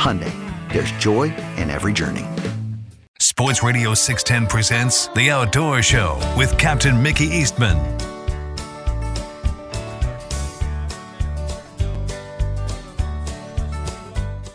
Hyundai, 0.00 0.32
there's 0.72 0.90
joy 0.92 1.24
in 1.58 1.68
every 1.68 1.92
journey. 1.92 2.24
Sports 3.18 3.62
Radio 3.62 3.92
610 3.92 4.48
presents 4.48 5.08
The 5.08 5.30
Outdoor 5.30 5.82
Show 5.82 6.18
with 6.38 6.56
Captain 6.56 7.02
Mickey 7.02 7.24
Eastman. 7.26 7.76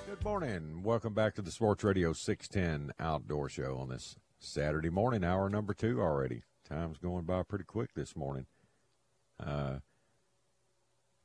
Good 0.08 0.24
morning. 0.24 0.82
Welcome 0.82 1.14
back 1.14 1.36
to 1.36 1.44
the 1.44 1.52
Sports 1.52 1.84
Radio 1.84 2.12
610 2.12 2.94
Outdoor 3.00 3.48
Show 3.48 3.78
on 3.78 3.90
this 3.90 4.16
Saturday 4.40 4.90
morning, 4.90 5.24
hour 5.24 5.48
number 5.48 5.76
two 5.76 6.02
already. 6.02 6.42
Time's 6.68 6.98
going 6.98 7.26
by 7.26 7.44
pretty 7.44 7.66
quick 7.66 7.94
this 7.94 8.16
morning. 8.16 8.48
Uh, 9.40 9.76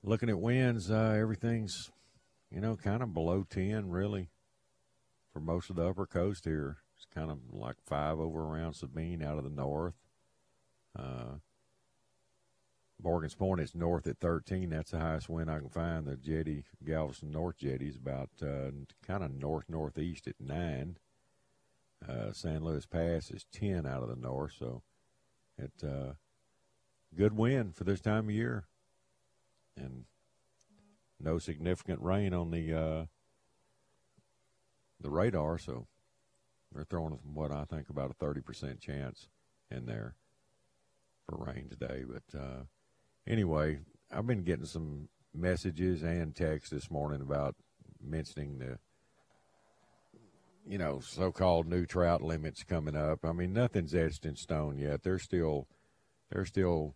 looking 0.03 0.29
at 0.29 0.39
winds, 0.39 0.91
uh, 0.91 1.17
everything's, 1.19 1.91
you 2.51 2.61
know, 2.61 2.77
kind 2.77 3.03
of 3.03 3.15
below 3.15 3.47
10, 3.49 3.91
really, 3.91 4.29
for 5.33 5.41
most 5.41 5.71
of 5.71 5.77
the 5.77 5.89
upper 5.89 6.07
coast 6.07 6.45
here. 6.45 6.79
It's 6.97 7.07
kind 7.15 7.31
of 7.31 7.39
like 7.53 7.77
five 7.87 8.19
over 8.19 8.41
around 8.41 8.75
Sabine 8.75 9.23
out 9.23 9.39
of 9.39 9.45
the 9.45 9.51
north. 9.51 9.95
Uh, 10.99 11.39
Morgan's 13.03 13.35
Point 13.35 13.61
is 13.61 13.75
north 13.75 14.07
at 14.07 14.19
13. 14.19 14.71
That's 14.71 14.91
the 14.91 14.99
highest 14.99 15.29
wind 15.29 15.51
I 15.51 15.59
can 15.59 15.71
find. 15.71 16.07
The 16.07 16.17
jetty, 16.17 16.65
Galveston 16.85 17.31
North 17.31 17.57
Jetty, 17.57 17.89
is 17.89 17.97
about 17.97 18.29
uh, 18.43 18.71
kind 19.07 19.25
of 19.25 19.33
north 19.33 19.65
northeast 19.69 20.27
at 20.27 20.35
9. 20.39 20.99
Uh, 22.07 22.33
San 22.33 22.65
Luis 22.65 22.87
Pass 22.87 23.31
is 23.31 23.47
10 23.53 23.87
out 23.87 24.03
of 24.03 24.09
the 24.09 24.17
north, 24.17 24.53
so 24.59 24.83
it 25.59 25.73
uh, 25.85 26.13
good 27.17 27.37
wind 27.37 27.77
for 27.77 27.85
this 27.85 28.01
time 28.01 28.29
of 28.29 28.35
year, 28.35 28.65
and 29.77 30.05
no 31.21 31.39
significant 31.39 32.01
rain 32.01 32.35
on 32.35 32.51
the 32.51 32.75
uh, 32.75 33.05
the 35.01 35.11
radar. 35.11 35.59
So 35.59 35.87
they're 36.73 36.85
throwing 36.85 37.19
what 37.35 37.51
I 37.51 37.65
think 37.65 37.89
about 37.89 38.11
a 38.11 38.25
30% 38.25 38.81
chance 38.81 39.29
in 39.71 39.87
there 39.87 40.15
for 41.27 41.45
rain 41.45 41.69
today. 41.69 42.05
But 42.07 42.39
uh, 42.39 42.63
anyway, 43.27 43.81
I've 44.13 44.27
been 44.27 44.45
getting 44.45 44.67
some 44.67 45.09
messages 45.35 46.03
and 46.03 46.35
texts 46.35 46.71
this 46.71 46.91
morning 46.91 47.21
about 47.21 47.55
mentioning 48.03 48.59
the 48.59 48.79
you 50.67 50.79
know 50.79 51.01
so-called 51.01 51.67
new 51.67 51.87
trout 51.87 52.23
limits 52.23 52.63
coming 52.63 52.97
up. 52.97 53.25
I 53.25 53.33
mean, 53.33 53.53
nothing's 53.53 53.95
etched 53.95 54.25
in 54.25 54.37
stone 54.37 54.79
yet. 54.79 55.03
They're 55.03 55.19
still 55.19 55.67
they're 56.31 56.45
still 56.45 56.95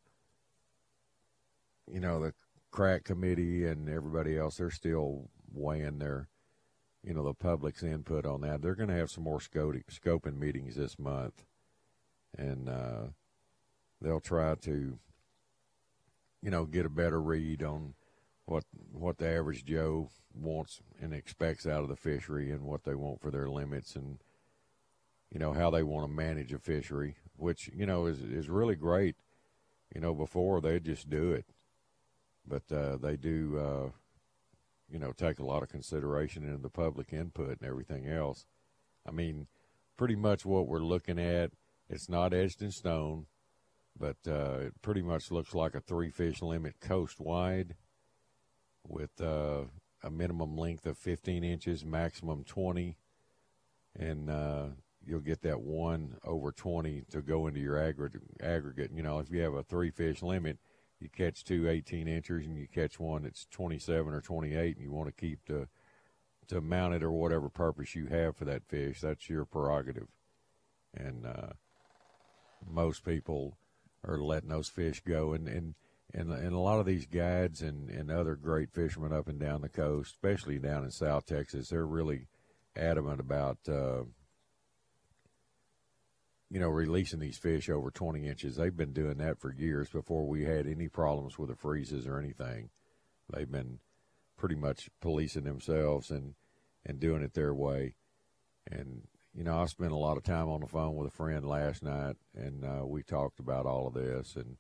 you 1.91 2.01
know 2.01 2.21
the 2.21 2.35
crack 2.75 3.05
committee 3.05 3.65
and 3.65 3.89
everybody 3.89 4.37
else. 4.37 4.57
They're 4.57 4.69
still 4.69 5.31
weighing 5.53 6.01
their 6.01 6.29
you 7.05 7.15
know 7.15 7.23
the 7.23 7.33
public's 7.33 7.85
input 7.85 8.27
on 8.27 8.41
that. 8.41 8.63
They're 8.63 8.75
going 8.75 8.89
to 8.89 8.97
have 8.97 9.11
some 9.11 9.23
more 9.23 9.39
scoping, 9.39 10.39
meetings 10.39 10.75
this 10.75 10.99
month, 10.99 11.45
and 12.37 12.69
uh, 12.69 13.03
they'll 14.01 14.19
try 14.19 14.57
to 14.57 14.99
you 16.43 16.51
know 16.51 16.65
get 16.65 16.85
a 16.85 16.91
better 16.91 17.23
read 17.23 17.63
on 17.63 17.95
what 18.47 18.65
what 18.93 19.19
the 19.19 19.29
average 19.29 19.65
Joe 19.65 20.09
wants 20.35 20.81
and 21.01 21.15
expects 21.15 21.69
out 21.69 21.85
of 21.85 21.89
the 21.89 21.97
fishery 21.97 22.51
and 22.51 22.63
what 22.63 22.83
they 22.83 22.97
want 22.97 23.21
for 23.21 23.31
their 23.31 23.49
limits 23.49 23.95
and 23.95 24.19
you 25.31 25.39
know 25.39 25.53
how 25.53 25.71
they 25.71 25.85
want 25.85 26.09
to 26.09 26.13
manage 26.13 26.53
a 26.53 26.59
fishery, 26.59 27.15
which 27.37 27.71
you 27.73 27.87
know 27.87 28.07
is 28.07 28.21
is 28.21 28.49
really 28.49 28.75
great. 28.75 29.15
You 29.95 30.01
know, 30.01 30.13
before 30.13 30.61
they'd 30.61 30.85
just 30.85 31.09
do 31.09 31.31
it, 31.31 31.54
but 32.47 32.63
uh, 32.71 32.97
they 32.97 33.17
do. 33.17 33.59
Uh, 33.59 33.91
you 34.91 34.99
know, 34.99 35.13
take 35.13 35.39
a 35.39 35.45
lot 35.45 35.63
of 35.63 35.69
consideration 35.71 36.45
into 36.45 36.59
the 36.59 36.69
public 36.69 37.13
input 37.13 37.59
and 37.61 37.69
everything 37.69 38.07
else. 38.07 38.47
I 39.07 39.11
mean, 39.11 39.47
pretty 39.97 40.15
much 40.15 40.45
what 40.45 40.69
we're 40.69 40.79
looking 40.79 41.19
at, 41.19 41.53
it's 41.89 42.09
not 42.09 42.35
etched 42.35 42.63
in 42.63 42.71
stone, 42.71 43.27
but 43.99 44.17
uh, 44.27 44.59
it 44.67 44.83
pretty 44.83 45.03
much 45.03 45.31
looks 45.31 45.55
like 45.55 45.75
a 45.75 45.81
three 45.81 46.11
fish 46.11 46.43
limit 46.43 46.81
coast 46.81 47.21
wide 47.21 47.77
with 48.87 49.21
uh, 49.21 49.63
a 50.03 50.11
minimum 50.11 50.57
length 50.57 50.87
of 50.87 50.99
15 50.99 51.45
inches, 51.45 51.85
maximum 51.85 52.45
20, 52.45 52.97
and 53.99 54.31
uh, 54.31 54.67
you'll 55.07 55.21
get 55.21 55.43
that 55.43 55.61
one 55.61 56.17
over 56.25 56.53
20 56.53 57.05
to 57.11 57.23
go 57.23 57.47
into 57.47 57.61
your 57.61 57.79
aggregate. 57.79 58.23
Aggregate, 58.43 58.91
you 58.95 59.03
know, 59.03 59.19
if 59.19 59.31
you 59.31 59.41
have 59.41 59.55
a 59.55 59.63
three 59.63 59.91
fish 59.91 60.23
limit, 60.23 60.59
you 61.01 61.09
catch 61.09 61.45
two 61.45 61.69
18 61.69 62.09
inchers 62.09 62.47
and 62.47 62.57
you 62.57 62.67
catch 62.73 62.99
one 62.99 63.23
that's 63.23 63.47
27 63.51 64.13
or 64.13 64.21
28 64.21 64.77
and 64.77 64.85
you 64.85 64.93
want 64.93 65.09
to 65.09 65.13
keep 65.13 65.45
to 65.47 65.69
to 66.47 66.61
mount 66.61 66.95
it 66.95 67.03
or 67.03 67.11
whatever 67.11 67.49
purpose 67.49 67.95
you 67.95 68.07
have 68.07 68.37
for 68.37 68.45
that 68.45 68.67
fish 68.69 69.01
that's 69.01 69.29
your 69.29 69.45
prerogative. 69.45 70.09
And 70.95 71.27
uh, 71.27 71.53
most 72.67 73.05
people 73.05 73.57
are 74.07 74.19
letting 74.19 74.51
those 74.51 74.69
fish 74.69 75.03
go 75.07 75.33
and 75.33 75.49
and 75.49 75.75
and, 76.13 76.31
and 76.31 76.53
a 76.53 76.59
lot 76.59 76.79
of 76.79 76.87
these 76.87 77.07
guides 77.07 77.61
and, 77.63 77.91
and 77.91 78.11
other 78.11 78.37
great 78.37 78.71
fishermen 78.71 79.13
up 79.13 79.27
and 79.27 79.41
down 79.41 79.63
the 79.63 79.69
coast 79.69 80.13
especially 80.13 80.59
down 80.59 80.85
in 80.85 80.91
south 80.91 81.27
texas 81.27 81.71
they're 81.71 81.87
really 81.87 82.29
adamant 82.77 83.21
about 83.21 83.59
uh, 83.69 84.03
you 86.55 86.61
know, 86.61 86.69
releasing 86.69 87.19
these 87.19 87.37
fish 87.37 87.69
over 87.69 87.91
20 87.91 88.29
inches. 88.29 88.55
They've 88.55 88.77
been 88.77 88.93
doing 88.93 89.19
that 89.19 89.41
for 89.41 89.53
years 89.53 89.89
before 89.89 90.25
we 90.25 90.45
had 90.45 90.69
any 90.69 90.87
problems 90.87 91.37
with 91.37 91.49
the 91.49 91.57
freezes 91.57 92.07
or 92.07 92.17
anything. 92.17 92.71
They've 93.29 93.51
been 93.51 93.81
pretty 94.37 94.55
much 94.55 94.89
policing 95.01 95.43
themselves 95.43 96.13
and, 96.13 96.35
and 96.87 97.01
doing 97.01 97.23
it 97.23 97.35
their 97.35 97.53
way. 97.53 97.97
And, 98.71 99.09
you 99.35 99.43
know, 99.43 99.59
I 99.59 99.67
spent 99.67 99.91
a 99.91 99.97
lot 99.97 100.17
of 100.17 100.23
time 100.23 100.49
on 100.49 100.61
the 100.61 100.69
phone 100.69 100.95
with 100.95 101.09
a 101.09 101.17
friend 101.17 101.45
last 101.45 101.83
night, 101.83 102.15
and 102.37 102.65
uh, 102.65 102.87
we 102.87 103.03
talked 103.03 103.41
about 103.41 103.67
all 103.67 103.89
of 103.89 103.95
this 103.95 104.37
and 104.37 104.57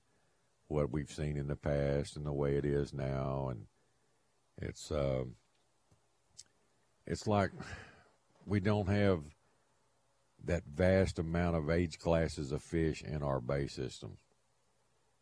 what 0.67 0.91
we've 0.91 1.12
seen 1.12 1.37
in 1.37 1.46
the 1.46 1.55
past 1.55 2.17
and 2.17 2.26
the 2.26 2.32
way 2.32 2.56
it 2.56 2.64
is 2.64 2.93
now. 2.93 3.50
And 3.52 3.67
it's, 4.61 4.91
uh, 4.91 5.23
it's 7.06 7.29
like 7.29 7.52
we 8.46 8.58
don't 8.58 8.88
have– 8.88 9.20
that 10.46 10.64
vast 10.67 11.19
amount 11.19 11.56
of 11.56 11.70
age 11.70 11.99
classes 11.99 12.52
of 12.52 12.62
fish 12.62 13.02
in 13.02 13.23
our 13.23 13.41
bay 13.41 13.67
system, 13.67 14.19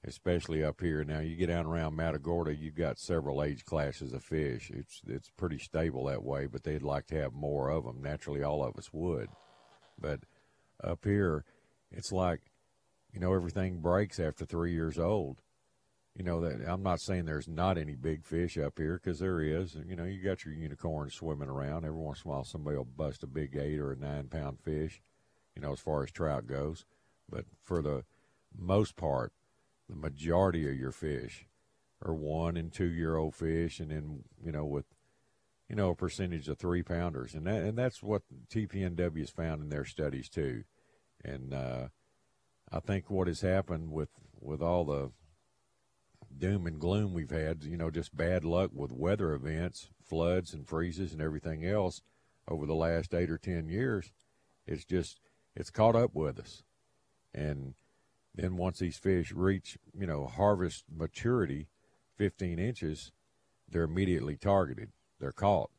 especially 0.05 0.65
up 0.65 0.81
here. 0.81 1.05
Now 1.05 1.21
you 1.21 1.37
get 1.37 1.49
down 1.49 1.67
around 1.67 1.97
Matagorda, 1.97 2.55
you've 2.55 2.75
got 2.75 2.99
several 2.99 3.43
age 3.43 3.65
classes 3.65 4.13
of 4.13 4.23
fish. 4.23 4.71
It's 4.75 5.01
it's 5.07 5.31
pretty 5.31 5.59
stable 5.59 6.07
that 6.07 6.23
way, 6.23 6.47
but 6.47 6.65
they'd 6.65 6.83
like 6.83 7.07
to 7.09 7.21
have 7.21 7.33
more 7.33 7.69
of 7.69 7.85
them. 7.85 8.03
Naturally, 8.03 8.43
all 8.43 8.65
of 8.65 8.77
us 8.77 8.91
would, 8.93 9.29
but 9.99 10.21
up 10.83 11.05
here, 11.05 11.45
it's 11.91 12.13
like, 12.13 12.41
you 13.13 13.21
know, 13.21 13.35
everything 13.35 13.81
breaks 13.81 14.19
after 14.19 14.45
three 14.45 14.73
years 14.73 14.99
old. 14.99 15.39
You 16.17 16.25
know 16.25 16.43
that 16.43 16.69
I'm 16.69 16.83
not 16.83 17.01
saying 17.01 17.25
there's 17.25 17.49
not 17.49 17.79
any 17.79 17.95
big 17.95 18.27
fish 18.27 18.59
up 18.59 18.79
here 18.79 19.01
because 19.03 19.21
there 19.21 19.41
is. 19.41 19.77
You 19.87 19.97
know, 19.97 20.05
you 20.05 20.23
got 20.23 20.45
your 20.45 20.53
unicorns 20.53 21.15
swimming 21.15 21.49
around. 21.49 21.87
Every 21.87 21.99
once 21.99 22.23
in 22.23 22.31
a 22.31 22.35
while, 22.35 22.45
somebody 22.45 22.77
will 22.77 22.85
bust 22.85 23.23
a 23.23 23.27
big 23.27 23.57
eight 23.57 23.79
or 23.79 23.93
a 23.93 23.97
nine 23.97 24.27
pound 24.29 24.59
fish. 24.61 25.01
You 25.55 25.63
know, 25.63 25.73
as 25.73 25.81
far 25.81 26.03
as 26.03 26.11
trout 26.11 26.47
goes, 26.47 26.85
but 27.29 27.45
for 27.63 27.83
the 27.83 28.05
most 28.57 28.97
part, 28.97 29.33
the 29.89 29.97
majority 29.97 30.69
of 30.69 30.77
your 30.77 30.93
fish 30.93 31.47
are 32.05 32.15
one 32.15 32.57
and 32.57 32.73
two 32.73 32.91
year 32.91 33.17
old 33.17 33.35
fish, 33.35 33.81
and 33.81 33.91
then 33.91 34.25
you 34.43 34.53
know 34.53 34.65
with 34.65 34.87
you 35.69 35.77
know 35.77 35.91
a 35.91 35.97
percentage 35.97 36.49
of 36.49 36.59
three 36.59 36.83
pounders, 36.83 37.35
and 37.35 37.47
that 37.47 37.63
and 37.63 37.77
that's 37.77 38.03
what 38.03 38.23
TPNW 38.49 39.19
has 39.19 39.31
found 39.31 39.63
in 39.63 39.69
their 39.69 39.85
studies 39.85 40.29
too, 40.29 40.65
and 41.25 41.53
uh, 41.53 41.89
I 42.71 42.81
think 42.81 43.11
what 43.11 43.27
has 43.29 43.43
happened 43.43 43.93
with 43.93 44.11
with 44.41 44.63
all 44.63 44.85
the 44.85 45.11
doom 46.39 46.67
and 46.67 46.81
gloom 46.81 47.13
we've 47.13 47.31
had, 47.31 47.65
you 47.65 47.77
know, 47.77 47.91
just 47.91 48.17
bad 48.17 48.45
luck 48.45 48.71
with 48.73 48.91
weather 48.91 49.33
events, 49.35 49.91
floods 50.03 50.55
and 50.55 50.67
freezes 50.67 51.13
and 51.13 51.21
everything 51.21 51.65
else 51.65 52.03
over 52.49 52.67
the 52.67 52.75
last 52.75 53.15
eight 53.15 53.31
or 53.31 53.39
ten 53.39 53.69
years, 53.69 54.11
it's 54.67 54.85
just 54.85 55.21
it's 55.55 55.71
caught 55.71 55.97
up 55.97 56.15
with 56.15 56.39
us, 56.39 56.63
and 57.35 57.75
then 58.35 58.57
once 58.57 58.79
these 58.79 58.97
fish 58.97 59.33
reach, 59.33 59.77
you 59.93 60.07
know, 60.07 60.27
harvest 60.27 60.85
maturity, 60.95 61.69
15 62.17 62.59
inches, 62.59 63.13
they're 63.69 63.83
immediately 63.83 64.37
targeted. 64.37 64.91
They're 65.21 65.33
caught. 65.33 65.71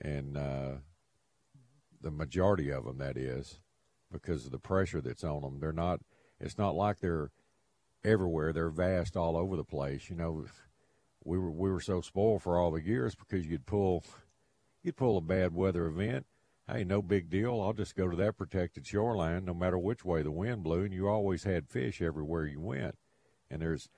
And 0.00 0.36
uh, 0.36 0.72
the 2.00 2.10
majority 2.10 2.70
of 2.70 2.84
them, 2.84 2.98
that 2.98 3.16
is, 3.16 3.60
because 4.12 4.46
of 4.46 4.52
the 4.52 4.58
pressure 4.58 5.00
that's 5.00 5.24
on 5.24 5.42
them. 5.42 5.58
They're 5.60 5.72
not, 5.72 6.00
it's 6.40 6.58
not 6.58 6.76
like 6.76 7.00
they're 7.00 7.30
everywhere. 8.04 8.52
They're 8.52 8.70
vast 8.70 9.16
all 9.16 9.36
over 9.36 9.56
the 9.56 9.64
place. 9.64 10.08
You 10.08 10.16
know, 10.16 10.46
we 11.24 11.38
were, 11.38 11.50
we 11.50 11.70
were 11.70 11.80
so 11.80 12.00
spoiled 12.00 12.42
for 12.42 12.58
all 12.58 12.70
the 12.70 12.82
years 12.82 13.16
because 13.16 13.46
you'd 13.46 13.66
pull, 13.66 14.04
you'd 14.82 14.96
pull 14.96 15.18
a 15.18 15.22
bad 15.22 15.52
weather 15.52 15.86
event 15.86 16.26
hey, 16.70 16.84
no 16.84 17.00
big 17.00 17.30
deal. 17.30 17.60
I'll 17.60 17.72
just 17.72 17.94
go 17.94 18.08
to 18.08 18.16
that 18.16 18.36
protected 18.36 18.86
shoreline 18.86 19.44
no 19.44 19.54
matter 19.54 19.78
which 19.78 20.04
way 20.04 20.22
the 20.22 20.30
wind 20.30 20.64
blew. 20.64 20.84
And 20.84 20.92
you 20.92 21.08
always 21.08 21.44
had 21.44 21.68
fish 21.68 22.02
everywhere 22.02 22.46
you 22.46 22.60
went. 22.60 22.96
And 23.50 23.62
there's 23.62 23.88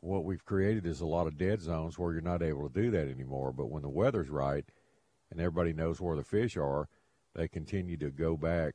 what 0.00 0.24
we've 0.24 0.44
created 0.44 0.86
is 0.86 1.00
a 1.00 1.06
lot 1.06 1.26
of 1.26 1.38
dead 1.38 1.60
zones 1.60 1.98
where 1.98 2.12
you're 2.12 2.22
not 2.22 2.42
able 2.42 2.68
to 2.68 2.82
do 2.82 2.90
that 2.90 3.08
anymore. 3.08 3.52
But 3.52 3.70
when 3.70 3.82
the 3.82 3.88
weather's 3.88 4.28
right 4.28 4.64
and 5.30 5.40
everybody 5.40 5.72
knows 5.72 6.00
where 6.00 6.16
the 6.16 6.24
fish 6.24 6.56
are, 6.56 6.88
they 7.34 7.48
continue 7.48 7.96
to 7.98 8.10
go 8.10 8.36
back 8.36 8.74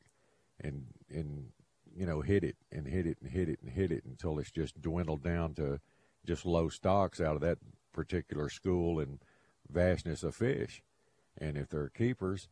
and, 0.62 0.86
and, 1.10 1.48
you 1.96 2.06
know, 2.06 2.22
hit 2.22 2.44
it 2.44 2.56
and 2.72 2.88
hit 2.88 3.06
it 3.06 3.18
and 3.22 3.32
hit 3.32 3.50
it 3.50 3.60
and 3.62 3.72
hit 3.72 3.92
it 3.92 4.04
until 4.06 4.40
it's 4.40 4.52
just 4.52 4.82
dwindled 4.82 5.24
down 5.24 5.54
to 5.56 5.80
just 6.26 6.46
low 6.46 6.70
stocks 6.70 7.22
out 7.22 7.36
of 7.36 7.42
that 7.42 7.58
particular 7.94 8.50
school 8.50 9.00
and 9.00 9.20
vastness 9.70 10.24
of 10.24 10.36
fish. 10.36 10.82
And 11.38 11.58
if 11.58 11.70
they're 11.70 11.90
keepers, 11.90 12.48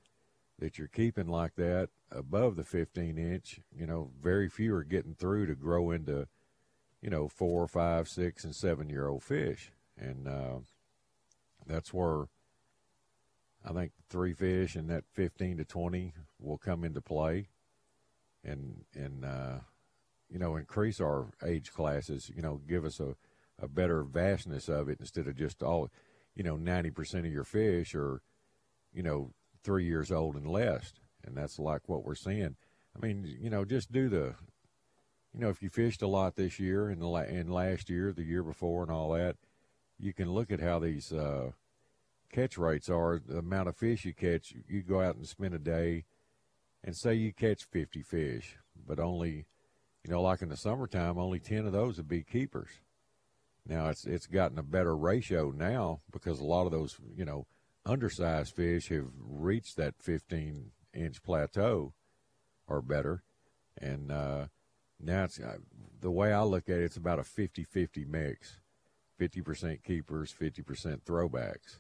that 0.59 0.77
you're 0.77 0.88
keeping 0.88 1.27
like 1.27 1.55
that 1.55 1.89
above 2.11 2.55
the 2.55 2.63
15 2.63 3.17
inch, 3.17 3.59
you 3.75 3.85
know, 3.85 4.11
very 4.21 4.47
few 4.50 4.73
are 4.75 4.83
getting 4.83 5.15
through 5.15 5.47
to 5.47 5.55
grow 5.55 5.91
into, 5.91 6.27
you 7.01 7.09
know, 7.09 7.27
four, 7.27 7.67
five, 7.67 8.07
six, 8.07 8.44
and 8.44 8.55
seven 8.55 8.89
year 8.89 9.07
old 9.07 9.23
fish. 9.23 9.71
And 9.97 10.27
uh, 10.27 10.59
that's 11.65 11.94
where 11.94 12.27
I 13.65 13.73
think 13.73 13.91
three 14.09 14.33
fish 14.33 14.75
and 14.75 14.89
that 14.89 15.05
15 15.13 15.57
to 15.57 15.65
20 15.65 16.13
will 16.39 16.57
come 16.57 16.83
into 16.83 17.01
play 17.01 17.47
and, 18.44 18.83
and, 18.94 19.25
uh, 19.25 19.59
you 20.29 20.39
know, 20.39 20.55
increase 20.55 21.00
our 21.00 21.27
age 21.45 21.71
classes, 21.71 22.31
you 22.33 22.41
know, 22.41 22.61
give 22.67 22.85
us 22.85 23.00
a, 23.00 23.15
a 23.61 23.67
better 23.67 24.03
vastness 24.03 24.67
of 24.67 24.89
it 24.89 24.97
instead 25.00 25.27
of 25.27 25.35
just 25.35 25.63
all, 25.63 25.89
you 26.35 26.44
know, 26.44 26.57
90% 26.57 27.19
of 27.19 27.31
your 27.31 27.44
fish 27.44 27.95
or, 27.95 28.21
you 28.94 29.03
know, 29.03 29.31
three 29.63 29.86
years 29.86 30.12
old 30.12 30.36
and 30.36 30.48
less, 30.48 30.94
and 31.24 31.36
that's 31.36 31.60
like 31.60 31.88
what 31.88 32.04
we're 32.04 32.15
seeing. 32.15 32.56
I 32.95 33.06
mean, 33.06 33.25
you 33.42 33.50
know, 33.50 33.65
just 33.65 33.92
do 33.92 34.10
the, 34.10 34.36
you 35.33 35.39
know, 35.39 35.50
if 35.50 35.63
you 35.63 35.69
fished 35.69 36.01
a 36.01 36.07
lot 36.07 36.36
this 36.36 36.60
year 36.60 36.89
and 36.89 37.01
la- 37.01 37.19
and 37.21 37.51
last 37.51 37.89
year, 37.89 38.12
the 38.12 38.24
year 38.24 38.44
before, 38.44 38.83
and 38.83 38.92
all 38.92 39.12
that, 39.13 39.38
you 40.00 40.13
can 40.13 40.31
look 40.31 40.51
at 40.51 40.60
how 40.60 40.80
these 40.80 41.12
uh, 41.12 41.51
catch 42.31 42.57
rates 42.57 42.89
are. 42.89 43.21
The 43.25 43.39
amount 43.39 43.69
of 43.69 43.77
fish 43.77 44.06
you 44.06 44.13
catch, 44.13 44.54
you 44.68 44.83
go 44.83 45.01
out 45.01 45.15
and 45.15 45.27
spend 45.27 45.54
a 45.54 45.60
day, 45.60 46.06
and 46.83 46.95
say 46.95 47.15
you 47.15 47.33
catch 47.33 47.63
50 47.63 48.01
fish, 48.04 48.57
but 48.88 49.00
only, 49.00 49.45
you 50.04 50.12
know, 50.12 50.21
like 50.21 50.42
in 50.42 50.50
the 50.50 50.57
summertime, 50.57 51.18
only 51.18 51.39
10 51.39 51.65
of 51.65 51.71
those 51.71 51.98
would 51.98 52.07
be 52.07 52.21
keepers. 52.21 52.69
Now 53.65 53.88
it's 53.88 54.06
it's 54.06 54.27
gotten 54.27 54.60
a 54.60 54.63
better 54.63 54.95
ratio 54.95 55.51
now 55.51 56.01
because 56.12 56.39
a 56.39 56.45
lot 56.45 56.65
of 56.65 56.74
those, 56.74 56.98
you 57.15 57.24
know, 57.24 57.48
undersized 57.85 58.56
fish 58.56 58.89
have 58.89 59.09
reached 59.19 59.77
that 59.77 59.95
15 60.00 60.71
inch 60.94 61.21
plateau 61.24 61.94
or 62.68 62.81
better. 62.81 63.24
And 63.77 64.12
uh, 64.12 64.45
now 65.00 65.25
it's 65.25 65.39
uh, 65.39 65.57
the 66.00 66.12
way 66.12 66.31
I 66.31 66.44
look 66.44 66.69
at 66.69 66.77
it, 66.77 66.83
it's 66.83 66.97
about 66.97 67.19
a 67.19 67.24
50 67.24 67.63
50 67.63 68.06
mix 68.06 68.57
50% 69.19 69.83
keepers, 69.83 70.33
50% 70.38 71.01
throwbacks. 71.01 71.80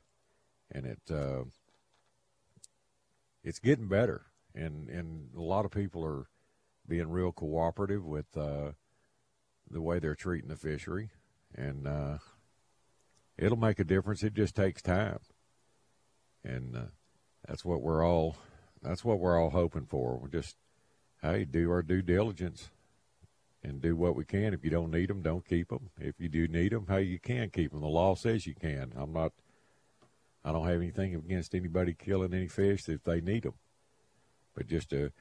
And 0.71 0.85
it 0.85 0.99
uh, 1.11 1.43
it's 3.43 3.59
getting 3.59 3.87
better. 3.87 4.25
And, 4.55 4.87
and 4.89 5.29
a 5.35 5.41
lot 5.41 5.65
of 5.65 5.71
people 5.71 6.05
are 6.05 6.27
being 6.87 7.09
real 7.09 7.31
cooperative 7.31 8.05
with 8.05 8.37
uh, 8.37 8.71
the 9.69 9.81
way 9.81 9.99
they're 9.99 10.15
treating 10.15 10.49
the 10.49 10.55
fishery. 10.55 11.09
And 11.53 11.87
uh, 11.87 12.17
it'll 13.37 13.57
make 13.57 13.79
a 13.79 13.83
difference. 13.83 14.23
It 14.23 14.33
just 14.33 14.55
takes 14.55 14.81
time 14.81 15.19
and 16.43 16.75
uh, 16.75 16.85
that's 17.47 17.65
what 17.65 17.81
we're 17.81 18.05
all 18.05 18.35
that's 18.81 19.03
what 19.03 19.19
we're 19.19 19.39
all 19.39 19.49
hoping 19.49 19.85
for. 19.85 20.17
We 20.17 20.29
just 20.29 20.55
hey 21.21 21.45
do 21.45 21.71
our 21.71 21.81
due 21.81 22.01
diligence 22.01 22.69
and 23.63 23.81
do 23.81 23.95
what 23.95 24.15
we 24.15 24.25
can. 24.25 24.53
If 24.53 24.63
you 24.63 24.69
don't 24.69 24.91
need 24.91 25.09
them, 25.09 25.21
don't 25.21 25.45
keep 25.47 25.69
them. 25.69 25.89
If 25.99 26.19
you 26.19 26.27
do 26.27 26.47
need 26.47 26.73
them, 26.73 26.85
hey, 26.89 27.03
you 27.03 27.19
can 27.19 27.49
keep 27.49 27.71
them. 27.71 27.81
The 27.81 27.87
law 27.87 28.15
says 28.15 28.45
you 28.45 28.55
can. 28.55 28.93
I'm 28.95 29.13
not. 29.13 29.31
I 30.43 30.51
don't 30.51 30.67
have 30.67 30.81
anything 30.81 31.15
against 31.15 31.55
anybody 31.55 31.93
killing 31.93 32.33
any 32.33 32.49
fish 32.49 32.89
if 32.89 33.03
they 33.03 33.21
need 33.21 33.43
them, 33.43 33.53
but 34.53 34.67
just 34.67 34.89
to 34.89 35.11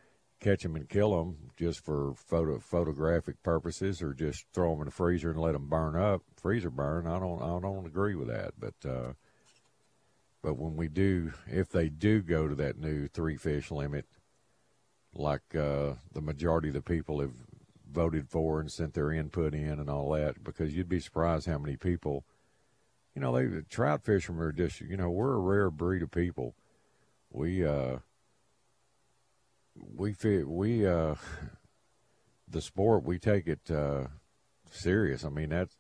catch 0.41 0.65
them 0.65 0.75
and 0.75 0.89
kill 0.89 1.17
them 1.17 1.37
just 1.57 1.85
for 1.85 2.15
photo 2.17 2.59
photographic 2.59 3.41
purposes 3.45 4.03
or 4.03 4.13
just 4.13 4.45
throw 4.53 4.73
them 4.73 4.81
in 4.81 4.87
the 4.87 4.91
freezer 4.91 5.31
and 5.31 5.41
let 5.41 5.53
them 5.53 5.69
burn 5.69 5.95
up, 5.95 6.23
freezer 6.35 6.71
burn. 6.71 7.07
I 7.07 7.21
don't. 7.21 7.41
I 7.41 7.61
don't 7.61 7.87
agree 7.87 8.17
with 8.17 8.29
that. 8.29 8.55
But 8.59 8.75
uh, 8.89 9.13
but 10.43 10.59
when 10.59 10.77
we 10.77 10.89
do, 10.89 11.33
if 11.47 11.69
they 11.69 11.89
do 11.89 12.21
go 12.21 12.49
to 12.49 12.55
that 12.57 12.79
new 12.79 13.07
three 13.07 13.37
fish 13.37 13.71
limit, 13.71 14.07
like 15.15 15.55
uh, 15.55 15.95
the 16.13 16.21
majority 16.21 16.69
of 16.69 16.75
the 16.75 16.83
people 16.83 17.21
have 17.21 17.35
voted 17.91 18.29
for 18.29 18.61
and 18.61 18.71
sent 18.71 18.95
their 18.95 19.13
input 19.13 19.55
in 19.55 19.79
and 19.79 19.89
all 19.89 20.11
that, 20.11 20.43
because 20.43 20.75
you'd 20.75 20.89
be 20.89 20.99
surprised 20.99 21.47
how 21.47 21.59
many 21.59 21.77
people, 21.77 22.25
you 23.15 23.23
know, 23.23 23.33
they 23.33 23.47
the 23.47 23.63
trout 23.63 24.05
fishermen 24.05 24.43
are 24.43 24.53
just, 24.53 24.81
you 24.81 24.97
know, 24.97 25.11
we're 25.11 25.35
a 25.35 25.39
rare 25.39 25.71
breed 25.71 26.03
of 26.03 26.11
people. 26.11 26.57
We, 27.31 27.65
uh, 27.65 27.99
we 29.75 30.13
fit, 30.13 30.49
we, 30.49 30.87
uh, 30.87 31.15
the 32.49 32.61
sport, 32.61 33.05
we 33.05 33.19
take 33.19 33.47
it, 33.47 33.71
uh, 33.71 34.07
serious. 34.71 35.25
I 35.25 35.29
mean, 35.29 35.51
that's, 35.51 35.77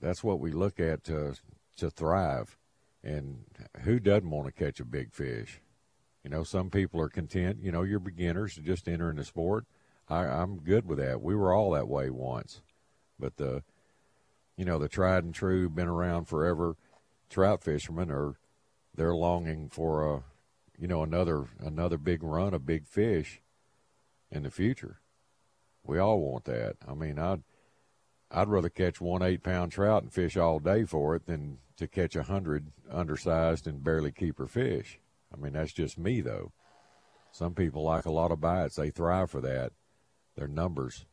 that's 0.00 0.22
what 0.22 0.40
we 0.40 0.52
look 0.52 0.78
at 0.78 1.04
to, 1.04 1.34
to 1.78 1.90
thrive 1.90 2.56
and 3.02 3.44
who 3.82 3.98
doesn't 3.98 4.30
want 4.30 4.46
to 4.46 4.52
catch 4.64 4.80
a 4.80 4.84
big 4.84 5.12
fish? 5.12 5.60
You 6.22 6.30
know, 6.30 6.42
some 6.42 6.70
people 6.70 7.00
are 7.00 7.08
content. 7.08 7.58
You 7.62 7.72
know, 7.72 7.82
you're 7.82 7.98
beginners 7.98 8.56
just 8.56 8.88
entering 8.88 9.16
the 9.16 9.24
sport. 9.24 9.64
I, 10.08 10.24
I'm 10.24 10.58
good 10.58 10.86
with 10.86 10.98
that. 10.98 11.22
We 11.22 11.34
were 11.34 11.54
all 11.54 11.70
that 11.70 11.88
way 11.88 12.10
once, 12.10 12.60
but 13.18 13.36
the, 13.36 13.62
you 14.56 14.64
know, 14.64 14.78
the 14.78 14.88
tried 14.88 15.24
and 15.24 15.34
true, 15.34 15.70
been 15.70 15.88
around 15.88 16.26
forever, 16.26 16.76
trout 17.30 17.62
fishermen 17.62 18.10
are, 18.10 18.34
they're 18.94 19.14
longing 19.14 19.70
for 19.70 20.14
a, 20.14 20.22
you 20.78 20.88
know, 20.88 21.02
another 21.02 21.44
another 21.60 21.96
big 21.96 22.22
run 22.22 22.54
of 22.54 22.66
big 22.66 22.86
fish 22.86 23.40
in 24.30 24.42
the 24.42 24.50
future. 24.50 25.00
We 25.84 25.98
all 25.98 26.20
want 26.20 26.44
that. 26.44 26.76
I 26.86 26.94
mean, 26.94 27.18
I'd 27.18 27.42
I'd 28.30 28.48
rather 28.48 28.68
catch 28.68 29.00
one 29.00 29.22
eight 29.22 29.42
pound 29.42 29.72
trout 29.72 30.02
and 30.02 30.12
fish 30.12 30.36
all 30.36 30.58
day 30.58 30.84
for 30.84 31.14
it 31.14 31.26
than 31.26 31.58
to 31.80 31.88
catch 31.88 32.14
a 32.14 32.22
hundred 32.22 32.66
undersized 32.90 33.66
and 33.66 33.82
barely 33.82 34.12
keeper 34.12 34.46
fish. 34.46 35.00
I 35.32 35.40
mean, 35.40 35.54
that's 35.54 35.72
just 35.72 35.98
me 35.98 36.20
though. 36.20 36.52
Some 37.32 37.54
people 37.54 37.82
like 37.82 38.04
a 38.04 38.10
lot 38.10 38.32
of 38.32 38.40
bites; 38.40 38.76
they 38.76 38.90
thrive 38.90 39.30
for 39.30 39.40
that. 39.40 39.72
They're 40.36 40.46
numbers 40.46 41.06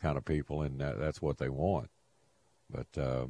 kind 0.00 0.16
of 0.16 0.24
people, 0.24 0.62
and 0.62 0.80
that, 0.80 0.98
that's 0.98 1.20
what 1.20 1.36
they 1.38 1.50
want. 1.50 1.90
But 2.70 2.98
uh, 2.98 3.26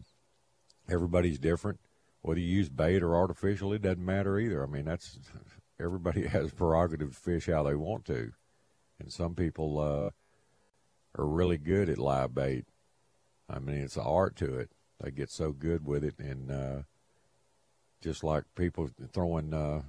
everybody's 0.89 1.39
different. 1.39 1.81
Whether 2.23 2.41
you 2.41 2.47
use 2.47 2.69
bait 2.69 3.03
or 3.03 3.17
artificial, 3.17 3.73
it 3.73 3.83
doesn't 3.83 4.05
matter 4.05 4.39
either. 4.39 4.63
I 4.63 4.67
mean, 4.67 4.85
that's 4.85 5.19
everybody 5.81 6.27
has 6.29 6.53
prerogative 6.53 7.15
to 7.15 7.21
fish 7.21 7.47
how 7.47 7.65
they 7.65 7.75
want 7.75 8.05
to, 8.07 8.33
and 9.01 9.13
some 9.13 9.35
people 9.35 9.81
uh, 9.81 10.11
are 11.19 11.27
really 11.27 11.59
good 11.59 11.89
at 11.89 11.99
live 11.99 12.33
bait. 12.33 12.67
I 13.49 13.59
mean, 13.59 13.79
it's 13.79 13.97
an 13.97 14.05
art 14.07 14.37
to 14.37 14.57
it. 14.57 14.71
They 15.01 15.11
get 15.11 15.31
so 15.31 15.53
good 15.53 15.87
with 15.87 16.05
it, 16.05 16.19
and 16.19 16.51
uh, 16.51 16.83
just 18.03 18.23
like 18.23 18.45
people 18.55 18.91
throwing 19.13 19.55
uh, 19.55 19.83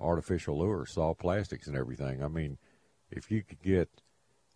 artificial 0.00 0.58
lures, 0.58 0.92
soft 0.92 1.20
plastics, 1.20 1.66
and 1.68 1.76
everything. 1.76 2.22
I 2.22 2.28
mean, 2.28 2.58
if 3.10 3.30
you 3.30 3.42
could 3.42 3.62
get, 3.62 3.88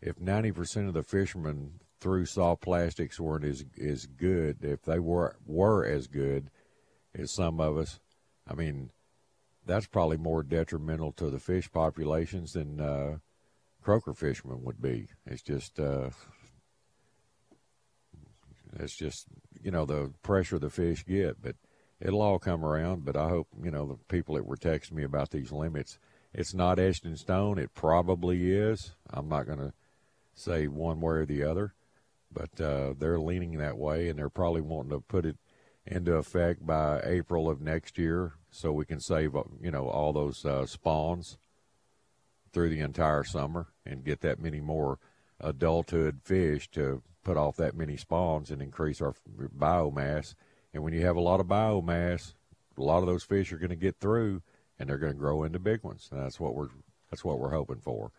if 0.00 0.20
ninety 0.20 0.50
percent 0.50 0.88
of 0.88 0.94
the 0.94 1.04
fishermen 1.04 1.80
threw 2.00 2.26
soft 2.26 2.62
plastics 2.62 3.20
weren't 3.20 3.44
as 3.44 3.64
as 3.80 4.06
good, 4.06 4.64
if 4.64 4.82
they 4.82 4.98
were 4.98 5.36
were 5.46 5.84
as 5.86 6.08
good 6.08 6.50
as 7.14 7.30
some 7.30 7.60
of 7.60 7.76
us, 7.78 8.00
I 8.48 8.54
mean, 8.54 8.90
that's 9.64 9.86
probably 9.86 10.16
more 10.16 10.42
detrimental 10.42 11.12
to 11.12 11.30
the 11.30 11.38
fish 11.38 11.70
populations 11.70 12.54
than 12.54 12.80
uh, 12.80 13.18
croaker 13.82 14.14
fishermen 14.14 14.64
would 14.64 14.82
be. 14.82 15.08
It's 15.26 15.42
just, 15.42 15.78
uh, 15.78 16.10
it's 18.78 18.96
just, 18.96 19.26
you 19.62 19.70
know, 19.70 19.84
the 19.84 20.12
pressure 20.22 20.58
the 20.58 20.70
fish 20.70 21.04
get, 21.04 21.42
but 21.42 21.56
it'll 22.00 22.22
all 22.22 22.38
come 22.38 22.64
around. 22.64 23.04
But 23.04 23.16
I 23.16 23.28
hope, 23.28 23.48
you 23.62 23.70
know, 23.70 23.86
the 23.86 23.96
people 24.14 24.34
that 24.34 24.46
were 24.46 24.56
texting 24.56 24.92
me 24.92 25.04
about 25.04 25.30
these 25.30 25.52
limits, 25.52 25.98
it's 26.34 26.54
not 26.54 26.78
etched 26.78 27.04
in 27.04 27.16
stone. 27.16 27.58
It 27.58 27.74
probably 27.74 28.52
is. 28.52 28.92
I'm 29.10 29.28
not 29.28 29.46
going 29.46 29.58
to 29.58 29.72
say 30.34 30.66
one 30.66 31.00
way 31.00 31.14
or 31.14 31.26
the 31.26 31.42
other, 31.42 31.74
but 32.32 32.60
uh, 32.60 32.94
they're 32.98 33.20
leaning 33.20 33.58
that 33.58 33.76
way, 33.76 34.08
and 34.08 34.18
they're 34.18 34.28
probably 34.28 34.62
wanting 34.62 34.90
to 34.90 35.00
put 35.00 35.26
it 35.26 35.36
into 35.86 36.14
effect 36.14 36.64
by 36.64 37.00
April 37.04 37.50
of 37.50 37.60
next 37.60 37.98
year, 37.98 38.34
so 38.50 38.72
we 38.72 38.84
can 38.84 39.00
save 39.00 39.34
you 39.60 39.70
know 39.70 39.88
all 39.88 40.12
those 40.12 40.44
uh, 40.44 40.64
spawns 40.64 41.38
through 42.52 42.68
the 42.68 42.80
entire 42.80 43.24
summer 43.24 43.68
and 43.84 44.04
get 44.04 44.20
that 44.20 44.38
many 44.38 44.60
more 44.60 44.98
adulthood 45.40 46.20
fish 46.22 46.70
to 46.70 47.02
put 47.22 47.36
off 47.36 47.56
that 47.56 47.76
many 47.76 47.96
spawns 47.96 48.50
and 48.50 48.60
increase 48.60 49.00
our 49.00 49.14
biomass. 49.58 50.34
And 50.74 50.82
when 50.82 50.92
you 50.92 51.04
have 51.06 51.16
a 51.16 51.20
lot 51.20 51.40
of 51.40 51.46
biomass, 51.46 52.34
a 52.76 52.82
lot 52.82 52.98
of 52.98 53.06
those 53.06 53.22
fish 53.22 53.52
are 53.52 53.58
going 53.58 53.70
to 53.70 53.76
get 53.76 53.96
through 54.00 54.42
and 54.78 54.88
they're 54.88 54.98
going 54.98 55.12
to 55.12 55.18
grow 55.18 55.44
into 55.44 55.58
big 55.58 55.82
ones. 55.82 56.08
And 56.10 56.20
that's 56.20 56.40
what 56.40 56.54
we're 56.54 56.68
that's 57.10 57.24
what 57.24 57.38
we're 57.38 57.50
hoping 57.50 57.80
for. 57.80 58.10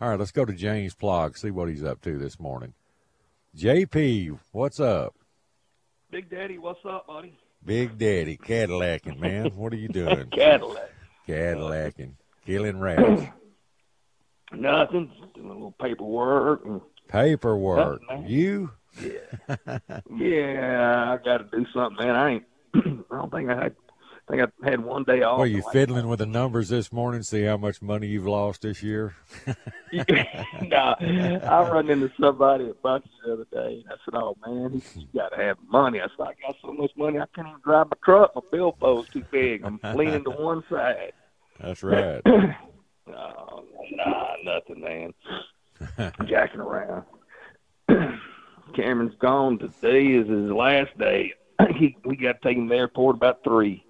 All 0.00 0.08
right, 0.08 0.18
let's 0.18 0.32
go 0.32 0.44
to 0.44 0.52
James 0.52 0.94
Plaag, 0.94 1.38
see 1.38 1.52
what 1.52 1.68
he's 1.68 1.84
up 1.84 2.00
to 2.02 2.18
this 2.18 2.40
morning. 2.40 2.74
JP, 3.56 4.38
what's 4.50 4.80
up? 4.80 5.14
Big 6.10 6.28
Daddy, 6.28 6.58
what's 6.58 6.84
up, 6.84 7.06
buddy? 7.06 7.38
Big 7.64 7.96
Daddy, 7.96 8.36
Cadillacing, 8.36 9.20
man. 9.20 9.52
What 9.54 9.72
are 9.72 9.76
you 9.76 9.88
doing? 9.88 10.28
Cadillac. 10.32 10.90
Cadillacing, 11.26 12.16
killing 12.44 12.80
rats. 12.80 13.22
Nothing. 14.52 15.10
Doing 15.34 15.48
a 15.48 15.52
little 15.52 15.74
paperwork. 15.80 16.64
And, 16.64 16.80
Paperwork. 17.12 18.00
You? 18.26 18.70
yeah, 20.18 21.12
I 21.12 21.18
got 21.24 21.38
to 21.38 21.44
do 21.52 21.66
something, 21.74 22.04
man. 22.06 22.16
I 22.16 22.30
ain't. 22.30 22.44
I 22.74 23.16
don't 23.16 23.30
think 23.30 23.50
I 23.50 23.54
had. 23.54 23.76
I 24.28 24.36
think 24.36 24.50
I 24.64 24.70
had 24.70 24.80
one 24.84 25.02
day 25.04 25.22
off. 25.22 25.38
Well, 25.38 25.46
you 25.48 25.62
Like- 25.62 25.72
fiddling 25.72 26.08
with 26.08 26.20
the 26.20 26.26
numbers 26.26 26.68
this 26.68 26.92
morning? 26.92 27.22
See 27.22 27.42
how 27.42 27.56
much 27.56 27.82
money 27.82 28.06
you've 28.06 28.26
lost 28.26 28.62
this 28.62 28.82
year? 28.82 29.14
nah, 30.62 30.94
I 31.00 31.68
run 31.70 31.90
into 31.90 32.10
somebody 32.18 32.68
at 32.68 32.80
Buc-ee's 32.82 33.10
the 33.26 33.32
other 33.34 33.46
day, 33.52 33.82
and 33.84 33.92
I 33.92 33.96
said, 34.04 34.14
"Oh 34.14 34.36
man, 34.46 34.80
you 34.94 35.06
got 35.14 35.30
to 35.30 35.42
have 35.42 35.58
money." 35.68 36.00
I 36.00 36.04
said, 36.16 36.28
"I 36.28 36.34
got 36.46 36.56
so 36.62 36.72
much 36.72 36.92
money, 36.96 37.18
I 37.18 37.26
can't 37.34 37.48
even 37.48 37.60
drive 37.64 37.86
my 37.88 37.96
truck. 38.04 38.34
My 38.36 38.42
billfold's 38.50 39.10
too 39.10 39.24
big. 39.30 39.64
I'm 39.64 39.80
leaning 39.96 40.24
to 40.24 40.30
one 40.30 40.62
side." 40.70 41.12
That's 41.60 41.82
right. 41.82 42.22
Oh, 43.08 43.64
nah, 43.90 44.34
nothing, 44.44 44.80
man. 44.80 45.12
Jacking 46.26 46.60
around. 46.60 47.04
Cameron's 48.76 49.14
gone. 49.18 49.58
Today 49.58 50.06
is 50.06 50.28
his 50.28 50.50
last 50.50 50.96
day. 50.98 51.32
he, 51.78 51.96
we 52.04 52.16
got 52.16 52.40
to 52.40 52.48
take 52.48 52.56
him 52.56 52.68
to 52.68 52.74
the 52.74 52.78
airport 52.78 53.16
about 53.16 53.44
three. 53.44 53.84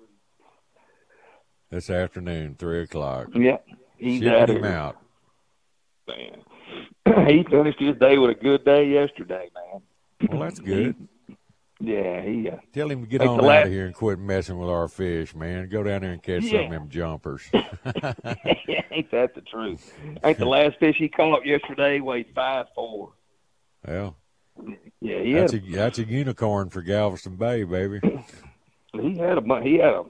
this 1.70 1.88
afternoon, 1.90 2.56
three 2.58 2.82
o'clock. 2.82 3.28
Yeah, 3.34 3.58
he's 3.96 4.20
Shipping 4.20 4.34
out 4.34 4.50
him 4.50 4.62
here. 4.62 4.66
out. 4.72 4.96
Man. 6.08 6.42
he 7.28 7.44
finished 7.44 7.78
his 7.80 7.96
day 7.99 8.18
with 8.18 8.30
a 8.30 8.34
good 8.34 8.64
day 8.64 8.88
yesterday, 8.88 9.50
man. 9.54 9.82
Well, 10.30 10.40
that's 10.42 10.58
good. 10.61 10.96
Yeah, 11.84 12.22
he. 12.22 12.48
Uh, 12.48 12.58
Tell 12.72 12.88
him 12.88 13.00
to 13.02 13.06
get 13.08 13.22
on 13.22 13.40
out 13.40 13.42
last- 13.42 13.66
of 13.66 13.72
here 13.72 13.86
and 13.86 13.94
quit 13.94 14.20
messing 14.20 14.56
with 14.56 14.68
our 14.70 14.86
fish, 14.86 15.34
man. 15.34 15.68
Go 15.68 15.82
down 15.82 16.02
there 16.02 16.12
and 16.12 16.22
catch 16.22 16.44
some 16.44 16.60
of 16.60 16.70
them 16.70 16.88
jumpers. 16.88 17.42
ain't 17.52 19.10
that 19.10 19.34
the 19.34 19.40
truth? 19.50 19.92
Ain't 20.22 20.38
the 20.38 20.44
last 20.44 20.78
fish 20.78 20.94
he 20.96 21.08
caught 21.08 21.44
yesterday 21.44 21.98
weighed 21.98 22.26
five 22.36 22.66
four. 22.76 23.14
well, 23.84 24.16
Yeah, 25.00 25.22
he 25.22 25.32
that's 25.32 25.52
had 25.52 25.64
a 25.64 25.70
that's 25.72 25.98
a 25.98 26.04
unicorn 26.04 26.70
for 26.70 26.82
Galveston 26.82 27.34
Bay, 27.34 27.64
baby. 27.64 27.98
he 28.92 29.18
had 29.18 29.38
a 29.38 29.62
he 29.62 29.74
had 29.78 29.94
a 29.94 30.04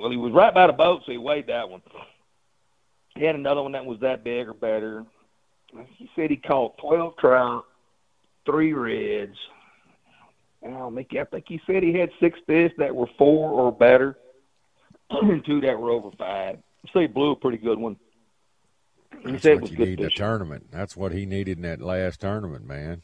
well 0.00 0.10
he 0.10 0.16
was 0.16 0.32
right 0.32 0.54
by 0.54 0.66
the 0.66 0.72
boat 0.72 1.02
so 1.04 1.12
he 1.12 1.18
weighed 1.18 1.48
that 1.48 1.68
one. 1.68 1.82
He 3.16 3.24
had 3.24 3.34
another 3.34 3.62
one 3.62 3.72
that 3.72 3.84
was 3.84 4.00
that 4.00 4.24
big 4.24 4.48
or 4.48 4.54
better. 4.54 5.04
He 5.98 6.08
said 6.16 6.30
he 6.30 6.36
caught 6.36 6.78
twelve 6.78 7.18
trout, 7.18 7.64
three 8.46 8.72
reds. 8.72 9.36
Oh, 10.74 10.90
Mickey, 10.90 11.20
I 11.20 11.24
think 11.24 11.44
he 11.48 11.60
said 11.66 11.82
he 11.82 11.92
had 11.92 12.10
six 12.20 12.38
fish 12.46 12.72
that 12.78 12.94
were 12.94 13.08
four 13.18 13.50
or 13.50 13.72
better, 13.72 14.16
and 15.10 15.44
two 15.44 15.60
that 15.62 15.78
were 15.78 15.90
over 15.90 16.10
five. 16.18 16.58
So 16.92 17.00
he 17.00 17.06
blew 17.06 17.32
a 17.32 17.36
pretty 17.36 17.58
good 17.58 17.78
one. 17.78 17.96
He 19.24 19.32
That's 19.32 19.42
said 19.42 19.52
it 19.52 19.54
what 19.54 19.62
was 19.62 19.70
you 19.72 19.78
need 19.78 20.00
in 20.00 20.06
a 20.06 20.10
tournament. 20.10 20.66
That's 20.70 20.96
what 20.96 21.12
he 21.12 21.26
needed 21.26 21.58
in 21.58 21.62
that 21.62 21.80
last 21.80 22.20
tournament, 22.20 22.66
man. 22.66 23.02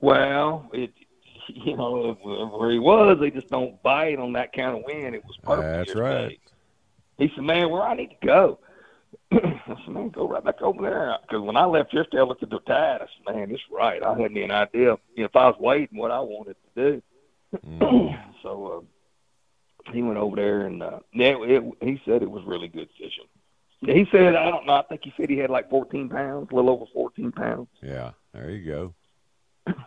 Well, 0.00 0.68
it 0.72 0.92
you 1.48 1.76
know 1.76 2.14
where 2.22 2.70
he 2.70 2.78
was, 2.78 3.18
they 3.20 3.30
just 3.30 3.48
don't 3.48 3.80
bite 3.82 4.18
on 4.18 4.32
that 4.34 4.52
kind 4.52 4.76
of 4.76 4.82
wind. 4.84 5.14
It 5.14 5.24
was 5.24 5.36
perfect. 5.42 5.88
That's 5.88 5.94
right. 5.94 6.40
He 7.18 7.30
said, 7.34 7.44
"Man, 7.44 7.70
where 7.70 7.82
I 7.82 7.94
need 7.94 8.10
to 8.20 8.26
go?" 8.26 8.58
I 9.32 9.74
said, 9.84 9.88
"Man, 9.88 10.10
go 10.10 10.28
right 10.28 10.44
back 10.44 10.62
over 10.62 10.82
there." 10.82 11.16
Because 11.22 11.42
when 11.42 11.56
I 11.56 11.64
left 11.64 11.92
yesterday, 11.92 12.20
I 12.20 12.24
looked 12.24 12.42
at 12.42 12.50
the 12.50 12.60
tide. 12.60 13.00
I 13.02 13.06
said, 13.06 13.34
"Man, 13.34 13.50
it's 13.50 13.62
right." 13.70 14.02
I 14.02 14.18
hadn't 14.18 14.36
an 14.36 14.50
idea 14.50 14.96
you 15.14 15.22
know, 15.22 15.24
if 15.24 15.36
I 15.36 15.46
was 15.48 15.56
waiting 15.58 15.98
what 15.98 16.10
I 16.10 16.20
wanted 16.20 16.56
to 16.74 16.92
do. 16.92 17.02
Mm. 17.66 18.24
so 18.42 18.84
uh, 19.88 19.92
he 19.92 20.02
went 20.02 20.18
over 20.18 20.36
there, 20.36 20.62
and 20.62 20.82
uh, 20.82 21.00
yeah, 21.12 21.34
it, 21.40 21.62
he 21.80 22.00
said 22.04 22.22
it 22.22 22.30
was 22.30 22.44
really 22.46 22.68
good 22.68 22.88
fishing. 22.98 23.26
He 23.80 24.06
said, 24.10 24.34
I 24.34 24.50
don't 24.50 24.66
know. 24.66 24.74
I 24.74 24.82
think 24.88 25.02
he 25.04 25.12
said 25.16 25.28
he 25.28 25.36
had 25.36 25.50
like 25.50 25.68
14 25.68 26.08
pounds, 26.08 26.48
a 26.50 26.54
little 26.54 26.70
over 26.70 26.86
14 26.94 27.30
pounds. 27.32 27.68
Yeah, 27.82 28.12
there 28.32 28.50
you 28.50 28.64
go. 28.72 28.94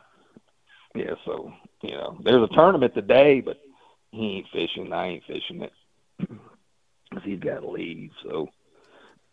Yeah, 0.96 1.14
so 1.24 1.54
you 1.84 1.92
know, 1.92 2.18
there's 2.24 2.42
a 2.50 2.54
tournament 2.54 2.96
today, 2.96 3.42
but 3.42 3.58
he 4.12 4.38
ain't 4.38 4.48
fishing. 4.52 4.92
I 4.92 5.08
ain't 5.08 5.24
fishing 5.26 5.62
it 5.62 5.72
'cause 7.14 7.22
he's 7.24 7.40
got 7.40 7.60
to 7.60 7.70
leave. 7.70 8.10
So, 8.24 8.50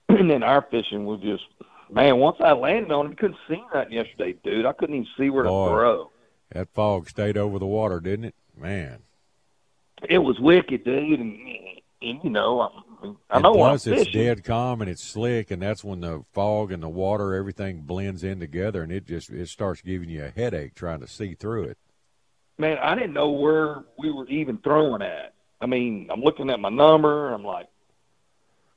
and 0.08 0.30
then 0.30 0.42
our 0.42 0.62
fishing 0.70 1.04
was 1.04 1.20
just 1.20 1.44
man. 1.90 2.18
Once 2.18 2.36
I 2.40 2.52
landed 2.52 2.92
on 2.92 3.06
him, 3.06 3.12
you 3.12 3.16
couldn't 3.16 3.38
see 3.48 3.62
nothing 3.74 3.92
yesterday, 3.92 4.34
dude. 4.44 4.66
I 4.66 4.72
couldn't 4.72 4.94
even 4.94 5.08
see 5.18 5.30
where 5.30 5.44
Boy. 5.44 5.66
to 5.66 5.70
throw. 5.70 6.10
That 6.52 6.68
fog 6.72 7.08
stayed 7.08 7.36
over 7.36 7.58
the 7.58 7.66
water, 7.66 8.00
didn't 8.00 8.26
it? 8.26 8.34
Man. 8.56 9.00
It 10.08 10.18
was 10.18 10.38
wicked, 10.38 10.84
dude. 10.84 11.20
And, 11.20 11.38
and 12.02 12.20
you 12.22 12.30
know, 12.30 12.60
I, 12.60 12.68
I 13.30 13.36
And 13.36 13.42
know 13.42 13.52
I'm 13.52 13.56
plus, 13.56 13.86
it's 13.86 14.10
dead 14.10 14.44
calm 14.44 14.80
and 14.80 14.90
it's 14.90 15.02
slick, 15.02 15.50
and 15.50 15.60
that's 15.60 15.82
when 15.82 16.00
the 16.00 16.24
fog 16.32 16.70
and 16.70 16.82
the 16.82 16.88
water, 16.88 17.34
everything 17.34 17.82
blends 17.82 18.22
in 18.22 18.38
together, 18.38 18.82
and 18.82 18.92
it 18.92 19.06
just 19.06 19.30
it 19.30 19.48
starts 19.48 19.82
giving 19.82 20.08
you 20.08 20.24
a 20.24 20.30
headache 20.30 20.74
trying 20.74 21.00
to 21.00 21.08
see 21.08 21.34
through 21.34 21.64
it. 21.64 21.78
Man, 22.58 22.78
I 22.78 22.94
didn't 22.94 23.12
know 23.12 23.30
where 23.30 23.84
we 23.98 24.10
were 24.10 24.26
even 24.28 24.58
throwing 24.58 25.02
at. 25.02 25.34
I 25.60 25.66
mean, 25.66 26.08
I'm 26.10 26.20
looking 26.20 26.50
at 26.50 26.60
my 26.60 26.68
number. 26.68 27.32
I'm 27.32 27.44
like, 27.44 27.68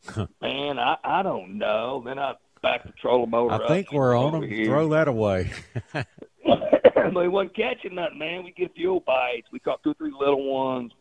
man, 0.42 0.80
I 0.80 0.98
I 1.04 1.24
don't 1.24 1.58
know. 1.58 2.02
Then 2.06 2.20
I 2.20 2.34
back 2.62 2.84
the 2.86 2.92
trolling 3.02 3.30
motor. 3.30 3.54
I 3.64 3.68
think 3.68 3.92
we're 3.92 4.16
on 4.18 4.34
them. 4.42 4.50
here. 4.50 4.66
Throw 4.66 4.90
that 4.90 5.08
away. 5.08 5.52
they 5.94 7.28
wasn't 7.28 7.56
catching 7.56 7.96
nothing, 7.96 8.20
man. 8.20 8.44
We 8.44 8.52
get 8.52 8.72
a 8.72 8.74
few 8.74 9.02
bites. 9.06 9.48
We 9.52 9.60
caught 9.60 9.84
two, 9.84 9.92
or 9.92 9.94
three 9.96 10.14
little 10.18 10.44
ones. 10.54 10.92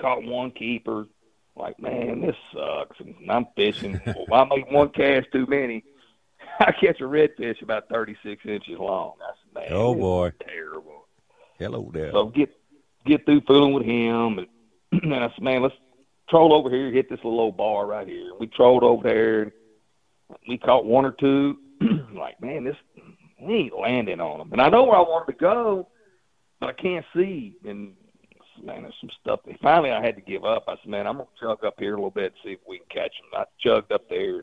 Caught 0.00 0.24
one 0.24 0.50
keeper. 0.52 1.06
Like, 1.56 1.78
man, 1.80 2.20
this 2.20 2.36
sucks. 2.54 2.98
And 3.00 3.30
I'm 3.30 3.46
fishing. 3.56 4.00
Well, 4.28 4.42
I 4.50 4.54
make 4.56 4.70
one 4.70 4.88
cast 4.90 5.26
too 5.32 5.46
many. 5.46 5.84
I 6.60 6.72
catch 6.72 7.00
a 7.00 7.04
redfish 7.04 7.60
about 7.62 7.88
36 7.88 8.42
inches 8.46 8.78
long. 8.78 9.14
I 9.20 9.32
said, 9.42 9.54
man, 9.70 9.72
Oh, 9.78 9.94
boy. 9.94 10.32
terrible. 10.46 11.06
Hello 11.58 11.90
there. 11.92 12.12
So 12.12 12.26
get 12.26 12.50
get 13.04 13.24
through 13.26 13.42
fooling 13.46 13.72
with 13.74 13.84
him, 13.84 14.38
and, 14.38 14.46
and 15.02 15.14
I 15.14 15.28
said, 15.34 15.42
man, 15.42 15.62
let's 15.62 15.74
troll 16.30 16.54
over 16.54 16.70
here, 16.70 16.90
hit 16.90 17.10
this 17.10 17.18
little 17.24 17.40
old 17.40 17.56
bar 17.56 17.86
right 17.86 18.06
here. 18.06 18.30
We 18.38 18.46
trolled 18.46 18.84
over 18.84 19.02
there. 19.02 19.42
And 19.42 19.52
we 20.48 20.58
caught 20.58 20.86
one 20.86 21.04
or 21.04 21.12
two. 21.12 21.58
like, 22.14 22.40
man, 22.40 22.64
this 22.64 22.76
we 23.40 23.54
ain't 23.54 23.78
landing 23.78 24.20
on 24.20 24.38
them. 24.38 24.52
And 24.52 24.60
I 24.60 24.68
know 24.68 24.84
where 24.84 24.96
I 24.96 25.00
wanted 25.00 25.32
to 25.32 25.38
go, 25.38 25.88
but 26.60 26.68
I 26.68 26.72
can't 26.74 27.06
see. 27.14 27.56
And 27.64 27.94
man, 28.62 28.82
there's 28.82 28.94
some 29.00 29.10
stuff. 29.20 29.40
Finally, 29.62 29.90
I 29.90 30.04
had 30.04 30.16
to 30.16 30.20
give 30.20 30.44
up. 30.44 30.64
I 30.68 30.76
said, 30.76 30.90
man, 30.90 31.06
I'm 31.06 31.16
gonna 31.16 31.28
chug 31.40 31.64
up 31.64 31.74
here 31.78 31.94
a 31.94 31.96
little 31.96 32.10
bit 32.10 32.32
and 32.32 32.34
see 32.44 32.52
if 32.52 32.60
we 32.68 32.78
can 32.78 32.86
catch 33.02 33.12
them. 33.18 33.40
I 33.40 33.44
chugged 33.60 33.92
up 33.92 34.08
there. 34.08 34.42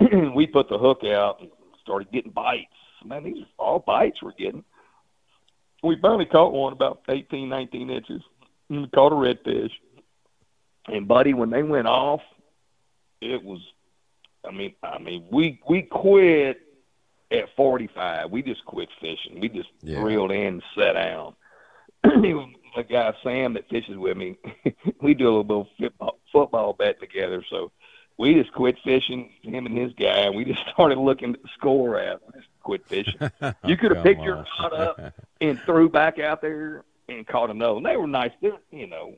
And 0.00 0.34
we 0.34 0.46
put 0.46 0.68
the 0.68 0.78
hook 0.78 1.04
out 1.04 1.40
and 1.40 1.50
started 1.82 2.10
getting 2.12 2.32
bites. 2.32 2.66
Man, 3.04 3.24
these 3.24 3.44
all 3.58 3.80
bites 3.80 4.22
we're 4.22 4.32
getting. 4.32 4.64
We 5.82 5.96
finally 6.00 6.26
caught 6.26 6.52
one 6.52 6.72
about 6.72 7.02
18, 7.08 7.48
19 7.48 7.90
inches. 7.90 8.22
We 8.68 8.86
caught 8.88 9.12
a 9.12 9.16
redfish. 9.16 9.72
And 10.88 11.06
buddy, 11.06 11.34
when 11.34 11.50
they 11.50 11.62
went 11.62 11.86
off, 11.86 12.20
it 13.20 13.42
was. 13.42 13.60
I 14.46 14.50
mean, 14.50 14.74
I 14.82 14.98
mean, 14.98 15.24
we 15.30 15.60
we 15.68 15.82
quit 15.82 16.60
at 17.30 17.54
45. 17.56 18.30
We 18.30 18.42
just 18.42 18.64
quit 18.64 18.88
fishing. 19.00 19.40
We 19.40 19.48
just 19.48 19.68
Yeah. 19.82 20.02
reeled 20.02 20.32
in 20.32 20.46
and 20.46 20.62
sat 20.76 20.94
down. 20.94 21.34
the 22.02 22.82
guy 22.88 23.14
Sam 23.22 23.54
that 23.54 23.68
fishes 23.68 23.96
with 23.96 24.16
me, 24.16 24.36
we 25.00 25.14
do 25.14 25.26
a 25.26 25.32
little 25.32 25.44
bit 25.44 25.56
of 25.58 25.66
football, 25.78 26.18
football 26.32 26.72
bet 26.72 26.98
together. 27.00 27.44
So 27.48 27.70
we 28.18 28.34
just 28.34 28.52
quit 28.52 28.76
fishing, 28.84 29.30
him 29.42 29.66
and 29.66 29.78
his 29.78 29.92
guy, 29.94 30.18
and 30.26 30.34
we 30.34 30.44
just 30.44 30.62
started 30.72 30.98
looking 30.98 31.34
at 31.34 31.42
the 31.42 31.48
score 31.54 32.00
app. 32.00 32.20
We 32.26 32.40
just 32.40 32.52
quit 32.62 32.86
fishing. 32.88 33.20
You 33.64 33.76
could 33.76 33.94
have 33.94 34.04
picked 34.04 34.22
your 34.22 34.38
on. 34.38 34.46
rod 34.60 34.72
up 34.72 35.14
and 35.40 35.60
threw 35.60 35.88
back 35.88 36.18
out 36.18 36.42
there 36.42 36.84
and 37.08 37.24
caught 37.26 37.50
another. 37.50 37.74
one. 37.74 37.82
They 37.84 37.96
were 37.96 38.08
nice. 38.08 38.32
They're, 38.42 38.58
you 38.72 38.88
know, 38.88 39.14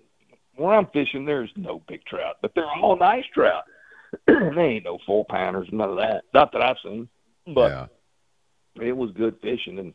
where 0.57 0.75
I'm 0.75 0.87
fishing, 0.87 1.25
there's 1.25 1.51
no 1.57 1.83
big 1.89 2.05
trout, 2.05 2.37
but 2.43 2.53
they're 2.55 2.67
all 2.67 2.97
nice 2.97 3.25
trout. 3.33 3.65
they 4.27 4.63
ain't 4.63 4.85
no 4.85 4.99
four 5.07 5.25
pounders, 5.29 5.69
none 5.73 5.91
of 5.91 5.97
that. 5.97 6.25
Not 6.33 6.53
that 6.53 6.63
I've 6.63 6.77
seen, 6.83 7.09
but 7.55 7.71
yeah. 7.71 8.87
it 8.87 8.97
was 8.97 9.11
good 9.13 9.37
fishing. 9.43 9.79
And 9.79 9.95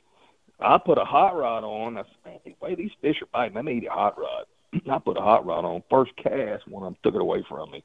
I 0.59 0.77
put 0.77 0.97
a 0.97 1.05
hot 1.05 1.37
rod 1.37 1.63
on. 1.63 1.97
I 1.97 2.01
said, 2.01 2.15
man, 2.25 2.39
the 2.45 2.55
way 2.61 2.75
these 2.75 2.91
fish 3.01 3.21
are 3.21 3.27
biting, 3.31 3.57
I 3.57 3.61
need 3.61 3.85
a 3.85 3.91
hot 3.91 4.19
rod. 4.19 4.45
I 4.91 4.99
put 4.99 5.17
a 5.17 5.21
hot 5.21 5.45
rod 5.45 5.65
on. 5.65 5.83
First 5.89 6.11
cast, 6.17 6.67
one 6.67 6.83
of 6.83 6.93
them 6.93 6.97
took 7.03 7.15
it 7.15 7.21
away 7.21 7.43
from 7.47 7.71
me. 7.71 7.83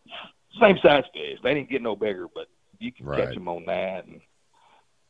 Same 0.60 0.78
size 0.82 1.04
fish. 1.12 1.38
They 1.42 1.54
didn't 1.54 1.70
get 1.70 1.82
no 1.82 1.96
bigger, 1.96 2.26
but 2.34 2.46
you 2.78 2.92
can 2.92 3.06
Right. 3.06 3.24
catch 3.24 3.34
them 3.34 3.48
on 3.48 3.64
that. 3.66 4.06
And 4.06 4.20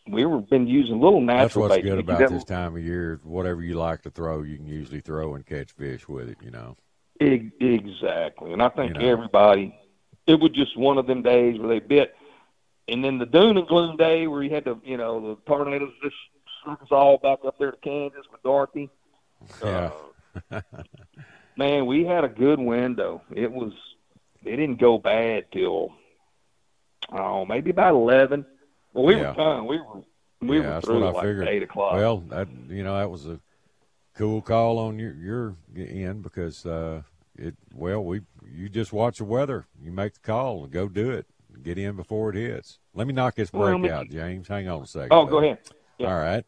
we 0.06 0.24
were 0.26 0.40
been 0.40 0.66
using 0.66 1.00
little 1.00 1.20
natural 1.20 1.42
That's 1.44 1.56
what's 1.56 1.74
bait. 1.76 1.82
good 1.82 1.98
about 1.98 2.30
this 2.30 2.44
time 2.44 2.76
of 2.76 2.82
year. 2.82 3.20
Whatever 3.24 3.62
you 3.62 3.74
like 3.74 4.02
to 4.02 4.10
throw, 4.10 4.42
you 4.42 4.56
can 4.56 4.66
usually 4.66 5.00
throw 5.00 5.34
and 5.34 5.44
catch 5.46 5.72
fish 5.72 6.06
with 6.08 6.28
it. 6.28 6.38
You 6.42 6.50
know. 6.50 6.76
Ex- 7.20 7.44
Exactly. 7.60 8.52
And 8.52 8.62
I 8.62 8.68
think 8.70 8.94
You 8.94 9.02
know. 9.02 9.08
everybody, 9.08 9.78
it 10.26 10.40
was 10.40 10.50
just 10.52 10.76
one 10.76 10.98
of 10.98 11.06
them 11.06 11.22
days 11.22 11.58
where 11.58 11.68
they 11.68 11.80
bit. 11.80 12.14
And 12.88 13.02
then 13.04 13.18
the 13.18 13.26
doom 13.26 13.56
and 13.56 13.66
gloom 13.66 13.96
day 13.96 14.26
where 14.26 14.42
you 14.42 14.50
had 14.50 14.64
to, 14.66 14.78
you 14.84 14.96
know, 14.96 15.20
the 15.20 15.40
tornadoes 15.46 15.92
just 16.02 16.16
snuck 16.62 16.82
us 16.82 16.88
all 16.90 17.18
back 17.18 17.38
up 17.46 17.56
there 17.58 17.70
to 17.70 17.76
Kansas 17.78 18.26
with 18.30 18.42
Dorothy. 18.42 18.90
Yeah. 19.62 19.90
Uh, 20.50 20.60
man, 21.56 21.86
we 21.86 22.04
had 22.04 22.24
a 22.24 22.28
good 22.28 22.58
window. 22.58 23.22
It 23.34 23.50
was, 23.50 23.72
it 24.44 24.56
didn't 24.56 24.80
go 24.80 24.98
bad 24.98 25.50
till, 25.52 25.92
oh, 27.12 27.44
maybe 27.46 27.70
about 27.70 27.94
11. 27.94 28.44
Well, 28.92 29.04
we 29.04 29.14
Yeah. 29.16 29.30
were 29.30 29.34
done. 29.36 29.66
We 29.66 29.78
were, 29.80 30.02
we 30.42 30.60
yeah, 30.60 30.74
were 30.76 30.80
through 30.82 30.98
like 31.10 31.24
figured. 31.24 31.48
8 31.48 31.62
o'clock. 31.62 31.94
Well, 31.94 32.18
that 32.28 32.48
you 32.68 32.82
know 32.84 32.96
that 32.98 33.10
was 33.10 33.26
a 33.26 33.40
cool 34.14 34.40
call 34.42 34.78
on 34.78 34.98
your 34.98 35.14
your 35.14 35.56
end 35.76 36.22
because 36.22 36.64
uh, 36.66 37.02
it 37.36 37.54
well 37.74 38.02
we 38.04 38.20
you 38.52 38.68
just 38.68 38.92
watch 38.92 39.18
the 39.18 39.24
weather, 39.24 39.66
you 39.82 39.90
make 39.92 40.14
the 40.14 40.20
call 40.20 40.62
and 40.64 40.72
go 40.72 40.88
do 40.88 41.10
it, 41.10 41.26
get 41.62 41.78
in 41.78 41.96
before 41.96 42.30
it 42.30 42.36
hits. 42.36 42.78
Let 42.94 43.06
me 43.06 43.12
knock 43.12 43.34
this 43.36 43.50
break 43.50 43.80
Mickey- 43.80 43.92
out, 43.92 44.08
James. 44.10 44.48
Hang 44.48 44.68
on 44.68 44.82
a 44.82 44.86
second. 44.86 45.12
oh, 45.12 45.26
go 45.26 45.38
ahead. 45.38 45.58
Yeah. 45.98 46.08
All 46.12 46.18
right. 46.20 46.44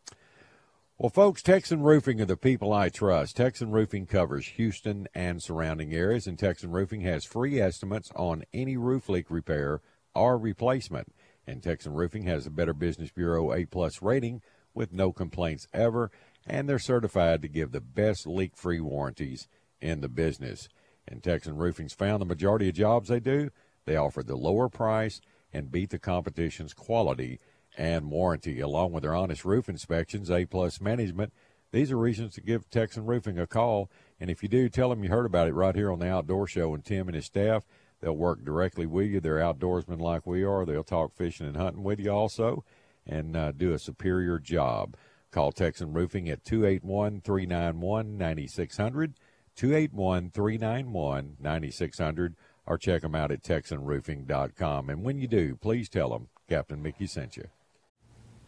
Well, 0.99 1.11
folks, 1.11 1.43
Texan 1.43 1.83
Roofing 1.83 2.23
are 2.23 2.27
the 2.27 2.39
people 2.39 2.73
I 2.73 2.89
trust. 2.89 3.37
Texan 3.37 3.71
Roofing 3.71 4.07
covers 4.07 4.47
Houston 4.57 5.07
and 5.15 5.43
surrounding 5.43 5.93
areas, 5.93 6.27
and 6.27 6.39
Texan 6.39 6.71
Roofing 6.71 7.03
has 7.03 7.27
free 7.27 7.61
estimates 7.61 8.11
on 8.17 8.45
any 8.55 8.79
roof 8.79 9.09
leak 9.11 9.31
repair 9.31 9.83
or 10.15 10.39
replacement. 10.39 11.13
And 11.47 11.63
Texan 11.63 11.93
Roofing 11.93 12.23
has 12.23 12.47
a 12.47 12.51
Better 12.51 12.73
Business 12.73 13.11
Bureau 13.11 13.53
A 13.53 13.67
plus 13.67 14.01
rating 14.01 14.41
with 14.73 14.91
no 14.93 15.13
complaints 15.13 15.69
ever, 15.75 16.11
and 16.47 16.69
they're 16.69 16.78
certified 16.78 17.43
to 17.43 17.49
give 17.49 17.73
the 17.73 17.80
best 17.80 18.26
leak-free 18.26 18.80
warranties 18.80 19.49
in 19.80 20.00
the 20.00 20.09
business. 20.09 20.69
And 21.09 21.23
Texan 21.23 21.56
Roofing's 21.56 21.95
found 21.95 22.21
the 22.21 22.26
majority 22.26 22.69
of 22.69 22.75
jobs 22.75 23.09
they 23.09 23.21
do, 23.21 23.50
they 23.85 23.97
offer 23.97 24.23
the 24.23 24.37
lower 24.37 24.69
price 24.69 25.21
and 25.52 25.71
beat 25.71 25.91
the 25.91 25.99
competition's 25.99 26.75
quality 26.75 27.39
and 27.78 28.11
warranty, 28.11 28.61
along 28.61 28.93
with 28.93 29.02
their 29.02 29.15
honest 29.15 29.45
roof 29.45 29.69
inspections, 29.69 30.30
A 30.30 30.45
plus 30.45 30.80
management. 30.80 31.32
These 31.73 31.93
are 31.93 31.99
reasons 31.99 32.35
to 32.35 32.41
give 32.41 32.71
Texan 32.71 33.06
Roofing 33.06 33.39
a 33.39 33.47
call. 33.47 33.91
And 34.19 34.30
if 34.30 34.43
you 34.43 34.49
do, 34.49 34.69
tell 34.69 34.91
them 34.91 35.04
you 35.04 35.11
heard 35.11 35.26
about 35.26 35.49
it 35.49 35.54
right 35.54 35.75
here 35.75 35.93
on 35.93 35.99
the 35.99 36.09
Outdoor 36.09 36.47
Show. 36.47 36.75
And 36.75 36.85
Tim 36.85 37.09
and 37.09 37.15
his 37.15 37.26
staff, 37.26 37.65
they'll 38.00 38.17
work 38.17 38.45
directly 38.45 38.87
with 38.87 39.09
you. 39.09 39.21
They're 39.21 39.37
outdoorsmen 39.37 40.00
like 40.00 40.26
we 40.26 40.43
are. 40.43 40.65
They'll 40.65 40.85
talk 40.85 41.15
fishing 41.15 41.47
and 41.47 41.56
hunting 41.56 41.82
with 41.82 42.00
you 42.00 42.11
also, 42.11 42.65
and 43.06 43.37
uh, 43.37 43.52
do 43.52 43.73
a 43.73 43.78
superior 43.78 44.39
job. 44.39 44.97
Call 45.37 45.53
Texan 45.53 45.93
Roofing 45.93 46.31
at 46.31 46.47
281 46.47 47.21
391 47.21 48.17
9600, 48.17 49.13
281 49.55 50.31
391 50.31 51.37
9600, 51.39 52.37
or 52.67 52.79
check 52.79 53.03
them 53.03 53.15
out 53.15 53.31
at 53.31 53.43
TexanRoofing.com. 53.43 54.89
And 54.89 55.03
when 55.05 55.19
you 55.19 55.29
do, 55.29 55.55
please 55.57 55.91
tell 55.91 56.09
them 56.09 56.29
Captain 56.49 56.81
Mickey 56.81 57.07
sent 57.07 57.37
you. 57.37 57.49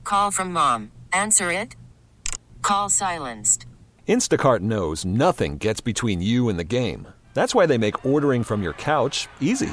Call 0.05 0.31
from 0.31 0.51
mom. 0.51 0.91
Answer 1.13 1.53
it. 1.53 1.77
Call 2.63 2.89
silenced. 2.89 3.67
Instacart 4.09 4.61
knows 4.61 5.05
nothing 5.05 5.59
gets 5.59 5.83
between 5.83 6.23
you 6.23 6.49
and 6.49 6.59
the 6.59 6.65
game. 6.65 7.07
That's 7.35 7.55
why 7.55 7.67
they 7.67 7.77
make 7.77 8.07
ordering 8.07 8.45
from 8.45 8.63
your 8.63 8.73
couch 8.73 9.29
easy. 9.43 9.73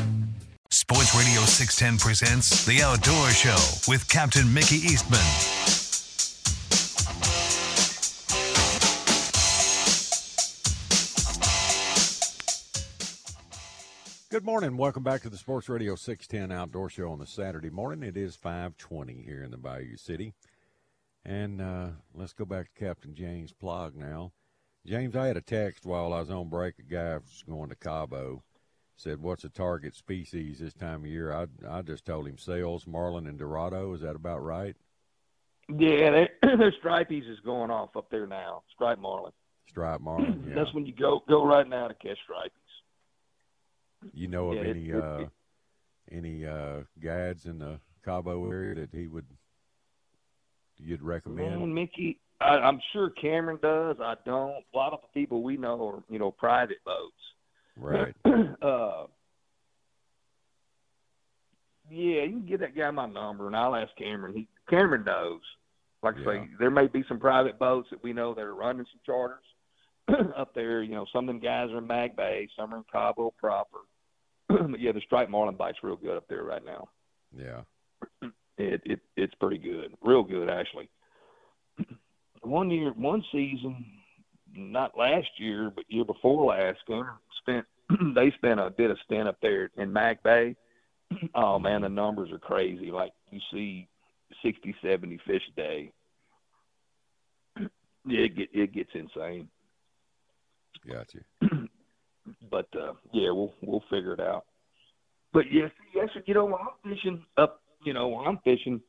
Sports 0.91 1.15
Radio 1.15 1.41
610 1.43 1.97
presents 1.99 2.65
The 2.65 2.83
Outdoor 2.83 3.29
Show 3.29 3.55
with 3.89 4.09
Captain 4.09 4.53
Mickey 4.53 4.75
Eastman. 4.75 5.21
Good 14.29 14.43
morning. 14.43 14.75
Welcome 14.75 15.03
back 15.03 15.21
to 15.21 15.29
the 15.29 15.37
Sports 15.37 15.69
Radio 15.69 15.95
610 15.95 16.51
Outdoor 16.51 16.89
Show 16.89 17.09
on 17.09 17.19
the 17.19 17.25
Saturday 17.25 17.69
morning. 17.69 18.03
It 18.03 18.17
is 18.17 18.35
520 18.35 19.21
here 19.21 19.43
in 19.43 19.51
the 19.51 19.57
Bayou 19.57 19.95
City. 19.95 20.33
And 21.23 21.61
uh, 21.61 21.87
let's 22.13 22.33
go 22.33 22.43
back 22.43 22.65
to 22.65 22.85
Captain 22.85 23.15
James 23.15 23.53
Plaag 23.53 23.95
now. 23.95 24.33
James, 24.85 25.15
I 25.15 25.27
had 25.27 25.37
a 25.37 25.41
text 25.41 25.85
while 25.85 26.11
I 26.11 26.19
was 26.19 26.29
on 26.29 26.49
break. 26.49 26.79
A 26.79 26.83
guy 26.83 27.13
was 27.13 27.45
going 27.47 27.69
to 27.69 27.75
Cabo 27.77 28.43
Said, 28.97 29.21
what's 29.21 29.43
a 29.43 29.49
target 29.49 29.95
species 29.95 30.59
this 30.59 30.73
time 30.73 31.01
of 31.01 31.07
year? 31.07 31.33
I, 31.33 31.47
I 31.67 31.81
just 31.81 32.05
told 32.05 32.27
him 32.27 32.37
sails, 32.37 32.85
marlin, 32.85 33.25
and 33.25 33.39
dorado. 33.39 33.93
Is 33.93 34.01
that 34.01 34.15
about 34.15 34.43
right? 34.43 34.75
Yeah, 35.69 36.11
they, 36.11 36.29
their 36.43 36.73
stripies 36.83 37.29
is 37.29 37.39
going 37.43 37.71
off 37.71 37.95
up 37.95 38.09
there 38.11 38.27
now. 38.27 38.61
Stripe 38.73 38.99
marlin. 38.99 39.31
Stripe 39.69 40.01
marlin, 40.01 40.43
yeah. 40.47 40.55
That's 40.55 40.73
when 40.73 40.85
you 40.85 40.93
go 40.93 41.23
go 41.27 41.45
right 41.45 41.67
now 41.67 41.87
to 41.87 41.93
catch 41.95 42.17
stripies. 42.29 42.51
You 44.13 44.27
know 44.27 44.49
of 44.49 44.55
Yeah, 44.55 44.61
it- 44.61 44.69
any 44.69 44.89
it- 44.89 44.95
uh, 45.03 45.25
any 46.11 46.45
uh, 46.45 46.81
guides 47.01 47.45
in 47.45 47.57
the 47.59 47.79
Cabo 48.03 48.51
area 48.51 48.75
that 48.75 48.89
he 48.93 49.07
would 49.07 49.25
you'd 50.77 51.01
recommend? 51.01 51.59
Man, 51.59 51.73
Mickey, 51.73 52.19
I, 52.41 52.55
I'm 52.57 52.81
sure 52.91 53.11
Cameron 53.11 53.59
does. 53.61 53.97
I 54.01 54.15
don't. 54.25 54.63
A 54.73 54.77
lot 54.77 54.93
of 54.93 54.99
the 55.01 55.19
people 55.19 55.41
we 55.43 55.57
know 55.57 55.87
are, 55.87 56.03
you 56.09 56.19
know, 56.19 56.31
private 56.31 56.83
boats. 56.83 57.15
Right. 57.77 58.15
uh, 58.25 59.05
yeah, 61.89 62.23
you 62.23 62.29
can 62.31 62.45
get 62.45 62.59
that 62.61 62.75
guy 62.75 62.89
my 62.91 63.05
number, 63.07 63.47
and 63.47 63.55
I'll 63.55 63.75
ask 63.75 63.95
Cameron. 63.97 64.33
He 64.35 64.47
Cameron 64.69 65.03
knows. 65.03 65.41
Like 66.03 66.15
I 66.15 66.19
Yeah. 66.19 66.25
say, 66.25 66.49
there 66.59 66.71
may 66.71 66.87
be 66.87 67.03
some 67.07 67.19
private 67.19 67.59
boats 67.59 67.89
that 67.91 68.01
we 68.03 68.13
know 68.13 68.33
that 68.33 68.41
are 68.41 68.55
running 68.55 68.85
some 68.85 69.01
charters 69.05 69.43
up 70.35 70.53
there. 70.55 70.81
You 70.81 70.95
know, 70.95 71.05
some 71.11 71.25
of 71.25 71.27
them 71.27 71.39
guys 71.39 71.69
are 71.71 71.77
in 71.77 71.87
Mag 71.87 72.15
Bay, 72.15 72.47
some 72.57 72.73
are 72.73 72.77
in 72.77 72.83
Cabo 72.91 73.33
proper. 73.37 73.79
but 74.47 74.79
yeah, 74.79 74.91
the 74.91 75.01
striped 75.01 75.29
marlin 75.29 75.55
bite's 75.55 75.83
real 75.83 75.95
good 75.95 76.17
up 76.17 76.27
there 76.27 76.43
right 76.43 76.65
now. 76.65 76.89
Yeah. 77.35 77.61
It 78.57 78.81
it 78.85 78.99
it's 79.15 79.33
pretty 79.35 79.57
good, 79.57 79.93
real 80.01 80.23
good 80.23 80.49
actually. 80.49 80.89
One 82.41 82.71
year, 82.71 82.91
one 82.93 83.23
season, 83.31 83.85
not 84.55 84.97
last 84.97 85.27
year, 85.37 85.71
but 85.73 85.85
year 85.87 86.05
before 86.05 86.45
last, 86.45 86.79
Gunner 86.87 87.19
spent 87.41 87.65
they 88.15 88.31
spent 88.31 88.59
a 88.59 88.69
bit 88.69 88.91
of 88.91 88.97
stint 89.05 89.27
up 89.27 89.37
there 89.41 89.69
in 89.77 89.91
Mag 89.91 90.21
Bay. 90.23 90.55
Oh 91.35 91.59
man, 91.59 91.81
the 91.81 91.89
numbers 91.89 92.31
are 92.31 92.39
crazy. 92.39 92.89
Like 92.89 93.11
you 93.31 93.39
see, 93.51 93.89
sixty, 94.41 94.73
seventy 94.81 95.19
fish 95.27 95.41
a 95.51 95.55
day. 95.55 95.91
It 98.07 98.35
get 98.35 98.49
it 98.53 98.73
gets 98.73 98.89
insane. 98.93 99.49
Got 100.89 101.13
you. 101.13 101.21
but 102.49 102.67
uh, 102.75 102.93
yeah, 103.11 103.29
we'll 103.31 103.53
we'll 103.61 103.83
figure 103.89 104.13
it 104.13 104.19
out. 104.19 104.45
But 105.33 105.51
yes, 105.51 105.71
yes, 105.93 106.09
you 106.25 106.33
know, 106.33 106.45
when 106.45 106.55
I'm 106.55 106.95
fishing 106.95 107.23
up, 107.37 107.61
you 107.83 107.93
know, 107.93 108.07
when 108.07 108.27
I'm 108.27 108.39
fishing, 108.43 108.81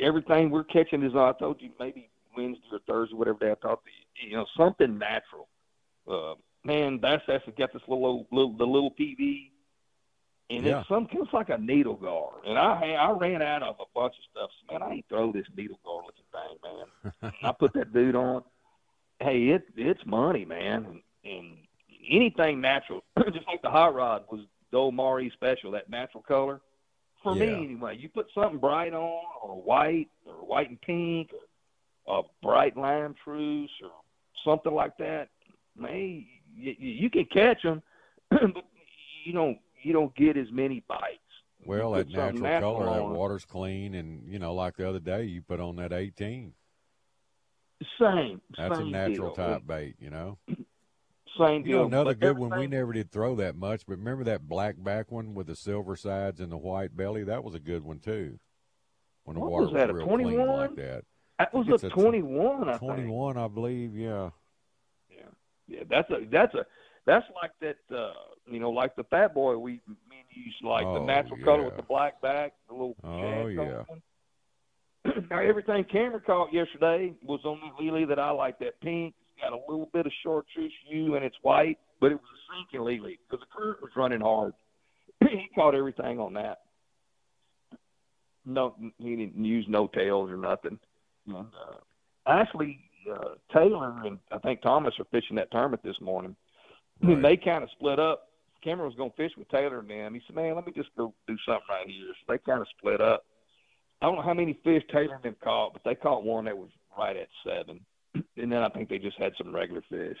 everything 0.00 0.50
we're 0.50 0.64
catching 0.64 1.02
is 1.02 1.12
I 1.14 1.32
told 1.38 1.60
you 1.60 1.70
maybe 1.80 2.10
Wednesday 2.38 2.62
or 2.72 2.78
Thursday, 2.86 3.14
whatever 3.16 3.38
day 3.38 3.50
I 3.50 3.54
talked 3.54 3.84
to 3.86 3.90
you, 3.90 4.30
you 4.30 4.36
know, 4.36 4.46
something 4.56 4.98
natural. 4.98 5.48
Uh, 6.10 6.34
man, 6.64 6.98
that's 7.02 7.22
that's 7.26 7.44
got 7.58 7.72
this 7.72 7.82
little 7.88 8.26
little 8.32 8.56
the 8.56 8.64
little 8.64 8.90
PV, 8.92 9.50
and 10.50 10.66
Yeah. 10.66 10.80
it's 10.80 10.88
some 10.88 11.08
it's 11.10 11.32
like 11.32 11.48
a 11.50 11.58
needle 11.58 11.96
gar, 11.96 12.32
and 12.46 12.58
I 12.58 12.92
I 12.92 13.10
ran 13.10 13.42
out 13.42 13.62
of 13.62 13.76
a 13.80 13.84
bunch 13.94 14.14
of 14.18 14.24
stuff. 14.30 14.50
So, 14.60 14.72
man, 14.72 14.82
I 14.82 14.94
ain't 14.94 15.08
throw 15.08 15.32
this 15.32 15.46
needle 15.56 15.78
gar 15.84 16.02
looking 16.06 16.24
thing, 16.32 17.12
man. 17.22 17.32
I 17.42 17.52
put 17.52 17.72
that 17.74 17.92
dude 17.92 18.16
on. 18.16 18.42
Hey, 19.20 19.48
it 19.48 19.64
it's 19.76 20.04
money, 20.06 20.44
man, 20.44 20.86
and, 20.86 21.02
and 21.24 21.56
anything 22.08 22.60
natural, 22.60 23.02
just 23.32 23.46
like 23.46 23.62
the 23.62 23.70
hot 23.70 23.94
rod 23.94 24.24
was 24.30 24.42
the 24.70 24.76
old 24.78 24.94
Mari 24.94 25.30
special, 25.34 25.70
that 25.72 25.90
natural 25.90 26.22
color. 26.22 26.60
For 27.22 27.34
Yeah. 27.34 27.46
me, 27.46 27.64
anyway, 27.64 27.96
you 27.98 28.08
put 28.08 28.26
something 28.32 28.58
bright 28.58 28.94
on, 28.94 29.24
or 29.42 29.60
white, 29.60 30.08
or 30.24 30.34
white 30.46 30.68
and 30.70 30.80
pink, 30.80 31.32
or 31.32 31.40
a 32.08 32.22
bright 32.42 32.76
lime 32.76 33.14
truce, 33.22 33.70
or 33.82 33.90
something 34.44 34.72
like 34.72 34.96
that. 34.98 35.28
Man, 35.76 36.24
you, 36.56 36.74
you 36.78 37.10
can 37.10 37.26
catch 37.26 37.62
them, 37.62 37.82
but 38.30 38.64
you 39.24 39.32
don't 39.32 39.58
you 39.82 39.92
don't 39.92 40.14
get 40.16 40.36
as 40.36 40.50
many 40.50 40.82
bites. 40.88 41.18
Well, 41.64 41.92
that 41.92 42.10
something 42.10 42.42
natural 42.42 42.78
color, 42.78 42.98
that 42.98 43.16
water's 43.16 43.44
clean, 43.44 43.94
and 43.94 44.26
you 44.28 44.38
know, 44.38 44.54
like 44.54 44.76
the 44.76 44.88
other 44.88 45.00
day, 45.00 45.24
you 45.24 45.42
put 45.42 45.60
on 45.60 45.76
that 45.76 45.92
18. 45.92 46.52
Same. 48.00 48.40
That's 48.56 48.78
a 48.78 48.84
natural 48.84 49.34
deal. 49.34 49.44
type 49.44 49.66
bait, 49.66 49.96
you 50.00 50.10
know. 50.10 50.38
Same 51.38 51.64
You 51.64 51.72
know, 51.72 51.78
deal. 51.78 51.86
another 51.86 52.14
But 52.14 52.20
good 52.20 52.38
one. 52.38 52.58
We 52.58 52.66
never 52.66 52.92
did 52.92 53.12
throw 53.12 53.36
that 53.36 53.54
much, 53.54 53.86
but 53.86 53.98
remember 53.98 54.24
that 54.24 54.48
black 54.48 54.82
back 54.82 55.12
one 55.12 55.34
with 55.34 55.46
the 55.46 55.54
silver 55.54 55.94
sides 55.94 56.40
and 56.40 56.50
the 56.50 56.56
white 56.56 56.96
belly? 56.96 57.22
That 57.24 57.44
was 57.44 57.54
a 57.54 57.60
good 57.60 57.84
one 57.84 58.00
too. 58.00 58.38
When 59.24 59.34
the 59.34 59.40
What 59.40 59.50
water 59.50 59.64
was 59.66 59.74
that, 59.74 59.90
a 59.90 59.94
real 59.94 60.06
clean 60.06 60.38
like 60.46 60.74
that. 60.76 61.04
That 61.38 61.54
was 61.54 61.68
a 61.68 61.74
a 61.74 61.90
tw- 61.90 61.92
twenty-one. 61.92 62.68
I 62.68 62.78
think. 62.78 62.92
21, 62.92 63.36
I 63.36 63.48
believe. 63.48 63.94
Yeah. 63.96 64.30
Yeah, 65.10 65.16
yeah. 65.68 65.82
That's 65.88 66.10
a 66.10 66.26
that's 66.30 66.54
a 66.54 66.66
that's 67.06 67.26
like 67.40 67.52
that. 67.60 67.96
uh 67.96 68.12
You 68.50 68.58
know, 68.60 68.70
like 68.70 68.96
the 68.96 69.04
Fat 69.04 69.34
Boy 69.34 69.56
we 69.56 69.72
me 69.72 69.80
and 70.10 70.26
you 70.30 70.44
used 70.44 70.60
to 70.62 70.68
like 70.68 70.84
the 70.84 71.00
Oh, 71.00 71.04
natural 71.04 71.38
color 71.44 71.64
with 71.64 71.76
the 71.76 71.82
black 71.82 72.20
back, 72.20 72.54
the 72.68 72.74
little. 72.74 72.96
Oh, 73.04 73.46
yeah. 73.46 73.82
now 75.30 75.38
everything 75.40 75.84
Cameron 75.84 76.22
caught 76.26 76.52
yesterday 76.52 77.14
was 77.22 77.40
on 77.44 77.60
the 77.60 77.84
lily 77.84 78.04
that 78.04 78.18
I 78.18 78.30
like. 78.30 78.58
That 78.58 78.80
pink. 78.80 79.14
It's 79.20 79.40
got 79.40 79.52
a 79.52 79.60
little 79.70 79.88
bit 79.92 80.06
of 80.06 80.12
chartreuse 80.24 80.72
hue 80.88 81.14
and 81.14 81.24
it's 81.24 81.36
white, 81.42 81.78
but 82.00 82.10
it 82.10 82.16
was 82.16 82.24
a 82.24 82.40
sinking 82.52 82.84
lily 82.84 83.20
because 83.30 83.46
the 83.46 83.56
current 83.56 83.80
was 83.80 83.92
running 83.94 84.20
hard. 84.20 84.52
he 85.20 85.48
caught 85.54 85.76
everything 85.76 86.18
on 86.18 86.32
that. 86.34 86.62
No, 88.44 88.74
he 88.98 89.14
didn't 89.14 89.44
use 89.44 89.66
no 89.68 89.86
tails 89.86 90.30
or 90.30 90.36
nothing. 90.36 90.78
And, 91.28 91.46
uh, 91.54 91.76
actually, 92.26 92.80
uh, 93.10 93.34
Taylor 93.52 93.94
and 94.04 94.18
I 94.32 94.38
think 94.38 94.62
Thomas 94.62 94.94
are 94.98 95.04
fishing 95.10 95.36
that 95.36 95.50
tournament 95.50 95.82
this 95.82 96.00
morning. 96.00 96.34
Right. 97.02 97.12
And 97.14 97.24
they 97.24 97.36
kind 97.36 97.62
of 97.62 97.70
split 97.70 97.98
up. 97.98 98.24
Cameron 98.62 98.88
was 98.88 98.96
going 98.96 99.10
to 99.10 99.16
fish 99.16 99.32
with 99.38 99.48
Taylor 99.48 99.78
and 99.78 99.88
them. 99.88 100.14
He 100.14 100.20
said, 100.26 100.34
"Man, 100.34 100.54
let 100.56 100.66
me 100.66 100.72
just 100.74 100.88
go 100.96 101.14
do 101.28 101.36
something 101.46 101.62
right 101.68 101.86
here." 101.86 102.08
So 102.08 102.32
they 102.32 102.38
kind 102.38 102.60
of 102.60 102.66
split 102.76 103.00
up. 103.00 103.24
I 104.02 104.06
don't 104.06 104.16
know 104.16 104.22
how 104.22 104.34
many 104.34 104.54
fish 104.64 104.82
Taylor 104.92 105.14
and 105.14 105.22
them 105.22 105.36
caught, 105.42 105.72
but 105.74 105.84
they 105.84 105.94
caught 105.94 106.24
one 106.24 106.44
that 106.46 106.56
was 106.58 106.70
right 106.98 107.16
at 107.16 107.28
seven, 107.44 107.80
and 108.14 108.52
then 108.52 108.62
I 108.62 108.68
think 108.68 108.88
they 108.88 108.98
just 108.98 109.16
had 109.16 109.32
some 109.38 109.54
regular 109.54 109.82
fish. 109.88 110.18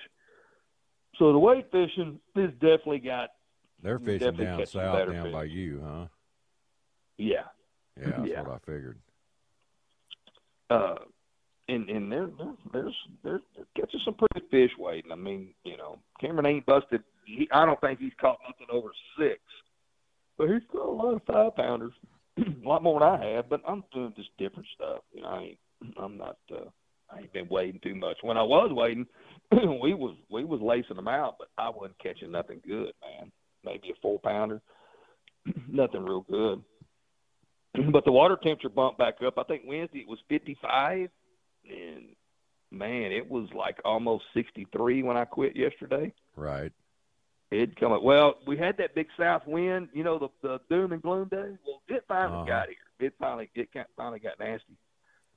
So 1.18 1.32
the 1.32 1.38
weight 1.38 1.68
fishing 1.72 2.20
is 2.36 2.52
definitely 2.54 3.00
got 3.00 3.30
They're 3.82 3.98
fishing 3.98 4.36
down 4.36 4.64
south 4.66 5.08
down 5.12 5.24
fish. 5.24 5.32
by 5.32 5.44
you, 5.44 5.82
huh? 5.84 6.06
yeah. 7.16 7.42
Yeah, 8.00 8.10
that's 8.10 8.28
Yeah. 8.28 8.42
what 8.42 8.52
I 8.52 8.58
figured. 8.58 9.00
Uh, 10.70 10.96
and 11.68 11.88
and 11.88 12.10
they're, 12.10 12.28
they're, 12.72 12.90
they're 13.22 13.40
catching 13.76 14.00
some 14.04 14.14
pretty 14.14 14.46
fish 14.50 14.70
waiting. 14.78 15.12
I 15.12 15.16
mean, 15.16 15.54
you 15.64 15.76
know, 15.76 15.98
Cameron 16.20 16.46
ain't 16.46 16.66
busted. 16.66 17.02
He, 17.24 17.48
I 17.52 17.66
don't 17.66 17.80
think 17.80 18.00
he's 18.00 18.12
caught 18.20 18.38
nothing 18.46 18.66
over 18.72 18.88
six, 19.18 19.40
but 20.36 20.48
he's 20.48 20.62
caught 20.72 20.88
a 20.88 20.90
lot 20.90 21.14
of 21.14 21.22
five 21.26 21.56
pounders, 21.56 21.92
a 22.38 22.44
lot 22.66 22.82
more 22.82 23.00
than 23.00 23.08
I 23.08 23.34
have. 23.34 23.48
But 23.50 23.62
I'm 23.68 23.84
doing 23.92 24.14
just 24.16 24.30
different 24.38 24.68
stuff. 24.74 25.00
You 25.12 25.22
know, 25.22 25.28
I 25.28 25.42
ain't 25.42 25.58
I'm 26.00 26.16
not. 26.16 26.36
Uh, 26.50 26.68
I 27.10 27.20
ain't 27.20 27.32
been 27.32 27.48
waiting 27.48 27.80
too 27.82 27.94
much. 27.94 28.18
When 28.22 28.36
I 28.36 28.42
was 28.42 28.70
waiting, 28.72 29.06
we 29.52 29.94
was 29.94 30.16
we 30.30 30.44
was 30.44 30.60
lacing 30.60 30.96
them 30.96 31.08
out, 31.08 31.36
but 31.38 31.48
I 31.56 31.70
wasn't 31.70 31.98
catching 31.98 32.32
nothing 32.32 32.60
good, 32.66 32.92
man. 33.02 33.32
Maybe 33.64 33.90
a 33.90 33.94
four 34.00 34.18
pounder, 34.20 34.60
nothing 35.68 36.04
real 36.04 36.26
good. 36.28 36.62
but 37.92 38.04
the 38.04 38.12
water 38.12 38.36
temperature 38.42 38.68
bumped 38.68 38.98
back 38.98 39.22
up. 39.24 39.38
I 39.38 39.42
think 39.44 39.62
Wednesday 39.66 40.00
it 40.00 40.08
was 40.08 40.18
55, 40.28 41.08
and 41.68 42.04
man, 42.70 43.12
it 43.12 43.28
was 43.30 43.48
like 43.54 43.78
almost 43.84 44.24
63 44.34 45.02
when 45.02 45.16
I 45.16 45.24
quit 45.24 45.56
yesterday. 45.56 46.12
Right. 46.36 46.72
It 47.50 47.76
come 47.76 47.92
up. 47.92 48.02
Well, 48.02 48.34
we 48.46 48.58
had 48.58 48.76
that 48.76 48.94
big 48.94 49.06
south 49.18 49.46
wind, 49.46 49.88
you 49.94 50.04
know, 50.04 50.18
the 50.18 50.28
the 50.42 50.60
doom 50.68 50.92
and 50.92 51.00
gloom 51.00 51.28
day. 51.28 51.56
Well, 51.66 51.80
it 51.88 52.04
finally 52.06 52.36
Uh-huh. 52.38 52.46
got 52.46 52.68
here. 52.68 52.76
It 53.08 53.14
finally 53.18 53.50
it 53.54 53.72
got, 53.72 53.86
finally 53.96 54.18
got 54.18 54.38
nasty. 54.38 54.76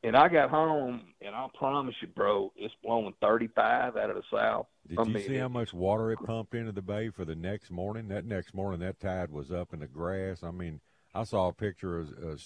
And 0.04 0.18
I 0.18 0.28
got 0.30 0.50
home, 0.50 1.14
and 1.22 1.36
I 1.36 1.48
promise 1.54 1.94
you, 2.02 2.08
bro, 2.08 2.52
it's 2.56 2.74
blowing 2.84 3.14
35 3.22 3.96
out 3.98 4.10
of 4.10 4.16
the 4.16 4.24
south. 4.36 4.66
Did 4.88 5.00
I 5.00 5.04
you 5.04 5.20
see 5.20 5.36
how 5.38 5.48
much 5.48 5.74
water 5.74 6.12
it 6.12 6.18
pumped 6.26 6.56
into 6.56 6.72
the 6.72 6.82
bay 6.82 7.12
for 7.12 7.24
the 7.24 7.36
next 7.36 7.70
morning? 7.70 8.08
That 8.08 8.26
next 8.26 8.56
morning, 8.56 8.80
that 8.80 9.00
tide 9.00 9.30
was 9.30 9.52
up 9.52 9.74
in 9.74 9.80
the 9.80 9.88
grass. 9.88 10.42
I 10.42 10.50
mean, 10.50 10.82
I 11.14 11.24
saw 11.24 11.48
a 11.50 11.54
picture 11.54 12.00
of 12.00 12.10
a 12.10 12.38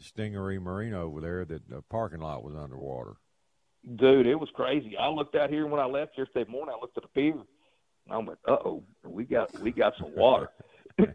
Stingaree 0.00 0.60
Marine 0.60 0.94
over 0.94 1.20
there 1.20 1.44
that 1.44 1.68
the 1.68 1.82
parking 1.82 2.20
lot 2.20 2.44
was 2.44 2.54
underwater. 2.54 3.14
Dude, 3.96 4.26
it 4.26 4.34
was 4.38 4.48
crazy. 4.54 4.96
I 4.96 5.08
looked 5.08 5.34
out 5.34 5.50
here 5.50 5.66
when 5.66 5.80
I 5.80 5.86
left 5.86 6.18
yesterday 6.18 6.50
morning. 6.50 6.74
I 6.76 6.80
looked 6.80 6.96
at 6.96 7.02
the 7.02 7.08
pier. 7.08 7.32
And 7.32 7.44
I 8.10 8.18
went, 8.18 8.38
"Uh 8.46 8.56
oh, 8.64 8.84
we 9.04 9.24
got 9.24 9.56
we 9.60 9.70
got 9.70 9.94
some 9.98 10.14
water." 10.14 10.50
and 10.98 11.06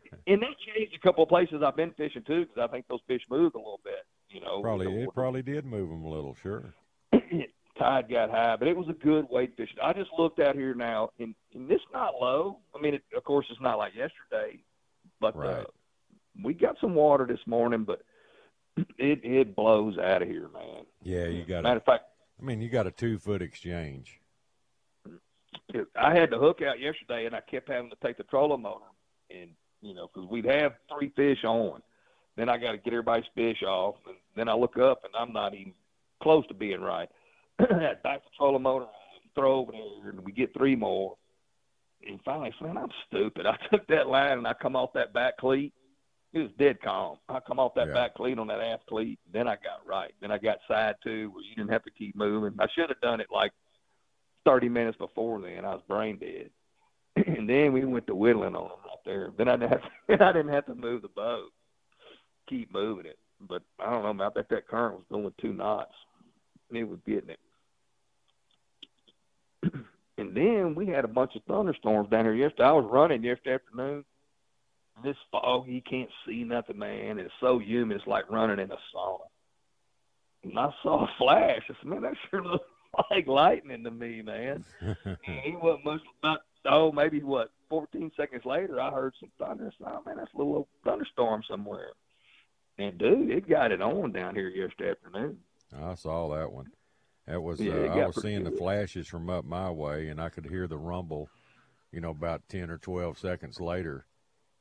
that 0.42 0.56
changed 0.76 0.96
a 0.96 1.00
couple 1.00 1.24
of 1.24 1.30
places 1.30 1.62
I've 1.64 1.76
been 1.76 1.92
fishing 1.92 2.24
too, 2.24 2.46
because 2.46 2.58
I 2.58 2.72
think 2.72 2.88
those 2.88 3.02
fish 3.08 3.22
moved 3.30 3.56
a 3.56 3.60
little 3.60 3.82
bit. 3.84 4.06
You 4.30 4.42
know, 4.42 4.62
Probably 4.62 5.04
it 5.04 5.10
probably 5.14 5.42
did 5.42 5.66
move 5.66 5.90
them 5.90 6.04
a 6.04 6.10
little, 6.10 6.36
sure. 6.42 6.74
tide 7.78 8.10
got 8.10 8.30
high, 8.30 8.56
but 8.56 8.68
it 8.68 8.78
was 8.78 8.88
a 8.90 8.94
good 8.94 9.26
weight 9.30 9.56
fish. 9.58 9.70
I 9.82 9.94
just 9.94 10.12
looked 10.18 10.40
out 10.40 10.56
here 10.56 10.74
now, 10.74 11.10
and, 11.20 11.36
and 11.54 11.70
it's 11.72 11.84
not 11.94 12.14
low. 12.20 12.60
I 12.76 12.82
mean, 12.82 12.96
it, 12.96 13.04
of 13.16 13.24
course, 13.24 13.46
it's 13.50 13.62
not 13.62 13.78
like 13.78 13.94
yesterday, 13.94 14.64
but 15.20 15.36
uh, 15.36 15.40
Right. 15.40 15.58
uh, 15.62 15.66
we 16.42 16.54
got 16.54 16.78
some 16.80 16.96
water 16.96 17.26
this 17.26 17.46
morning, 17.46 17.84
but 17.84 18.02
it 18.98 19.24
it 19.24 19.56
blows 19.56 19.98
out 19.98 20.22
of 20.22 20.28
here, 20.28 20.50
man. 20.54 20.86
Yeah, 21.02 21.26
you 21.26 21.44
got. 21.46 21.60
It. 21.60 21.64
Matter 21.64 21.78
of 21.78 21.86
fact, 21.86 22.06
I 22.40 22.44
mean, 22.44 22.62
you 22.62 22.70
got 22.70 22.88
a 22.88 22.92
two 22.92 23.18
foot 23.18 23.42
exchange. 23.42 24.20
I 25.96 26.16
had 26.16 26.30
the 26.30 26.38
hook 26.38 26.62
out 26.62 26.80
yesterday, 26.80 27.26
and 27.26 27.36
I 27.36 27.42
kept 27.42 27.70
having 27.70 27.90
to 27.90 27.96
take 28.04 28.18
the 28.18 28.24
trolling 28.24 28.62
motor, 28.62 28.86
and 29.30 29.50
you 29.82 29.94
know, 29.94 30.10
because 30.14 30.30
we'd 30.30 30.46
have 30.46 30.74
three 30.90 31.10
fish 31.16 31.44
on. 31.44 31.82
Then 32.36 32.50
I 32.50 32.58
got 32.58 32.72
to 32.72 32.78
get 32.78 32.94
everybody's 32.94 33.30
fish 33.36 33.62
off, 33.64 33.96
and 34.08 34.16
then 34.36 34.50
I 34.50 34.54
look 34.54 34.78
up, 34.78 35.04
and 35.04 35.14
I'm 35.16 35.34
not 35.34 35.54
even 35.54 35.74
close 36.22 36.48
to 36.48 36.54
being 36.54 36.82
right. 36.82 37.10
Back 37.60 38.02
the 38.04 38.30
trolling 38.38 38.64
motor, 38.64 38.88
throw 39.36 39.60
over 39.60 39.72
there, 39.72 40.10
and 40.10 40.22
we 40.22 40.32
get 40.32 40.54
three 40.54 40.76
more. 40.76 41.16
And 42.08 42.20
finally, 42.26 42.54
I 42.60 42.64
man, 42.64 42.78
I'm 42.78 42.90
stupid. 43.08 43.46
I 43.48 43.58
took 43.72 43.86
that 43.88 44.08
line 44.08 44.40
and 44.40 44.48
I 44.48 44.54
come 44.54 44.76
off 44.76 44.94
that 44.94 45.14
back 45.14 45.38
cleat. 45.38 45.74
It 46.34 46.40
was 46.40 46.52
dead 46.58 46.82
calm. 46.82 47.18
I 47.30 47.40
come 47.40 47.60
off 47.60 47.76
that 47.76 47.88
Yeah. 47.88 47.94
back 47.94 48.16
cleat 48.16 48.40
on 48.40 48.48
that 48.48 48.60
aft 48.60 48.88
cleat. 48.88 49.20
Then 49.32 49.48
I 49.48 49.56
got 49.56 49.86
right. 49.86 50.14
Then 50.20 50.32
I 50.32 50.40
got 50.40 50.60
side 50.68 50.96
two 51.04 51.30
where 51.30 51.44
you 51.44 51.56
didn't 51.56 51.72
have 51.72 51.84
to 51.84 51.92
keep 51.92 52.16
moving. 52.16 52.56
I 52.60 52.68
should 52.70 52.90
have 52.90 53.02
done 53.02 53.22
it 53.22 53.32
like 53.32 53.54
30 54.46 54.68
minutes 54.70 54.98
before 54.98 55.40
then. 55.40 55.64
I 55.64 55.76
was 55.76 55.84
brain 55.88 56.18
dead. 56.18 56.50
and 57.28 57.48
then 57.48 57.72
we 57.72 57.86
went 57.86 58.08
to 58.08 58.16
whittling 58.16 58.56
on 58.56 58.70
them 58.70 58.80
right 58.84 58.98
there. 59.06 59.32
Then 59.38 59.48
I 59.48 59.58
didn't 59.58 59.70
have 59.70 59.82
to, 60.20 60.24
I 60.26 60.32
didn't 60.32 60.54
have 60.54 60.66
to 60.66 60.76
move 60.76 61.04
the 61.04 61.10
boat, 61.10 61.52
keep 62.48 62.74
moving 62.74 63.06
it. 63.06 63.20
But 63.40 63.62
I 63.80 63.92
don't 63.92 64.18
know. 64.18 64.26
I 64.26 64.30
bet 64.30 64.50
that 64.50 64.68
current 64.68 64.96
was 64.96 65.06
going 65.12 65.32
two 65.40 65.54
knots. 65.54 65.94
And 66.70 66.80
it 66.80 66.86
was 66.86 67.00
getting 67.06 67.30
it. 67.30 67.40
and 70.18 70.36
then 70.36 70.74
we 70.74 70.88
had 70.88 71.06
a 71.06 71.10
bunch 71.10 71.36
of 71.36 71.44
thunderstorms 71.44 72.10
down 72.10 72.26
here 72.26 72.34
yesterday. 72.34 72.64
I 72.64 72.72
was 72.72 72.86
running 72.86 73.24
yesterday 73.24 73.56
afternoon. 73.56 74.04
This 75.04 75.18
fog, 75.32 75.68
you 75.68 75.82
can't 75.82 76.10
see 76.26 76.44
nothing, 76.44 76.78
man. 76.78 77.20
It's 77.20 77.34
so 77.40 77.60
humid. 77.60 77.98
It's 77.98 78.08
like 78.08 78.30
running 78.30 78.60
in 78.60 78.72
a 78.72 78.78
sauna. 78.96 79.26
And 80.44 80.60
I 80.60 80.70
saw 80.84 81.06
a 81.06 81.10
flash. 81.18 81.62
I 81.70 81.74
said, 81.80 81.86
man, 81.86 82.02
that 82.02 82.14
sure 82.30 82.44
looks 82.52 82.66
like 83.10 83.28
lightning 83.28 83.84
to 83.84 83.92
me, 83.92 84.22
man. 84.22 84.64
And 85.06 85.18
he 85.44 85.56
wasn't 85.56 85.86
much 85.86 86.02
about 86.22 86.42
oh 86.66 86.92
maybe 86.92 87.22
what 87.22 87.52
14 87.70 88.12
seconds 88.16 88.46
later 88.46 88.80
I 88.80 88.92
heard 88.92 89.14
some 89.20 89.32
thunder. 89.40 89.68
I 89.68 89.72
said, 89.78 89.94
oh 89.94 90.04
man, 90.06 90.18
that's 90.18 90.34
a 90.34 90.38
little 90.38 90.68
thunderstorm 90.84 91.44
somewhere. 91.50 91.90
And 92.78 92.98
dude, 92.98 93.32
it 93.32 93.50
got 93.50 93.72
it 93.72 93.82
on 93.82 94.12
down 94.12 94.36
here 94.36 94.50
yesterday 94.50 94.92
afternoon. 94.92 95.38
I 95.82 95.96
saw 95.96 96.36
that 96.36 96.52
one. 96.52 96.68
That 97.28 97.42
was 97.42 97.60
Yeah, 97.60 97.74
uh, 97.74 97.96
I 97.96 98.06
was 98.08 98.22
seeing 98.22 98.44
the 98.44 98.52
flashes 98.52 99.08
from 99.08 99.30
up 99.30 99.46
my 99.46 99.72
way, 99.72 100.10
and 100.10 100.20
I 100.22 100.30
could 100.30 100.46
hear 100.46 100.68
the 100.68 100.78
rumble. 100.78 101.30
You 101.92 102.02
know, 102.02 102.10
about 102.10 102.42
ten 102.50 102.70
or 102.70 102.78
twelve 102.78 103.18
seconds 103.18 103.62
later, 103.62 104.06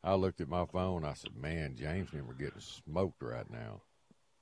I 0.05 0.15
looked 0.15 0.41
at 0.41 0.49
my 0.49 0.67
phone. 0.67 1.05
I 1.05 1.15
said, 1.15 1.37
"Man, 1.37 1.77
James 1.77 2.13
and 2.13 2.29
are 2.29 2.35
getting 2.35 2.61
smoked 2.61 3.23
right 3.23 3.49
now." 3.51 3.83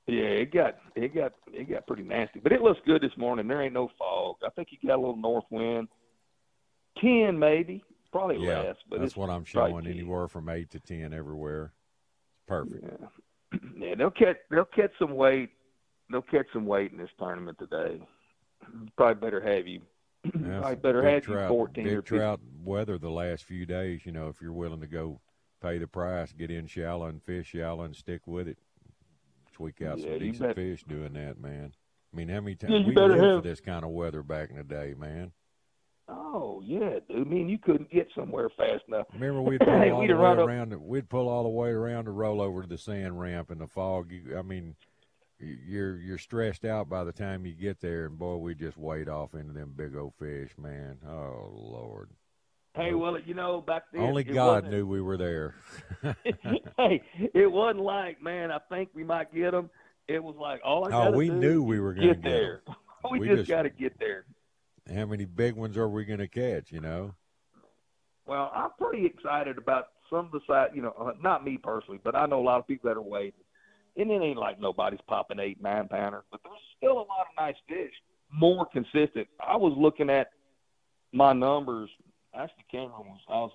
Yeah, 0.07 0.25
it 0.25 0.53
got 0.53 0.79
it 0.97 1.15
got 1.15 1.35
it 1.53 1.69
got 1.69 1.87
pretty 1.87 2.03
nasty, 2.03 2.41
but 2.41 2.53
it 2.53 2.63
looks 2.63 2.81
good 2.87 3.03
this 3.03 3.17
morning. 3.17 3.47
There 3.47 3.63
ain't 3.63 3.75
no 3.75 3.91
fog. 3.99 4.37
I 4.45 4.51
think 4.51 4.69
you 4.71 4.89
got 4.89 4.97
a 4.97 5.01
little 5.01 5.17
north 5.17 5.45
wind, 5.51 5.89
ten 7.01 7.39
maybe, 7.39 7.85
probably 8.11 8.39
yeah, 8.39 8.61
less. 8.61 8.77
But 8.89 9.01
that's 9.01 9.17
what 9.17 9.31
I'm 9.31 9.45
showing. 9.45 9.85
10. 9.85 9.93
Anywhere 9.93 10.29
from 10.29 10.49
eight 10.49 10.71
to 10.71 10.81
ten 10.81 11.13
everywhere. 11.13 11.73
It's 12.35 12.43
perfect. 12.49 12.85
Yeah, 12.85 13.59
yeah, 13.89 13.95
they'll 13.95 14.11
catch 14.11 14.37
they'll 14.51 14.65
catch 14.65 14.93
some 14.99 15.15
weight. 15.15 15.51
They'll 16.11 16.23
catch 16.23 16.47
some 16.53 16.67
weight 16.67 16.91
in 16.91 16.99
this 16.99 17.11
tournament 17.19 17.59
today. 17.59 18.01
Probably 18.97 19.15
better 19.15 19.41
have 19.41 19.67
you. 19.67 19.83
Yeah, 20.25 20.59
probably 20.59 20.73
some 20.73 20.81
better 20.81 21.03
have 21.03 21.27
you 21.27 21.35
trout, 21.35 21.49
fourteen 21.49 21.85
big 21.85 21.93
or 21.95 22.03
15. 22.03 22.19
trout 22.19 22.41
weather 22.65 22.99
the 22.99 23.11
last 23.11 23.45
few 23.45 23.65
days. 23.65 24.01
You 24.05 24.13
know, 24.13 24.29
if 24.29 24.43
you're 24.43 24.53
willing 24.53 24.81
to 24.81 24.87
go 24.87 25.21
pay 25.61 25.79
the 25.79 25.87
price, 25.87 26.33
get 26.33 26.51
in 26.51 26.67
shallow 26.67 27.07
and 27.07 27.23
fish 27.23 27.49
shallow 27.49 27.83
and 27.85 27.97
stick 27.97 28.27
with 28.27 28.49
it. 28.49 28.59
Tweak 29.53 29.83
out 29.83 30.01
Yeah, 30.01 30.03
some 30.03 30.17
decent 30.17 30.53
fish 30.53 30.85
doing 30.85 31.13
that, 31.15 31.39
man. 31.41 31.75
I 32.13 32.17
mean, 32.17 32.29
how 32.29 32.41
many 32.41 32.57
Yeah, 32.67 32.79
times 32.79 32.85
you 32.85 32.93
we 32.93 32.99
lived 32.99 33.33
for 33.33 33.41
this 33.41 33.61
kind 33.61 33.85
of 33.85 33.91
weather 33.93 34.23
back 34.23 34.51
in 34.51 34.57
the 34.57 34.65
day, 34.65 34.95
man? 34.97 35.33
Oh 36.09 36.61
yeah, 36.65 36.99
dude. 37.09 37.27
I 37.27 37.31
mean, 37.31 37.49
you 37.49 37.59
couldn't 37.59 37.91
get 37.91 38.09
somewhere 38.15 38.49
fast 38.51 38.85
enough. 38.89 39.07
Remember, 39.13 39.43
we'd 39.43 39.65
pull 39.67 39.83
Hey, 39.83 39.91
all 39.91 40.07
we'd 40.07 40.09
the 40.09 40.15
way 40.15 40.33
around. 40.33 40.71
The, 40.71 40.79
we'd 40.79 41.09
pull 41.09 41.29
all 41.29 41.43
the 41.43 41.49
way 41.49 41.71
around 41.71 42.05
to 42.05 42.13
roll 42.13 42.41
over 42.41 42.63
to 42.63 42.69
the 42.69 42.79
sand 42.79 43.19
ramp 43.21 43.51
in 43.51 43.59
the 43.59 43.67
fog. 43.67 44.13
You, 44.13 44.39
I 44.39 44.43
mean, 44.43 44.77
you're 45.39 45.97
you're 45.99 46.19
stressed 46.19 46.65
out 46.65 46.89
by 46.89 47.05
the 47.05 47.13
time 47.13 47.47
you 47.47 47.55
get 47.55 47.81
there, 47.81 48.07
and 48.07 48.19
boy, 48.19 48.37
we 48.37 48.55
just 48.55 48.77
wade 48.79 49.09
off 49.09 49.35
into 49.35 49.53
them 49.55 49.75
big 49.77 49.97
old 49.97 50.15
fish, 50.17 50.53
man. 50.59 50.99
Oh 51.07 51.51
Lord, 51.53 52.11
Hey, 52.75 52.95
well, 52.95 53.19
you 53.19 53.35
know, 53.35 53.61
back 53.61 53.85
then 53.93 54.03
only 54.03 54.23
God 54.23 54.69
knew 54.69 54.87
we 54.87 55.01
were 55.01 55.17
there. 55.17 55.55
hey, 56.77 57.03
it 57.35 57.51
wasn't 57.51 57.85
like, 57.85 58.23
man, 58.23 58.53
I 58.53 58.59
think 58.69 58.91
we 58.95 59.03
might 59.03 59.35
get 59.35 59.51
them. 59.51 59.71
It 60.07 60.23
was 60.23 60.37
like 60.37 60.61
all 60.65 60.87
I 60.87 61.09
Oh, 61.09 61.11
we 61.11 61.31
knew 61.31 61.63
we 61.63 61.81
were 61.81 61.95
gonna 61.95 62.09
get 62.09 62.23
get 62.23 62.31
there. 62.31 62.63
we, 63.11 63.21
We 63.21 63.27
just, 63.29 63.39
just- 63.39 63.49
got 63.49 63.63
to 63.63 63.71
get 63.71 63.99
there. 63.99 64.25
How 64.93 65.07
many 65.07 65.25
big 65.25 65.55
ones 65.55 65.77
are 65.77 65.89
we 65.89 66.05
going 66.05 66.19
to 66.19 66.29
catch? 66.29 66.73
You 66.73 66.81
know. 66.81 67.15
Well, 68.27 68.51
I'm 68.55 68.71
pretty 68.79 69.07
excited 69.07 69.59
about 69.59 69.89
some 70.09 70.27
of 70.27 70.33
the 70.33 70.41
side. 70.47 70.71
You 70.75 70.83
know, 70.83 70.95
uh, 70.99 71.13
not 71.21 71.45
me 71.45 71.59
personally, 71.59 72.01
but 72.03 72.15
I 72.17 72.27
know 72.27 72.41
a 72.41 72.43
lot 72.43 72.59
of 72.61 72.67
people 72.67 72.89
that 72.89 72.97
are 72.97 73.03
waiting. 73.03 73.41
And 73.97 74.11
it 74.11 74.23
ain't 74.23 74.39
like 74.39 74.61
nobody's 74.61 75.01
popping 75.09 75.41
eight, 75.41 75.61
nine 75.61 75.89
pounder, 75.89 76.25
but 76.31 76.41
there's 76.45 76.57
still 76.77 76.93
a 76.93 77.07
lot 77.07 77.27
of 77.29 77.37
nice 77.39 77.57
fish. 77.69 77.93
More 78.33 78.67
consistent. 78.67 79.27
I 79.45 79.57
was 79.57 79.75
looking 79.77 80.09
at 80.09 80.31
my 81.13 81.33
numbers. 81.33 81.91
Actually, 82.35 82.65
Cameron 82.71 83.07
was. 83.07 83.21
I 83.29 83.35
was 83.35 83.53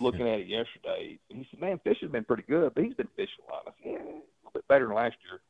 looking 0.00 0.28
at 0.28 0.40
it 0.40 0.46
yesterday. 0.46 1.18
And 1.30 1.38
he 1.38 1.46
said, 1.50 1.60
"Man, 1.60 1.80
fishing's 1.84 2.12
been 2.12 2.24
pretty 2.24 2.44
good, 2.48 2.72
but 2.74 2.84
he's 2.84 2.94
been 2.94 3.08
fishing 3.16 3.44
a 3.48 3.52
lot." 3.52 3.62
I 3.66 3.70
said, 3.82 3.92
"Yeah, 3.92 3.98
a 3.98 4.04
little 4.04 4.52
bit 4.54 4.68
better 4.68 4.86
than 4.86 4.96
last 4.96 5.16
year." 5.28 5.40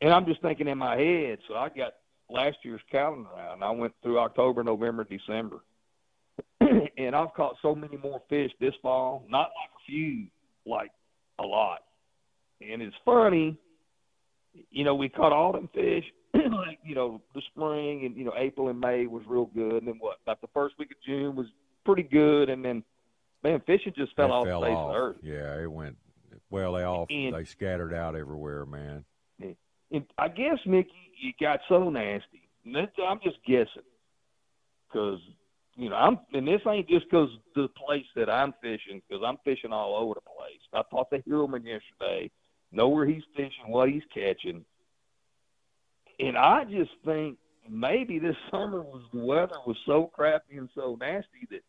And 0.00 0.12
I'm 0.12 0.26
just 0.26 0.42
thinking 0.42 0.68
in 0.68 0.78
my 0.78 0.96
head. 0.96 1.38
So 1.46 1.54
I 1.54 1.68
got 1.68 1.94
last 2.28 2.58
year's 2.62 2.80
calendar 2.90 3.30
out, 3.38 3.54
and 3.54 3.64
I 3.64 3.70
went 3.70 3.94
through 4.02 4.18
October, 4.18 4.62
November, 4.64 5.04
December 5.04 5.60
and 6.98 7.16
I've 7.16 7.34
caught 7.34 7.56
so 7.62 7.74
many 7.74 7.96
more 7.96 8.22
fish 8.28 8.50
this 8.60 8.74
fall. 8.82 9.24
Not 9.28 9.50
like 9.56 9.70
a 9.76 9.82
few, 9.86 10.26
like 10.66 10.90
a 11.38 11.42
lot. 11.42 11.80
And 12.60 12.82
it's 12.82 12.96
funny, 13.04 13.56
you 14.70 14.84
know, 14.84 14.94
we 14.94 15.08
caught 15.08 15.32
all 15.32 15.52
them 15.52 15.68
fish. 15.74 16.04
like 16.34 16.78
you 16.84 16.94
know, 16.94 17.20
the 17.34 17.42
spring 17.52 18.04
and 18.04 18.16
you 18.16 18.24
know 18.24 18.34
April 18.36 18.68
and 18.68 18.78
May 18.78 19.06
was 19.06 19.22
real 19.26 19.46
good, 19.46 19.82
and 19.82 19.88
then 19.88 19.96
what? 19.98 20.18
About 20.22 20.40
the 20.40 20.48
first 20.54 20.78
week 20.78 20.90
of 20.92 20.96
June 21.04 21.34
was 21.34 21.46
pretty 21.84 22.02
good, 22.02 22.48
and 22.48 22.64
then 22.64 22.82
man, 23.42 23.60
fishing 23.66 23.92
just 23.96 24.14
fell 24.16 24.32
off 24.32 24.46
fell 24.46 24.60
the 24.60 24.66
face 24.66 24.76
off. 24.76 24.88
of 24.88 24.92
the 24.94 24.98
earth. 25.00 25.16
Yeah, 25.22 25.62
it 25.62 25.70
went. 25.70 25.96
Well, 26.50 26.72
they 26.74 26.82
all 26.82 27.06
And- 27.10 27.34
they 27.34 27.44
scattered 27.44 27.94
out 27.94 28.16
everywhere, 28.16 28.66
man. 28.66 29.04
And 29.92 30.04
I 30.18 30.28
guess 30.28 30.58
Mickey, 30.66 30.92
it 31.20 31.34
got 31.40 31.58
so 31.68 31.90
nasty. 31.90 32.48
I'm 32.64 33.18
just 33.24 33.38
guessing, 33.44 33.82
because 34.86 35.18
you 35.74 35.88
know 35.88 35.96
I'm, 35.96 36.20
and 36.32 36.46
this 36.46 36.60
ain't 36.64 36.88
just 36.88 37.06
because 37.10 37.28
the 37.56 37.66
place 37.68 38.06
that 38.14 38.30
I'm 38.30 38.52
fishing, 38.62 39.02
because 39.08 39.24
I'm 39.26 39.38
fishing 39.44 39.72
all 39.72 39.96
over 39.96 40.14
the 40.14 40.20
place. 40.20 40.60
I 40.72 40.82
talked 40.94 41.12
to 41.12 41.20
Hillman 41.26 41.64
yesterday, 41.64 42.30
know 42.70 42.88
where 42.88 43.04
he's 43.04 43.24
fishing, 43.34 43.66
what 43.66 43.88
he's 43.88 44.04
catching, 44.14 44.64
and 46.20 46.36
I 46.38 46.64
just 46.64 46.92
think 47.04 47.38
maybe 47.68 48.18
this 48.20 48.36
summer 48.50 48.82
was 48.82 49.02
the 49.12 49.24
weather 49.24 49.56
was 49.66 49.76
so 49.86 50.06
crappy 50.14 50.56
and 50.56 50.68
so 50.74 50.96
nasty 51.00 51.48
that 51.50 51.62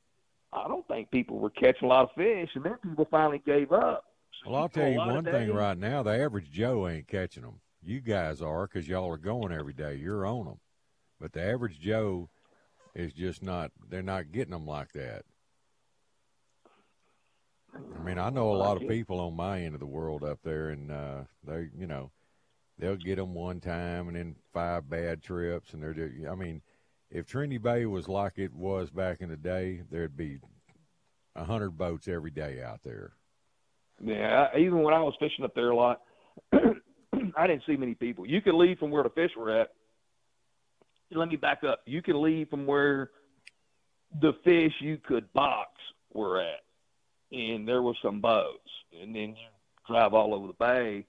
I 0.53 0.67
don't 0.67 0.87
think 0.87 1.09
people 1.11 1.39
were 1.39 1.49
catching 1.49 1.85
a 1.85 1.87
lot 1.87 2.03
of 2.03 2.11
fish, 2.15 2.49
and 2.55 2.63
then 2.63 2.75
people 2.83 3.07
finally 3.09 3.41
gave 3.45 3.71
up. 3.71 4.05
So 4.43 4.51
Well, 4.51 4.61
I'll 4.63 4.69
tell 4.69 4.89
you 4.89 4.97
one 4.97 5.23
thing 5.23 5.47
days- 5.47 5.51
right 5.51 5.77
now: 5.77 6.03
the 6.03 6.11
average 6.17 6.49
Joe 6.51 6.87
ain't 6.87 7.07
catching 7.07 7.43
them. 7.43 7.61
You 7.83 7.99
guys 7.99 8.41
are, 8.41 8.67
because 8.67 8.87
y'all 8.87 9.09
are 9.11 9.17
going 9.17 9.51
every 9.51 9.73
day. 9.73 9.95
You're 9.95 10.25
on 10.25 10.45
them, 10.45 10.59
but 11.19 11.33
the 11.33 11.41
average 11.41 11.79
Joe 11.79 12.29
is 12.93 13.13
just 13.13 13.41
not. 13.41 13.71
They're 13.89 14.03
not 14.03 14.31
getting 14.31 14.51
them 14.51 14.65
like 14.67 14.91
that. 14.93 15.23
I 17.73 18.03
mean, 18.03 18.17
I 18.17 18.29
know 18.29 18.51
a 18.51 18.57
lot 18.57 18.81
of 18.81 18.87
people 18.87 19.19
on 19.19 19.35
my 19.35 19.61
end 19.61 19.73
of 19.75 19.79
the 19.79 19.85
world 19.85 20.23
up 20.23 20.39
there, 20.43 20.69
and 20.69 20.91
uh, 20.91 21.21
they, 21.45 21.69
you 21.77 21.87
know, 21.87 22.11
they'll 22.77 22.97
get 22.97 23.15
them 23.15 23.33
one 23.33 23.61
time 23.61 24.09
and 24.09 24.17
then 24.17 24.35
five 24.53 24.89
bad 24.89 25.21
trips, 25.23 25.73
and 25.73 25.81
they're. 25.81 25.93
Just, 25.93 26.27
I 26.29 26.35
mean, 26.35 26.61
if 27.11 27.27
Trinity 27.27 27.57
Bay 27.57 27.85
was 27.85 28.07
like 28.07 28.37
it 28.37 28.53
was 28.53 28.89
back 28.89 29.21
in 29.21 29.29
the 29.29 29.37
day, 29.37 29.81
there'd 29.91 30.15
be 30.15 30.39
a 31.35 31.43
hundred 31.43 31.71
boats 31.71 32.07
every 32.07 32.31
day 32.31 32.61
out 32.63 32.79
there. 32.83 33.13
Yeah, 34.03 34.47
I, 34.53 34.57
even 34.57 34.81
when 34.81 34.93
I 34.93 35.01
was 35.01 35.13
fishing 35.19 35.45
up 35.45 35.53
there 35.53 35.69
a 35.71 35.75
lot, 35.75 36.01
I 36.53 37.47
didn't 37.47 37.63
see 37.67 37.75
many 37.75 37.93
people. 37.93 38.25
You 38.25 38.41
could 38.41 38.55
leave 38.55 38.79
from 38.79 38.91
where 38.91 39.03
the 39.03 39.09
fish 39.09 39.31
were 39.37 39.51
at. 39.51 39.71
Let 41.11 41.27
me 41.27 41.35
back 41.35 41.63
up. 41.65 41.81
You 41.85 42.01
could 42.01 42.15
leave 42.15 42.49
from 42.49 42.65
where 42.65 43.11
the 44.21 44.33
fish 44.45 44.73
you 44.79 44.97
could 44.97 45.31
box 45.33 45.71
were 46.13 46.41
at, 46.41 46.61
and 47.31 47.67
there 47.67 47.81
were 47.81 47.95
some 48.01 48.21
boats, 48.21 48.69
and 48.99 49.13
then 49.13 49.29
you 49.29 49.47
drive 49.87 50.13
all 50.13 50.33
over 50.33 50.47
the 50.47 50.53
bay, 50.53 51.05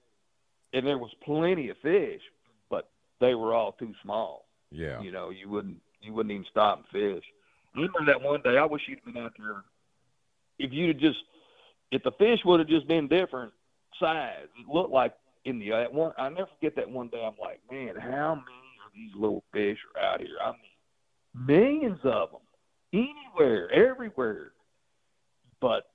and 0.73 0.85
there 0.85 0.97
was 0.97 1.11
plenty 1.23 1.69
of 1.69 1.77
fish, 1.77 2.21
but 2.69 2.89
they 3.21 3.33
were 3.33 3.53
all 3.53 3.71
too 3.71 3.93
small. 4.03 4.45
Yeah. 4.71 5.01
You 5.01 5.11
know, 5.11 5.29
you 5.29 5.49
wouldn't 5.49 5.81
you 6.03 6.13
wouldn't 6.13 6.31
even 6.33 6.45
stop 6.49 6.77
and 6.77 6.87
fish. 6.87 7.23
I 7.75 7.79
remember 7.79 8.05
that 8.05 8.21
one 8.21 8.41
day. 8.41 8.57
I 8.57 8.65
wish 8.65 8.81
you'd 8.87 9.03
been 9.03 9.17
out 9.17 9.33
there. 9.37 9.63
If 10.59 10.71
you'd 10.71 10.95
have 10.95 11.01
just, 11.01 11.19
if 11.91 12.03
the 12.03 12.11
fish 12.11 12.39
would 12.45 12.59
have 12.59 12.69
just 12.69 12.87
been 12.87 13.07
different 13.07 13.51
size, 13.99 14.47
it 14.59 14.71
looked 14.71 14.91
like 14.91 15.13
in 15.45 15.59
the 15.59 15.69
that 15.71 15.93
one. 15.93 16.13
I 16.17 16.29
never 16.29 16.49
forget 16.59 16.75
that 16.75 16.89
one 16.89 17.07
day. 17.07 17.23
I'm 17.23 17.33
like, 17.39 17.59
man, 17.71 17.95
how 17.95 18.35
many 18.35 18.57
of 18.85 18.93
these 18.93 19.11
little 19.15 19.43
fish 19.51 19.77
are 19.95 20.01
out 20.01 20.21
here? 20.21 20.37
I 20.43 20.51
mean, 20.51 21.47
millions 21.47 21.99
of 22.03 22.29
them, 22.31 22.41
anywhere, 22.93 23.71
everywhere. 23.71 24.51
But 25.59 25.87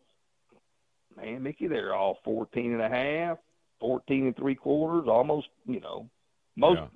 man, 1.17 1.43
Mickey, 1.43 1.69
they're 1.69 1.95
all 1.95 2.19
14 2.25 2.73
and 2.73 2.83
a 2.83 2.89
half, 2.89 3.39
14 3.81 4.27
and 4.27 4.37
three 4.37 4.55
quarters, 4.55 5.09
almost. 5.09 5.49
You 5.67 5.81
know, 5.81 6.09
most. 6.57 6.81
Yeah. 6.81 6.87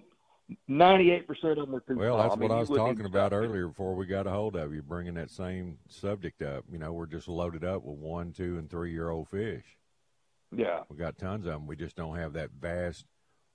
Ninety-eight 0.69 1.27
percent 1.27 1.59
of 1.59 1.67
them 1.67 1.75
are 1.75 1.81
too 1.81 1.97
Well, 1.97 2.19
that's 2.19 2.35
I 2.35 2.39
mean, 2.39 2.49
what 2.49 2.57
I 2.57 2.61
was 2.61 2.69
talking 2.69 3.05
about 3.05 3.33
earlier 3.33 3.69
before 3.69 3.95
we 3.95 4.07
got 4.07 4.27
a 4.27 4.31
hold 4.31 4.57
of 4.57 4.75
you, 4.75 4.83
bringing 4.83 5.15
that 5.15 5.31
same 5.31 5.79
subject 5.89 6.43
up. 6.43 6.65
You 6.71 6.79
know, 6.79 6.93
we're 6.93 7.07
just 7.07 7.29
loaded 7.29 7.65
up 7.65 7.83
with 7.85 7.99
one, 7.99 8.33
two, 8.33 8.59
and 8.59 8.69
three 8.71 8.93
year 8.93 9.11
old 9.11 9.29
fish. 9.29 9.65
Yeah, 10.55 10.81
We 10.91 10.97
got 10.97 11.17
tons 11.17 11.47
of 11.47 11.53
them. 11.53 11.67
We 11.67 11.77
just 11.77 11.97
don't 11.97 12.17
have 12.17 12.35
that 12.35 12.51
vast 12.61 13.07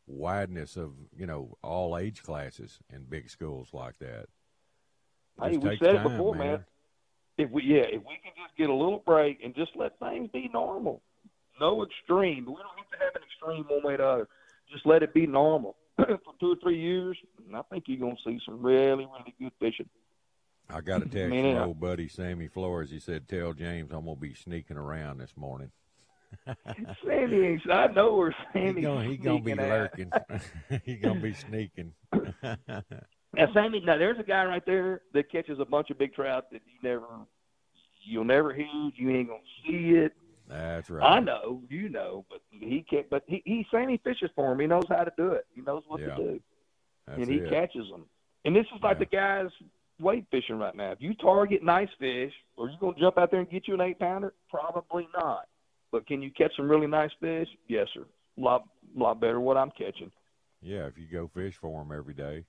wideness 0.10 0.78
of 0.78 0.94
you 1.16 1.26
know 1.26 1.58
all 1.62 1.98
age 1.98 2.24
classes 2.24 2.80
in 2.92 3.04
big 3.04 3.30
schools 3.30 3.70
like 3.74 4.00
that. 4.00 4.28
It 5.44 5.52
Hey, 5.52 5.58
we 5.58 5.78
said 5.78 5.96
it 5.96 5.98
time, 5.98 6.12
before, 6.12 6.34
man. 6.34 6.66
if 7.38 7.52
we 7.52 7.64
yeah, 7.64 7.84
if 7.84 8.02
we 8.04 8.18
can 8.24 8.34
just 8.36 8.58
get 8.58 8.70
a 8.70 8.74
little 8.74 9.04
break 9.06 9.40
and 9.44 9.54
just 9.54 9.72
let 9.76 10.00
things 10.00 10.30
be 10.32 10.50
normal, 10.52 11.02
no 11.60 11.84
extreme. 11.84 12.46
We 12.46 12.54
don't 12.54 12.78
have 12.78 12.90
to 12.92 12.98
have 13.06 13.16
an 13.16 13.22
extreme 13.24 13.66
one 13.68 13.84
way 13.84 13.94
or 13.94 13.98
the 13.98 14.06
other. 14.08 14.28
Just 14.72 14.86
let 14.86 15.04
it 15.04 15.14
be 15.14 15.28
normal 15.28 15.76
for 16.24 16.34
two 16.40 16.52
or 16.52 16.56
three 16.62 16.80
years, 16.80 17.18
and 17.46 17.56
I 17.56 17.62
think 17.72 17.86
you're 17.88 17.98
gonna 18.00 18.16
see 18.26 18.40
some 18.46 18.62
really, 18.62 19.06
really 19.06 19.36
good 19.40 19.52
fishing. 19.60 19.90
I 20.70 20.82
got 20.82 21.02
a 21.02 21.06
text 21.10 21.30
Man, 21.30 21.54
from 21.56 21.64
I- 21.64 21.66
old 21.66 21.80
buddy 21.80 22.08
Sammy 22.08 22.48
Flores. 22.48 22.90
He 22.92 23.00
said, 23.00 23.28
"Tell 23.28 23.54
James 23.54 23.92
I'm 23.92 24.06
gonna 24.06 24.16
be 24.16 24.34
sneaking 24.34 24.78
around 24.78 25.18
this 25.20 25.34
morning. 25.36 25.72
Ain't- 26.48 27.62
I 27.72 27.88
know 27.88 28.16
where 28.16 28.36
Sandy's 28.54 28.76
He 28.76 28.82
gonna, 28.82 29.04
he 29.06 29.18
gonna 29.18 29.40
be 29.42 29.52
at. 29.54 29.58
lurking. 29.60 30.12
he's 30.84 31.00
gonna 31.02 31.20
be 31.20 31.34
sneaking." 31.34 31.94
Now, 33.34 33.48
Sammy, 33.54 33.82
now 33.82 33.98
there's 33.98 34.20
a 34.20 34.24
guy 34.24 34.46
right 34.46 34.66
there 34.66 35.02
that 35.14 35.32
catches 35.32 35.60
a 35.60 35.66
bunch 35.66 35.90
of 35.90 35.98
big 35.98 36.14
trout 36.14 36.46
that 36.52 36.62
you 36.66 36.90
never, 36.90 37.06
you'll 38.04 38.24
never 38.24 38.54
hear. 38.54 38.66
You 38.96 39.10
ain't 39.12 39.28
gonna 39.30 39.40
see 39.66 39.90
it. 39.96 40.14
That's 40.48 40.90
right. 40.90 41.04
I 41.06 41.20
know, 41.20 41.62
you 41.70 41.90
know, 41.90 42.26
but 42.30 42.40
he 42.50 42.86
can't. 42.90 43.10
But 43.10 43.24
he, 43.28 43.42
saying 43.46 43.46
he 43.46 43.68
Sammy 43.70 44.02
fishes 44.04 44.30
for 44.36 44.52
him. 44.54 44.60
He 44.60 44.68
knows 44.68 44.86
how 44.90 45.04
to 45.04 45.12
do 45.18 45.34
it. 45.34 45.46
He 45.54 45.62
knows 45.62 45.84
what 45.88 46.00
Yeah. 46.00 46.16
to 46.16 46.16
do, 46.16 46.40
That's 47.06 47.20
and 47.20 47.28
he 47.28 47.38
it. 47.40 47.50
catches 47.50 47.90
them. 47.90 48.06
And 48.46 48.56
this 48.56 48.66
is 48.74 48.82
like 48.82 48.96
Yeah. 48.96 49.00
the 49.00 49.06
guys 49.08 49.50
weight 50.00 50.26
fishing 50.32 50.58
right 50.58 50.76
now. 50.76 50.92
If 50.92 51.02
you 51.02 51.14
target 51.16 51.64
nice 51.64 51.90
fish, 52.00 52.34
are 52.58 52.70
you 52.70 52.78
gonna 52.80 52.98
jump 52.98 53.18
out 53.18 53.30
there 53.32 53.42
and 53.42 53.50
get 53.50 53.68
you 53.68 53.74
an 53.74 53.82
eight 53.82 54.00
pounder? 54.00 54.34
Probably 54.50 55.08
not. 55.14 55.50
But 55.92 56.06
can 56.08 56.22
you 56.22 56.32
catch 56.32 56.56
some 56.56 56.70
really 56.70 56.88
nice 56.88 57.12
fish? 57.20 57.50
Yes, 57.68 57.88
sir. 57.94 58.06
A 58.38 58.42
lot, 58.42 58.68
lot 58.96 59.20
better 59.20 59.42
what 59.42 59.58
I'm 59.58 59.72
catching. 59.72 60.12
Yeah, 60.62 60.86
if 60.88 60.98
you 60.98 61.08
go 61.08 61.28
fish 61.28 61.56
for 61.56 61.84
them 61.84 61.92
every 61.98 62.14
day, 62.14 62.46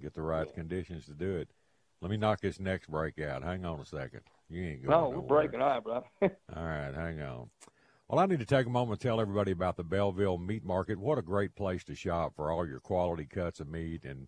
get 0.00 0.12
the 0.14 0.22
right 0.22 0.52
conditions 0.52 1.06
to 1.06 1.12
do 1.14 1.36
it. 1.36 1.48
Let 2.00 2.10
me 2.10 2.16
knock 2.16 2.40
this 2.40 2.58
next 2.60 2.90
break 2.90 3.18
out. 3.18 3.42
Hang 3.42 3.64
on 3.64 3.80
a 3.80 3.84
second. 3.84 4.22
You 4.50 4.64
ain't 4.64 4.84
going 4.84 4.90
No, 4.90 5.08
we're 5.10 5.22
breaking 5.22 5.62
eye, 5.62 5.80
bro. 5.80 6.04
All 6.22 6.30
right, 6.56 6.92
hang 6.92 7.22
on. 7.22 7.50
Well, 8.08 8.18
I 8.18 8.26
need 8.26 8.40
to 8.40 8.46
take 8.46 8.66
a 8.66 8.70
moment 8.70 9.00
to 9.00 9.06
tell 9.06 9.20
everybody 9.20 9.52
about 9.52 9.76
the 9.76 9.84
Belleville 9.84 10.38
Meat 10.38 10.64
Market. 10.64 10.98
What 10.98 11.18
a 11.18 11.22
great 11.22 11.54
place 11.54 11.84
to 11.84 11.94
shop 11.94 12.34
for 12.34 12.50
all 12.50 12.66
your 12.66 12.80
quality 12.80 13.24
cuts 13.24 13.60
of 13.60 13.68
meat 13.68 14.04
and 14.04 14.26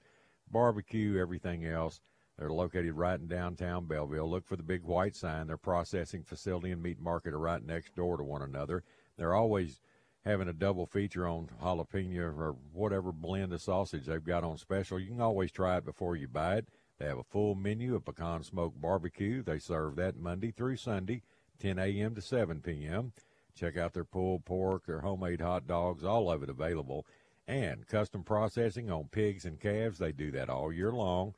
barbecue, 0.48 1.20
everything 1.20 1.66
else. 1.66 2.00
They're 2.38 2.52
located 2.52 2.94
right 2.94 3.18
in 3.18 3.26
downtown 3.26 3.86
Belleville. 3.86 4.30
Look 4.30 4.46
for 4.46 4.54
the 4.54 4.62
big 4.62 4.84
white 4.84 5.16
sign. 5.16 5.48
Their 5.48 5.56
processing 5.56 6.22
facility 6.22 6.70
and 6.70 6.80
meat 6.80 7.00
market 7.00 7.34
are 7.34 7.40
right 7.40 7.64
next 7.64 7.96
door 7.96 8.16
to 8.16 8.22
one 8.22 8.42
another. 8.42 8.84
They're 9.18 9.34
always 9.34 9.80
having 10.24 10.48
a 10.48 10.52
double 10.52 10.86
feature 10.86 11.26
on 11.26 11.48
jalapeno 11.60 12.38
or 12.38 12.56
whatever 12.72 13.10
blend 13.10 13.52
of 13.52 13.60
sausage 13.60 14.06
they've 14.06 14.24
got 14.24 14.44
on 14.44 14.56
special. 14.56 15.00
You 15.00 15.08
can 15.08 15.20
always 15.20 15.50
try 15.50 15.78
it 15.78 15.84
before 15.84 16.14
you 16.14 16.28
buy 16.28 16.58
it. 16.58 16.68
They 17.02 17.08
have 17.08 17.18
a 17.18 17.24
full 17.24 17.56
menu 17.56 17.96
of 17.96 18.04
pecan 18.04 18.44
smoked 18.44 18.80
barbecue. 18.80 19.42
They 19.42 19.58
serve 19.58 19.96
that 19.96 20.16
Monday 20.16 20.52
through 20.52 20.76
Sunday, 20.76 21.22
10 21.58 21.76
a.m. 21.76 22.14
to 22.14 22.22
7 22.22 22.60
p.m. 22.60 23.12
Check 23.56 23.76
out 23.76 23.92
their 23.92 24.04
pulled 24.04 24.44
pork, 24.44 24.86
their 24.86 25.00
homemade 25.00 25.40
hot 25.40 25.66
dogs, 25.66 26.04
all 26.04 26.30
of 26.30 26.44
it 26.44 26.48
available. 26.48 27.04
And 27.48 27.88
custom 27.88 28.22
processing 28.22 28.88
on 28.88 29.08
pigs 29.08 29.44
and 29.44 29.58
calves. 29.58 29.98
They 29.98 30.12
do 30.12 30.30
that 30.30 30.48
all 30.48 30.72
year 30.72 30.92
long. 30.92 31.34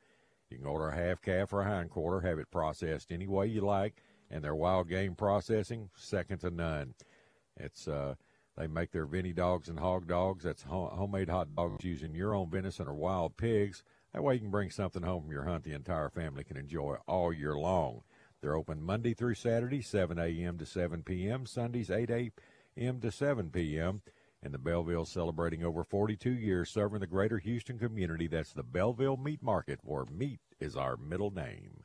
You 0.51 0.57
can 0.57 0.67
order 0.67 0.89
a 0.89 0.95
half 0.95 1.19
calf 1.19 1.51
or 1.51 1.61
a 1.61 1.65
hind 1.65 1.89
quarter, 1.89 2.19
have 2.27 2.37
it 2.37 2.51
processed 2.51 3.11
any 3.11 3.25
way 3.25 3.47
you 3.47 3.61
like, 3.61 4.03
and 4.29 4.43
their 4.43 4.53
wild 4.53 4.87
game 4.87 5.15
processing, 5.15 5.89
second 5.95 6.41
to 6.41 6.51
none. 6.51 6.93
It's 7.57 7.87
uh, 7.87 8.13
they 8.55 8.67
make 8.67 8.91
their 8.91 9.07
Vinny 9.07 9.33
dogs 9.33 9.67
and 9.67 9.79
hog 9.79 10.07
dogs. 10.07 10.43
That's 10.43 10.61
ho- 10.61 10.93
homemade 10.95 11.29
hot 11.29 11.55
dogs 11.55 11.83
using 11.83 12.13
your 12.13 12.35
own 12.35 12.51
venison 12.51 12.87
or 12.87 12.93
wild 12.93 13.35
pigs. 13.35 13.83
That 14.15 14.23
way 14.23 14.35
you 14.35 14.39
can 14.39 14.49
bring 14.49 14.71
something 14.71 15.03
home 15.03 15.23
from 15.23 15.31
your 15.33 15.43
hunt 15.43 15.65
the 15.65 15.73
entire 15.73 16.09
family 16.09 16.45
can 16.45 16.55
enjoy 16.55 16.95
all 17.05 17.33
year 17.33 17.57
long. 17.57 18.03
They're 18.39 18.55
open 18.55 18.81
Monday 18.81 19.13
through 19.13 19.35
Saturday, 19.35 19.81
7 19.81 20.17
a.m. 20.17 20.57
to 20.57 20.65
7 20.65 21.03
p.m., 21.03 21.45
Sundays, 21.45 21.91
8 21.91 22.09
a.m. 22.09 23.01
to 23.01 23.11
7 23.11 23.49
p.m. 23.49 24.03
And 24.41 24.53
the 24.53 24.57
Belleville 24.57 25.03
celebrating 25.03 25.65
over 25.65 25.83
42 25.83 26.29
years 26.29 26.69
serving 26.69 27.01
the 27.01 27.07
greater 27.07 27.39
Houston 27.39 27.77
community. 27.77 28.27
That's 28.27 28.53
the 28.53 28.63
Belleville 28.63 29.17
Meat 29.17 29.43
Market, 29.43 29.81
where 29.83 30.05
meat 30.05 30.39
is 30.61 30.77
our 30.77 30.95
middle 30.95 31.31
name. 31.31 31.84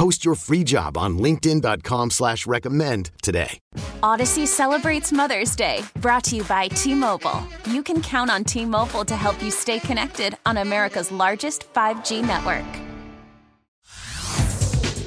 Post 0.00 0.24
your 0.24 0.34
free 0.34 0.64
job 0.64 0.96
on 0.96 1.18
linkedin.com 1.18 2.08
slash 2.08 2.46
recommend 2.46 3.10
today. 3.22 3.58
Odyssey 4.02 4.46
celebrates 4.46 5.12
Mother's 5.12 5.54
Day, 5.54 5.84
brought 5.96 6.24
to 6.24 6.36
you 6.36 6.44
by 6.44 6.68
T 6.68 6.94
Mobile. 6.94 7.46
You 7.66 7.82
can 7.82 8.00
count 8.00 8.30
on 8.30 8.42
T 8.44 8.64
Mobile 8.64 9.04
to 9.04 9.14
help 9.14 9.42
you 9.42 9.50
stay 9.50 9.78
connected 9.78 10.38
on 10.46 10.56
America's 10.56 11.12
largest 11.12 11.70
5G 11.74 12.26
network. 12.26 12.89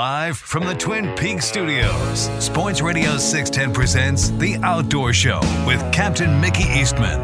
Live 0.00 0.38
from 0.38 0.64
the 0.64 0.74
Twin 0.74 1.14
Peaks 1.14 1.44
studios, 1.44 2.30
Sports 2.42 2.80
Radio 2.80 3.18
610 3.18 3.74
presents 3.74 4.30
The 4.30 4.56
Outdoor 4.62 5.12
Show 5.12 5.40
with 5.66 5.78
Captain 5.92 6.40
Mickey 6.40 6.62
Eastman. 6.62 7.20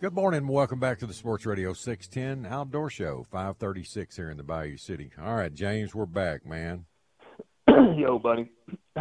Good 0.00 0.14
morning 0.14 0.38
and 0.38 0.48
welcome 0.48 0.80
back 0.80 0.98
to 1.00 1.06
the 1.06 1.12
Sports 1.12 1.44
Radio 1.44 1.74
610 1.74 2.50
Outdoor 2.50 2.88
Show, 2.88 3.26
536 3.30 4.16
here 4.16 4.30
in 4.30 4.38
the 4.38 4.42
Bayou 4.42 4.78
City. 4.78 5.10
All 5.22 5.34
right, 5.34 5.52
James, 5.52 5.94
we're 5.94 6.06
back, 6.06 6.46
man. 6.46 6.86
Yo, 7.68 8.18
buddy. 8.18 8.50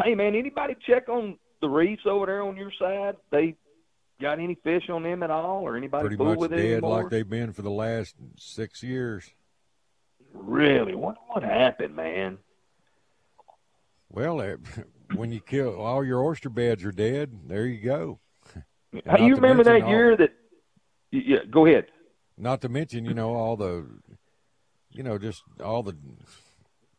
Hey, 0.04 0.14
man, 0.14 0.36
anybody 0.36 0.76
check 0.86 1.08
on 1.08 1.38
the 1.62 1.70
reefs 1.70 2.04
over 2.06 2.26
there 2.26 2.44
on 2.44 2.56
your 2.58 2.72
side? 2.80 3.16
They 3.32 3.56
got 4.22 4.40
any 4.40 4.56
fish 4.56 4.90
on 4.90 5.04
them 5.04 5.24
at 5.24 5.32
all, 5.32 5.62
or 5.62 5.76
anybody 5.78 6.08
Pretty 6.10 6.24
much 6.24 6.38
with 6.38 6.54
it 6.54 6.58
dead 6.58 6.72
anymore? 6.74 7.04
like 7.04 7.10
they've 7.10 7.30
been 7.30 7.54
for 7.54 7.62
the 7.62 7.72
last 7.72 8.16
six 8.38 8.84
years. 8.84 9.30
Really? 10.34 10.96
What 10.96 11.16
what 11.28 11.44
happened, 11.44 11.96
man? 11.96 12.38
Well, 14.10 14.42
eh, 14.42 14.56
when 15.16 15.32
you 15.32 15.40
kill 15.40 15.80
all 15.80 16.04
your 16.04 16.24
oyster 16.24 16.50
beds 16.50 16.84
are 16.86 16.92
dead, 16.92 17.32
there 17.48 17.66
you 17.66 17.84
go. 17.84 18.20
Hey, 18.92 19.02
Not 19.06 19.22
you 19.22 19.36
remember 19.36 19.64
that 19.64 19.84
all- 19.84 19.90
year 19.90 20.18
that 20.18 20.32
Yeah, 21.12 21.44
go 21.50 21.66
ahead. 21.66 21.88
Not 22.38 22.62
to 22.62 22.70
mention, 22.70 23.04
you 23.04 23.14
know, 23.14 23.36
all 23.36 23.58
the, 23.58 23.86
you 24.92 25.04
know, 25.04 25.18
just 25.18 25.44
all 25.62 25.84
the 25.84 25.98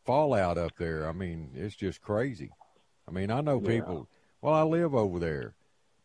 fallout 0.04 0.58
up 0.58 0.72
there. 0.76 1.08
I 1.08 1.12
mean, 1.12 1.52
it's 1.54 1.74
just 1.74 2.02
crazy. 2.02 2.50
I 3.08 3.10
mean, 3.10 3.30
I 3.30 3.40
know 3.40 3.58
people. 3.58 4.06
Well, 4.42 4.54
I 4.54 4.62
live 4.62 4.94
over 4.94 5.18
there, 5.18 5.54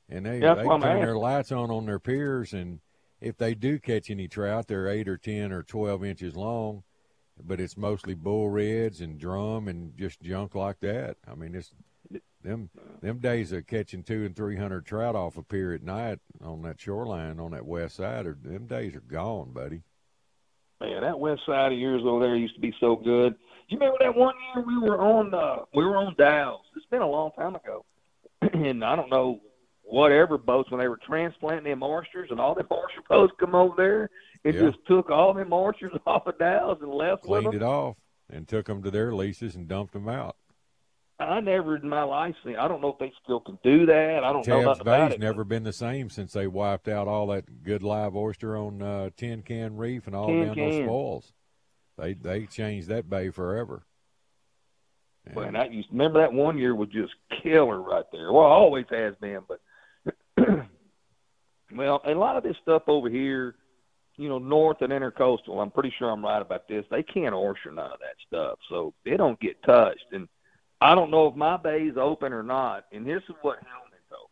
and 0.10 0.26
they 0.26 0.40
they 0.40 0.40
that's 0.40 0.68
I'm 0.68 0.82
turn 0.82 1.02
their 1.02 1.18
lights 1.18 1.52
on 1.52 1.72
on 1.72 1.86
their 1.86 2.00
piers, 2.00 2.54
and 2.54 2.80
if 3.22 3.38
they 3.38 3.56
do 3.56 3.80
catch 3.80 4.10
any 4.10 4.28
trout, 4.28 4.68
they're 4.68 4.88
eight 4.88 5.08
or 5.08 5.18
ten 5.18 5.52
or 5.52 5.64
twelve 5.64 6.04
inches 6.04 6.36
long, 6.36 6.84
but 7.42 7.60
it's 7.60 7.78
mostly 7.78 8.14
bull 8.14 8.50
reds 8.50 9.02
and 9.02 9.18
drum 9.18 9.68
and 9.68 9.98
just 9.98 10.22
junk 10.22 10.54
like 10.56 10.80
that. 10.82 11.18
I 11.28 11.36
mean, 11.36 11.56
it's 11.56 11.72
them 12.42 12.70
them 13.02 13.20
days 13.20 13.52
of 13.52 13.68
catching 13.68 14.04
two 14.04 14.26
and 14.26 14.36
three 14.36 14.58
hundred 14.58 14.86
trout 14.86 15.16
off 15.16 15.38
a 15.38 15.44
pier 15.44 15.74
at 15.74 15.82
night 15.82 16.20
on 16.44 16.62
that 16.64 16.80
shoreline 16.80 17.40
on 17.40 17.52
that 17.52 17.66
west 17.66 17.96
side, 17.96 18.26
are 18.26 18.38
them 18.42 18.68
days 18.68 18.96
are 18.96 19.02
gone, 19.02 19.52
buddy. 19.52 19.82
Man, 20.82 21.02
that 21.02 21.20
west 21.20 21.42
side 21.46 21.72
of 21.72 21.80
yours 21.80 22.02
over 22.06 22.26
there 22.26 22.36
used 22.36 22.56
to 22.56 22.62
be 22.62 22.74
so 22.80 22.98
good. 22.98 23.36
You 23.70 23.80
remember 23.80 23.98
that 24.02 24.16
one 24.16 24.36
year 24.54 24.66
we 24.66 24.78
were 24.78 25.02
on 25.02 25.34
uh 25.34 25.64
we 25.74 25.86
were 25.86 25.98
on 25.98 26.16
Dow's. 26.18 26.60
It's 26.76 26.86
been 26.88 27.02
a 27.02 27.10
long 27.10 27.32
time 27.32 27.56
ago. 27.56 27.86
And 28.66 28.84
I 28.84 28.96
don't 28.96 29.10
know 29.10 29.40
whatever 29.84 30.38
boats 30.38 30.72
when 30.72 30.80
they 30.80 30.88
were 30.88 31.00
transplanting 31.06 31.64
them 31.66 31.84
oysters 31.84 32.30
and 32.32 32.40
all 32.40 32.56
the 32.56 32.64
oyster 32.72 33.02
boats 33.08 33.34
come 33.40 33.54
over 33.56 33.76
there 33.78 34.10
and 34.44 34.54
Yeah. 34.56 34.62
just 34.72 34.78
took 34.88 35.10
all 35.10 35.34
them 35.34 35.54
oysters 35.54 35.92
off 36.06 36.26
of 36.28 36.38
Dow's 36.40 36.78
and 36.82 36.92
left 36.92 37.24
Cleaned 37.24 37.54
it 37.54 37.62
off 37.64 37.96
and 38.30 38.48
took 38.48 38.66
them 38.66 38.82
to 38.84 38.92
their 38.92 39.14
leases 39.14 39.56
and 39.56 39.68
dumped 39.68 39.94
them 39.94 40.10
out. 40.10 40.36
I 41.18 41.40
never 41.40 41.78
in 41.78 41.88
my 41.88 42.04
life 42.04 42.36
seen 42.44 42.58
I 42.58 42.68
don't 42.68 42.82
know 42.82 42.90
if 42.90 42.98
they 43.00 43.14
still 43.24 43.40
can 43.40 43.58
do 43.64 43.86
that. 43.86 44.24
I 44.26 44.34
don't 44.34 44.46
know 44.46 44.56
Tabs 44.64 44.66
nothing 44.66 44.82
about 44.82 45.10
Bay's 45.10 45.16
it. 45.16 45.20
never 45.22 45.44
been 45.46 45.64
the 45.64 45.72
same 45.72 46.10
since 46.10 46.34
they 46.34 46.46
wiped 46.48 46.90
out 46.90 47.08
all 47.08 47.28
that 47.28 47.64
good 47.64 47.84
live 47.84 48.16
oyster 48.18 48.58
on 48.58 48.82
uh, 48.82 49.10
Tin 49.16 49.42
Can 49.42 49.78
Reef 49.78 50.08
and 50.08 50.16
all 50.16 50.28
Tin 50.28 50.48
down 50.48 50.58
those 50.58 50.84
spoils. 50.84 51.34
They 51.98 52.14
they 52.16 52.46
changed 52.48 52.90
that 52.90 53.10
bay 53.10 53.30
forever. 53.30 53.84
Man, 55.34 55.56
I 55.56 55.68
used 55.68 55.90
remember 55.92 56.20
that 56.20 56.34
one 56.34 56.58
year 56.58 56.76
was 56.76 56.90
just 56.90 57.14
killer 57.42 57.82
right 57.82 58.06
there. 58.12 58.32
Well, 58.32 58.44
always 58.44 58.86
has 58.92 59.16
been, 59.20 59.42
but 59.48 59.60
well, 61.76 62.02
a 62.06 62.14
lot 62.14 62.38
of 62.38 62.44
this 62.44 62.58
stuff 62.62 62.84
over 62.88 63.10
here, 63.10 63.56
you 64.18 64.30
know, 64.30 64.38
north 64.38 64.82
and 64.82 64.94
intercoastal. 64.94 65.62
I'm 65.62 65.72
pretty 65.72 65.94
sure 65.98 66.12
I'm 66.12 66.24
right 66.24 66.42
about 66.42 66.68
this. 66.68 66.86
They 66.92 67.02
can't 67.02 67.34
oyster 67.34 67.72
none 67.72 67.92
of 67.92 68.00
that 68.00 68.16
stuff, 68.28 68.60
so 68.70 68.94
they 69.04 69.18
don't 69.18 69.40
get 69.40 69.62
touched. 69.64 70.06
And 70.12 70.28
I 70.80 70.94
don't 70.94 71.12
know 71.12 71.28
if 71.28 71.36
my 71.36 71.58
bay's 71.58 71.98
open 71.98 72.32
or 72.32 72.44
not. 72.44 72.86
And 72.92 73.06
this 73.06 73.24
is 73.28 73.36
what 73.42 73.58
Hellman 73.60 74.10
told 74.10 74.30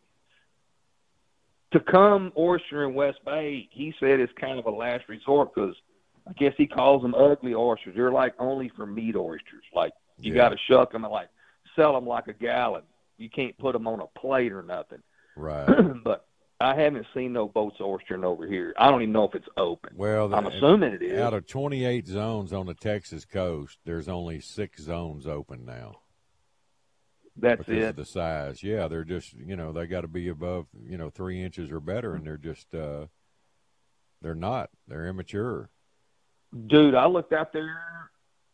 me: 1.71 1.79
to 1.79 1.91
come 1.91 2.31
oyster 2.37 2.83
in 2.83 2.93
West 2.93 3.19
Bay, 3.25 3.67
he 3.71 3.93
said 3.99 4.19
it's 4.19 4.33
kind 4.39 4.59
of 4.59 4.67
a 4.67 4.71
last 4.71 5.09
resort 5.09 5.53
because 5.55 5.75
I 6.27 6.33
guess 6.33 6.53
he 6.55 6.67
calls 6.67 7.01
them 7.01 7.15
ugly 7.15 7.55
oysters. 7.55 7.95
They're 7.95 8.11
like 8.11 8.35
only 8.37 8.69
for 8.75 8.85
meat 8.85 9.15
oysters. 9.15 9.63
Like 9.73 9.93
you 10.23 10.33
Yeah. 10.33 10.37
got 10.37 10.49
to 10.49 10.57
shuck 10.67 10.91
them 10.91 11.03
and 11.03 11.11
like 11.11 11.29
sell 11.75 11.93
them 11.93 12.05
like 12.07 12.27
a 12.27 12.33
gallon. 12.33 12.83
You 13.17 13.29
can't 13.29 13.57
put 13.57 13.73
them 13.73 13.87
on 13.87 13.99
a 13.99 14.07
plate 14.19 14.51
or 14.51 14.63
nothing. 14.63 15.01
Right. 15.35 15.67
but 16.03 16.25
I 16.59 16.75
haven't 16.75 17.05
seen 17.13 17.33
no 17.33 17.47
boats 17.47 17.77
oystering 17.79 18.23
over 18.23 18.47
here. 18.47 18.73
I 18.77 18.89
don't 18.89 19.01
even 19.01 19.13
know 19.13 19.25
if 19.25 19.35
it's 19.35 19.47
open. 19.57 19.93
Well, 19.95 20.33
I'm 20.33 20.47
assuming 20.47 20.93
it 20.93 21.01
is. 21.01 21.19
Out 21.19 21.33
of 21.33 21.45
28 21.45 22.07
zones 22.07 22.53
on 22.53 22.65
the 22.65 22.73
Texas 22.73 23.25
coast, 23.25 23.79
there's 23.85 24.07
only 24.07 24.39
six 24.39 24.81
zones 24.81 25.27
open 25.27 25.65
now. 25.65 25.99
That's 27.35 27.59
because 27.65 27.83
it. 27.83 27.89
of 27.89 27.95
the 27.95 28.05
size. 28.05 28.61
Yeah, 28.63 28.87
they're 28.87 29.03
just 29.03 29.33
you 29.33 29.55
know 29.55 29.71
they 29.71 29.87
got 29.87 30.01
to 30.01 30.07
be 30.07 30.27
above 30.29 30.67
you 30.87 30.97
know 30.99 31.09
three 31.09 31.41
inches 31.41 31.71
or 31.71 31.79
better, 31.79 32.13
and 32.13 32.25
they're 32.25 32.37
just 32.37 32.73
uh, 32.75 33.07
they're 34.21 34.35
not. 34.35 34.69
They're 34.87 35.07
immature. 35.07 35.71
Dude, 36.67 36.93
I 36.93 37.07
looked 37.07 37.33
out 37.33 37.51
there. 37.51 37.75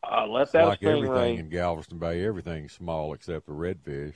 I 0.03 0.25
left 0.25 0.49
It's 0.49 0.55
out 0.55 0.67
like 0.69 0.83
everything 0.83 1.11
stingray. 1.11 1.39
in 1.39 1.49
Galveston 1.49 1.99
Bay. 1.99 2.23
Everything's 2.25 2.71
small 2.73 3.13
except 3.13 3.45
the 3.47 3.51
redfish. 3.53 4.13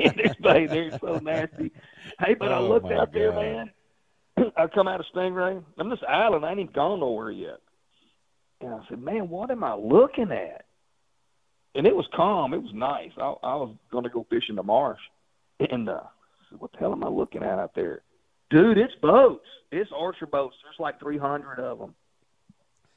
In 0.00 0.12
this 0.16 0.34
bay, 0.42 0.66
they're 0.66 0.92
so 1.00 1.18
nasty. 1.18 1.72
Hey, 2.20 2.34
but 2.34 2.52
I 2.52 2.58
Oh, 2.58 2.68
looked 2.68 2.90
my 2.90 2.96
out 2.96 3.12
there, 3.12 3.32
man. 3.32 3.70
I 4.56 4.66
come 4.68 4.88
out 4.88 5.00
of 5.00 5.06
Stingaree. 5.14 5.62
I'm 5.78 5.90
this 5.90 5.98
island. 6.08 6.44
I 6.44 6.50
ain't 6.50 6.60
even 6.60 6.72
gone 6.72 7.00
nowhere 7.00 7.30
yet. 7.30 7.58
And 8.60 8.74
I 8.74 8.80
said, 8.88 9.00
man, 9.00 9.28
what 9.28 9.50
am 9.50 9.64
I 9.64 9.74
looking 9.74 10.30
at? 10.32 10.64
And 11.74 11.86
it 11.86 11.94
was 11.94 12.06
calm. 12.14 12.54
It 12.54 12.62
was 12.62 12.72
nice. 12.72 13.10
I, 13.18 13.22
I 13.42 13.54
was 13.56 13.74
going 13.90 14.04
to 14.04 14.10
go 14.10 14.26
fish 14.30 14.44
in 14.48 14.56
the 14.56 14.62
marsh. 14.62 15.00
And 15.58 15.88
uh, 15.88 15.92
I 16.02 16.50
said, 16.50 16.60
what 16.60 16.72
the 16.72 16.78
hell 16.78 16.92
am 16.92 17.04
I 17.04 17.08
looking 17.08 17.42
at 17.42 17.58
out 17.58 17.74
there? 17.74 18.02
Dude, 18.50 18.78
it's 18.78 18.94
boats. 19.02 19.46
It's 19.72 19.90
archer 19.96 20.26
boats. 20.26 20.54
There's 20.62 20.78
like 20.78 21.00
300 21.00 21.58
of 21.58 21.78
them. 21.78 21.94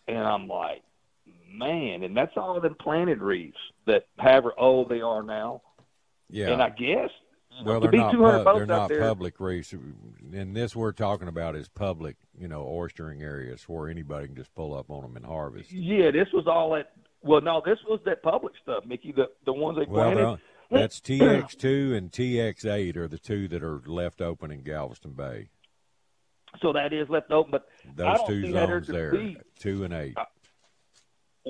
And 0.07 0.19
I'm 0.19 0.47
like, 0.47 0.83
man, 1.57 2.03
and 2.03 2.15
that's 2.15 2.35
all 2.37 2.59
them 2.61 2.75
planted 2.79 3.21
reefs 3.21 3.57
that 3.85 4.05
however 4.17 4.53
old 4.57 4.89
they 4.89 5.01
are 5.01 5.23
now. 5.23 5.61
Yeah. 6.29 6.49
And 6.51 6.61
I 6.61 6.69
guess 6.69 7.09
Well, 7.65 7.79
they're 7.79 7.89
be 7.91 7.97
not. 7.97 8.11
200 8.11 8.43
pub- 8.43 8.45
boats 8.45 8.55
they're 8.67 8.75
out 8.75 8.79
not 8.81 8.89
there, 8.89 9.01
public 9.01 9.39
reefs, 9.39 9.73
and 9.73 10.55
this 10.55 10.75
we're 10.75 10.91
talking 10.91 11.27
about 11.27 11.55
is 11.55 11.67
public. 11.69 12.17
You 12.37 12.47
know, 12.47 12.63
oystering 12.65 13.21
areas 13.21 13.63
where 13.67 13.89
anybody 13.89 14.27
can 14.27 14.35
just 14.35 14.53
pull 14.53 14.73
up 14.77 14.89
on 14.89 15.01
them 15.01 15.15
and 15.15 15.25
harvest. 15.25 15.71
Yeah, 15.71 16.11
this 16.11 16.27
was 16.33 16.45
all 16.47 16.75
at. 16.75 16.91
Well, 17.23 17.41
no, 17.41 17.61
this 17.65 17.79
was 17.89 17.99
that 18.05 18.21
public 18.21 18.53
stuff, 18.61 18.85
Mickey. 18.85 19.11
The 19.11 19.29
the 19.45 19.53
ones 19.53 19.77
they 19.77 19.85
Well, 19.85 20.11
planted. 20.11 20.23
they're- 20.69 20.79
that's 20.79 20.99
TX2 20.99 21.95
and 21.95 22.11
TX8 22.11 22.97
are 22.97 23.07
the 23.07 23.17
two 23.17 23.47
that 23.47 23.63
are 23.63 23.81
left 23.85 24.19
open 24.21 24.51
in 24.51 24.63
Galveston 24.63 25.13
Bay. 25.13 25.47
so 26.61 26.73
that 26.73 26.91
is 26.91 27.07
left 27.09 27.31
open, 27.31 27.51
but 27.51 27.67
I 27.85 27.91
Those 27.95 28.17
don't 28.17 28.27
two 28.27 28.51
zones 28.51 28.87
there, 28.87 29.11
be. 29.11 29.37
two 29.59 29.83
and 29.83 29.93
eight. 29.93 30.15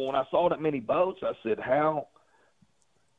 When 0.05 0.15
I 0.15 0.25
saw 0.29 0.49
that 0.49 0.61
many 0.61 0.79
boats, 0.79 1.21
I 1.23 1.33
said, 1.43 1.59
"How?" 1.59 2.07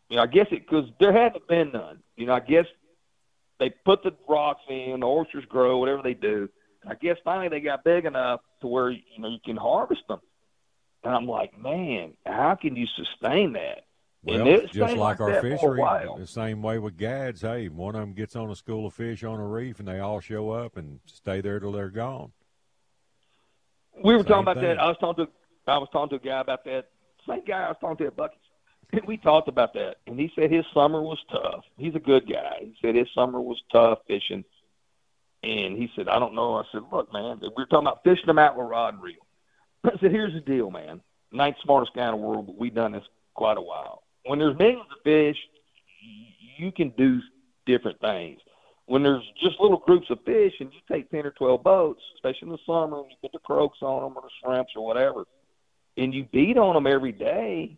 You 0.09 0.16
know, 0.16 0.22
I 0.22 0.26
guess 0.26 0.47
it 0.51 0.66
because 0.68 0.89
there 1.01 1.12
hadn't 1.12 1.47
been 1.49 1.72
none. 1.72 2.03
You 2.16 2.26
know, 2.26 2.35
I 2.35 2.41
guess 2.41 2.66
they 3.59 3.70
put 3.70 4.03
the 4.03 4.12
rocks 4.29 4.62
in, 4.68 5.01
the 5.01 5.07
oysters 5.07 5.45
grow, 5.47 5.79
whatever 5.79 6.03
they 6.03 6.14
do. 6.14 6.49
I 6.87 6.95
guess 6.95 7.16
finally 7.24 7.49
they 7.49 7.61
got 7.61 7.85
big 7.85 8.05
enough 8.05 8.41
to 8.61 8.68
where 8.68 8.91
you 8.91 9.03
know 9.18 9.29
you 9.29 9.39
can 9.45 9.57
harvest 9.57 10.03
them. 10.09 10.20
And 11.05 11.14
I'm 11.14 11.26
like, 11.26 11.59
man, 11.59 12.14
how 12.26 12.55
can 12.55 12.76
you 12.76 12.87
sustain 12.87 13.53
that? 13.55 13.85
Well, 14.22 14.45
just 14.45 14.74
stayed 14.74 14.99
like 14.99 15.20
our 15.20 15.31
that 15.31 15.41
for 15.41 15.47
a 15.47 15.51
fishery, 15.51 16.09
the 16.18 16.26
same 16.26 16.61
way 16.61 16.79
with 16.79 16.97
gads. 16.97 17.43
Hey, 17.43 17.68
one 17.68 17.95
of 17.95 18.01
them 18.01 18.14
gets 18.14 18.35
on 18.35 18.51
a 18.51 18.57
school 18.57 18.87
of 18.87 18.95
fish 18.95 19.22
on 19.22 19.39
a 19.39 19.47
reef, 19.47 19.79
and 19.79 19.87
they 19.87 20.01
all 20.01 20.20
show 20.20 20.51
up 20.51 20.76
and 20.76 21.01
stay 21.07 21.41
there 21.41 21.61
till 21.61 21.72
they're 21.72 21.89
gone. 21.89 22.33
We 24.03 24.14
were 24.14 24.20
Same 24.20 24.26
talking 24.26 24.43
about 24.43 24.57
thing. 24.57 24.64
that. 24.64 24.81
I 24.81 24.89
was 24.89 24.97
talking 24.99 25.26
to 25.26 25.33
I 25.69 25.79
was 25.79 25.89
talking 25.93 26.19
to 26.19 26.25
a 26.25 26.27
guy 26.27 26.41
about 26.41 26.64
that. 26.64 26.89
Same 27.29 27.45
guy 27.47 27.64
I 27.64 27.69
was 27.69 27.77
talking 27.81 27.99
to 27.99 28.07
at 28.07 28.16
Buc-ee's. 28.16 28.39
And 28.93 29.05
we 29.07 29.19
talked 29.19 29.49
about 29.49 29.75
that, 29.75 29.97
and 30.07 30.19
he 30.19 30.33
said 30.35 30.51
his 30.51 30.64
summer 30.73 31.03
was 31.03 31.19
tough. 31.31 31.62
He's 31.77 31.95
a 31.95 32.01
good 32.01 32.27
guy. 32.27 32.61
He 32.61 32.75
said 32.81 32.95
his 32.95 33.09
summer 33.14 33.39
was 33.39 33.62
tough 33.71 33.99
fishing, 34.07 34.45
and 35.43 35.77
he 35.77 35.91
said, 35.95 36.09
"I 36.09 36.19
don't 36.19 36.35
know." 36.35 36.55
I 36.55 36.62
said, 36.73 36.85
"Look, 36.91 37.12
man, 37.12 37.39
we 37.41 37.51
were 37.55 37.66
talking 37.66 37.87
about 37.87 38.03
fishing 38.03 38.27
them 38.27 38.39
out 38.39 38.57
with 38.57 38.66
rod 38.66 38.95
and 38.95 39.03
reel." 39.03 39.27
I 39.85 39.91
said, 40.01 40.11
"Here's 40.11 40.33
the 40.33 40.41
deal, 40.41 40.71
man. 40.71 41.03
Ninth 41.33 41.59
smartest 41.62 41.93
guy 41.95 42.07
in 42.07 42.12
the 42.12 42.16
world, 42.16 42.47
but 42.47 42.57
we've 42.57 42.75
done 42.75 42.93
this 42.93 43.05
quite 43.35 43.59
a 43.59 43.62
while. 43.62 44.05
When 44.25 44.39
there's 44.39 44.59
millions 44.59 44.87
of 44.91 45.03
fish, 45.05 45.37
you 46.57 46.73
can 46.73 46.89
do 46.97 47.21
different 47.66 48.01
things. 48.01 48.41
When 48.87 49.03
there's 49.03 49.25
just 49.39 49.61
little 49.61 49.77
groups 49.77 50.09
of 50.09 50.25
fish, 50.25 50.55
and 50.61 50.73
you 50.73 50.81
take 50.91 51.11
ten 51.11 51.27
or 51.27 51.33
twelve 51.33 51.62
boats, 51.62 52.01
especially 52.14 52.49
in 52.49 52.53
the 52.53 52.59
summer, 52.64 53.01
and 53.01 53.11
you 53.11 53.16
put 53.21 53.33
the 53.33 53.39
croaks 53.41 53.83
on 53.83 54.03
them 54.03 54.16
or 54.16 54.23
the 54.23 54.31
shrimps 54.43 54.73
or 54.75 54.87
whatever, 54.87 55.27
and 55.99 56.14
you 56.14 56.24
beat 56.32 56.57
on 56.57 56.74
them 56.74 56.86
every 56.86 57.12
day, 57.12 57.76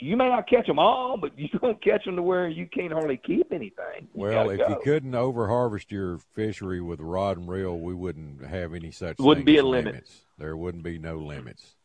you 0.00 0.16
may 0.16 0.28
not 0.28 0.48
catch 0.48 0.66
them 0.66 0.78
all, 0.78 1.16
but 1.16 1.38
you 1.38 1.48
don't 1.60 1.80
catch 1.82 2.04
them 2.04 2.16
to 2.16 2.22
where 2.22 2.48
you 2.48 2.66
can't 2.66 2.92
hardly 2.92 3.16
keep 3.16 3.52
anything. 3.52 4.08
You 4.14 4.20
Well, 4.20 4.50
if 4.50 4.58
you 4.58 4.78
couldn't 4.82 5.12
overharvest 5.12 5.90
your 5.90 6.18
fishery 6.18 6.80
with 6.80 7.00
rod 7.00 7.38
and 7.38 7.48
reel, 7.48 7.78
we 7.78 7.94
wouldn't 7.94 8.44
have 8.44 8.74
any 8.74 8.90
such. 8.90 9.18
Wouldn't 9.18 9.46
thing 9.46 9.54
be 9.54 9.58
a 9.58 9.64
limit. 9.64 9.92
Limits. 9.94 10.20
There 10.38 10.56
wouldn't 10.56 10.82
be 10.82 10.98
no 10.98 11.18
limits. 11.18 11.76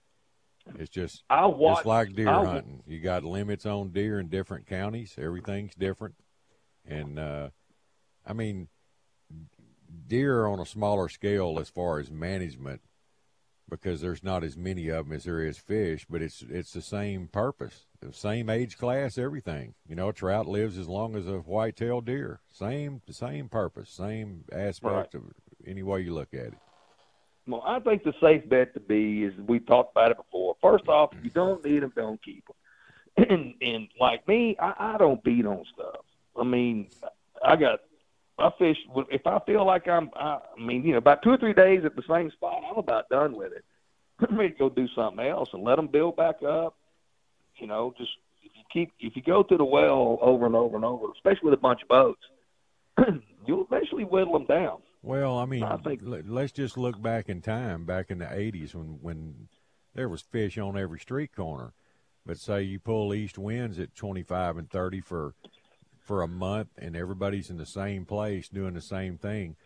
It's 0.78 0.90
just 0.90 1.24
I 1.30 1.46
watched- 1.46 1.80
just 1.80 1.86
like 1.86 2.16
deer 2.16 2.30
I 2.30 2.44
hunting. 2.46 2.84
You 2.88 3.00
got 3.00 3.24
limits 3.24 3.66
on 3.66 3.90
deer 3.90 4.20
in 4.20 4.28
different 4.28 4.68
counties. 4.68 5.16
Everything's 5.18 5.76
different, 5.76 6.16
and 6.86 7.18
uh, 7.18 7.50
I 8.26 8.34
mean, 8.34 8.68
deer 10.08 10.46
on 10.46 10.60
a 10.60 10.66
smaller 10.66 11.08
scale 11.08 11.58
as 11.60 11.70
far 11.70 12.00
as 12.00 12.12
management 12.12 12.82
because 13.70 14.02
there's 14.02 14.24
not 14.24 14.44
as 14.44 14.58
many 14.58 14.90
of 14.90 15.06
them 15.06 15.16
as 15.16 15.26
there 15.26 15.42
is 15.42 15.58
fish, 15.58 16.06
but 16.10 16.22
it's 16.22 16.44
it's 16.50 16.72
the 16.72 16.82
same 16.82 17.28
purpose, 17.28 17.86
the 18.02 18.14
same 18.14 18.50
age 18.50 18.78
class, 18.78 19.18
everything. 19.18 19.74
You 19.88 19.96
know, 19.96 20.10
a 20.10 20.14
trout 20.14 20.48
lives 20.48 20.78
as 20.78 20.88
long 20.88 21.16
as 21.16 21.28
a 21.28 21.40
white-tailed 21.40 22.06
deer. 22.06 22.42
Same 22.50 23.02
same 23.10 23.50
purpose, 23.50 23.90
same 23.90 24.46
aspect 24.52 25.16
of 25.16 25.24
any 25.66 25.84
way 25.84 26.02
you 26.02 26.14
look 26.14 26.34
at 26.34 26.48
it. 26.48 26.58
Well, 27.48 27.64
I 27.66 27.80
think 27.80 28.04
the 28.04 28.14
safe 28.22 28.48
bet 28.50 28.74
to 28.74 28.80
be 28.80 29.24
is 29.24 29.34
we 29.48 29.60
talked 29.60 29.92
about 29.92 30.12
it 30.12 30.18
before. 30.18 30.56
First 30.62 30.84
mm-hmm. 30.84 30.92
off, 30.92 31.14
if 31.18 31.24
you 31.24 31.30
don't 31.30 31.64
need 31.64 31.82
them, 31.82 31.94
don't 31.96 32.24
keep 32.24 32.46
them. 32.46 32.56
And 33.30 33.56
and 33.62 33.88
like 34.00 34.28
me, 34.28 34.56
I, 34.60 34.94
I 34.94 34.98
don't 34.98 35.24
beat 35.24 35.46
on 35.46 35.64
stuff. 35.74 36.06
I 36.40 36.44
mean, 36.44 36.88
I 37.44 37.56
got 37.56 37.80
I 38.40 38.50
fish 38.60 38.78
if 39.10 39.26
I 39.26 39.40
feel 39.46 39.66
like 39.66 39.88
I'm. 39.88 40.10
I, 40.16 40.40
I 40.58 40.62
mean, 40.64 40.84
you 40.84 40.92
know, 40.92 40.98
about 41.00 41.24
two 41.24 41.32
or 41.32 41.38
three 41.38 41.54
days 41.54 41.84
at 41.86 41.96
the 41.96 42.04
same 42.08 42.30
spot, 42.32 42.62
I'm 42.70 42.78
about 42.78 43.10
done 43.10 43.36
with 43.36 43.52
it. 43.54 43.66
I'm 44.20 44.38
ready 44.38 44.54
to 44.54 44.58
go 44.60 44.70
do 44.70 44.88
something 44.96 45.26
else 45.26 45.50
and 45.54 45.64
let 45.64 45.76
them 45.78 45.88
build 45.88 46.16
back 46.16 46.44
up. 46.44 46.76
You 47.58 47.68
know, 47.68 47.94
just 47.98 48.12
if 48.44 48.52
you 48.56 48.64
keep 48.72 48.92
if 49.00 49.16
you 49.16 49.22
go 49.24 49.44
to 49.44 49.58
the 49.58 49.66
well 49.66 50.20
over 50.22 50.46
and 50.46 50.56
over 50.56 50.76
and 50.76 50.86
over, 50.86 51.08
especially 51.16 51.50
with 51.50 51.56
a 51.56 51.62
bunch 51.62 51.82
of 51.82 51.88
boats, 51.88 52.22
you'll 53.48 53.66
eventually 53.66 54.04
whittle 54.06 54.34
them 54.34 54.46
down. 54.46 54.78
Well, 55.02 55.38
I 55.38 55.46
mean, 55.46 55.64
I 55.64 55.78
think- 55.78 56.02
let- 56.04 56.28
let's 56.28 56.52
just 56.52 56.78
look 56.78 57.02
back 57.02 57.30
in 57.30 57.42
time, 57.42 57.86
back 57.86 58.12
in 58.12 58.20
the 58.20 58.26
'80s 58.26 58.76
when 58.76 59.00
when 59.02 59.48
there 59.96 60.10
was 60.10 60.22
fish 60.22 60.58
on 60.58 60.78
every 60.78 61.00
street 61.00 61.36
corner. 61.36 61.74
But 62.26 62.38
say 62.38 62.62
you 62.64 62.78
pull 62.80 63.14
east 63.14 63.38
winds 63.38 63.80
at 63.80 63.96
25 63.96 64.58
and 64.58 64.70
30 64.70 65.00
for 65.00 65.34
for 66.08 66.22
a 66.24 66.28
month, 66.28 66.70
and 66.78 66.96
everybody's 66.96 67.50
in 67.50 67.58
the 67.58 67.66
same 67.66 68.06
place 68.06 68.48
doing 68.48 68.74
the 68.74 68.82
same 68.82 69.18
thing. 69.18 69.58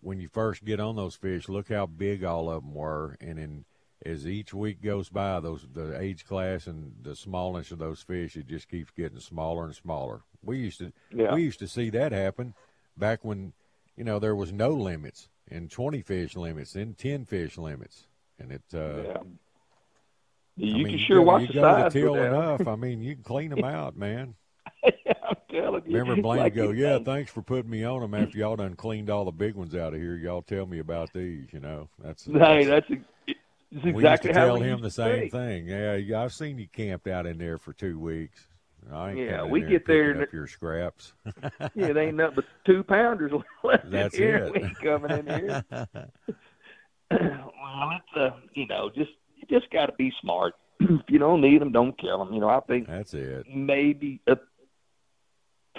When 0.00 0.18
you 0.18 0.28
first 0.28 0.64
get 0.64 0.80
on 0.80 0.96
those 0.96 1.14
fish, 1.14 1.48
look 1.48 1.68
how 1.68 1.84
big 1.86 2.24
all 2.24 2.50
of 2.50 2.62
them 2.64 2.74
were, 2.74 3.18
and 3.20 3.38
then 3.38 3.64
as 4.04 4.26
each 4.26 4.54
week 4.54 4.80
goes 4.82 5.10
by, 5.10 5.38
those 5.40 5.66
the 5.74 6.00
age 6.00 6.24
class 6.24 6.66
and 6.66 6.94
the 7.02 7.14
smallness 7.14 7.70
of 7.70 7.78
those 7.78 8.00
fish, 8.00 8.34
it 8.34 8.46
just 8.46 8.68
keeps 8.70 8.90
getting 8.90 9.20
smaller 9.20 9.66
and 9.66 9.74
smaller. 9.76 10.22
We 10.42 10.56
used 10.56 10.78
to 10.78 10.90
Yeah. 11.14 11.34
we 11.34 11.42
used 11.42 11.58
to 11.58 11.68
see 11.68 11.90
that 11.90 12.12
happen 12.12 12.54
back 12.96 13.22
when 13.22 13.52
you 13.96 14.04
know 14.04 14.18
there 14.18 14.34
was 14.34 14.52
no 14.54 14.70
limits 14.70 15.28
and 15.50 15.70
20 15.70 16.00
fish 16.00 16.34
limits 16.34 16.74
and 16.74 16.96
10 16.96 17.26
fish 17.26 17.58
limits 17.58 18.06
and 18.38 18.50
it 18.52 18.62
uh 18.72 19.02
Yeah. 19.02 19.18
I 19.18 19.22
You 20.56 20.74
mean, 20.84 20.86
can 20.88 20.98
sure 20.98 21.16
go, 21.18 21.22
watch 21.22 21.42
you 21.42 21.46
the 21.48 21.52
go 21.54 21.60
size 21.62 21.92
to 21.92 22.00
go 22.00 22.14
till 22.14 22.24
enough 22.24 22.66
i 22.66 22.76
mean 22.76 23.00
you 23.02 23.14
can 23.14 23.24
clean 23.24 23.50
them 23.50 23.64
out 23.78 23.96
man 23.96 24.34
I'm 25.60 25.64
telling 25.64 25.82
you. 25.86 25.98
remember 25.98 26.22
blaine 26.22 26.38
Like 26.38 26.54
go 26.54 26.70
yeah 26.70 26.98
say. 26.98 27.04
thanks 27.04 27.30
for 27.30 27.42
putting 27.42 27.70
me 27.70 27.84
on 27.84 28.00
them 28.00 28.14
after 28.14 28.38
y'all 28.38 28.56
done 28.56 28.74
cleaned 28.74 29.10
all 29.10 29.24
the 29.24 29.32
big 29.32 29.54
ones 29.54 29.74
out 29.74 29.94
of 29.94 30.00
here 30.00 30.16
y'all 30.16 30.42
tell 30.42 30.66
me 30.66 30.78
about 30.78 31.12
these 31.12 31.52
you 31.52 31.60
know 31.60 31.88
that's 32.02 32.24
Hey, 32.26 32.64
that's 32.64 32.86
ex- 32.90 33.04
it's 33.72 33.92
we 33.94 34.08
used 34.08 34.22
to 34.22 34.32
tell 34.32 34.56
him 34.56 34.80
the 34.80 34.90
same 34.90 35.30
thing 35.30 35.66
yeah 35.66 36.22
i've 36.22 36.32
seen 36.32 36.58
you 36.58 36.66
camped 36.68 37.06
out 37.06 37.26
in 37.26 37.38
there 37.38 37.58
for 37.58 37.72
two 37.72 37.98
weeks 37.98 38.46
I 38.92 39.10
ain't 39.12 39.26
Yeah, 39.28 39.44
we 39.44 39.60
there 39.60 39.68
get 39.68 39.86
there 39.86 40.22
up 40.22 40.32
your 40.32 40.46
scraps. 40.46 41.12
Yeah, 41.74 41.92
they 41.92 42.06
ain't 42.06 42.16
nothing 42.16 42.36
but 42.36 42.44
two 42.66 42.82
pounders 42.82 43.32
left 43.62 43.84
That's 43.84 44.14
in 44.14 44.22
here. 44.22 44.46
it. 44.46 44.52
We 44.52 44.58
ain't 44.60 44.78
coming 44.80 45.12
in 45.12 45.26
here. 45.26 45.64
well, 47.10 47.90
it's 47.96 48.16
uh, 48.16 48.30
you 48.54 48.66
know, 48.66 48.90
just 48.94 49.10
you 49.36 49.46
just 49.48 49.70
got 49.70 49.86
to 49.86 49.92
be 49.92 50.12
smart. 50.20 50.54
if 50.80 51.02
you 51.08 51.18
don't 51.18 51.40
need 51.40 51.60
them, 51.60 51.72
don't 51.72 51.98
kill 51.98 52.24
them. 52.24 52.32
You 52.34 52.40
know, 52.40 52.48
I 52.48 52.60
think 52.60 52.88
That's 52.88 53.14
it. 53.14 53.46
maybe 53.52 54.20
a 54.26 54.36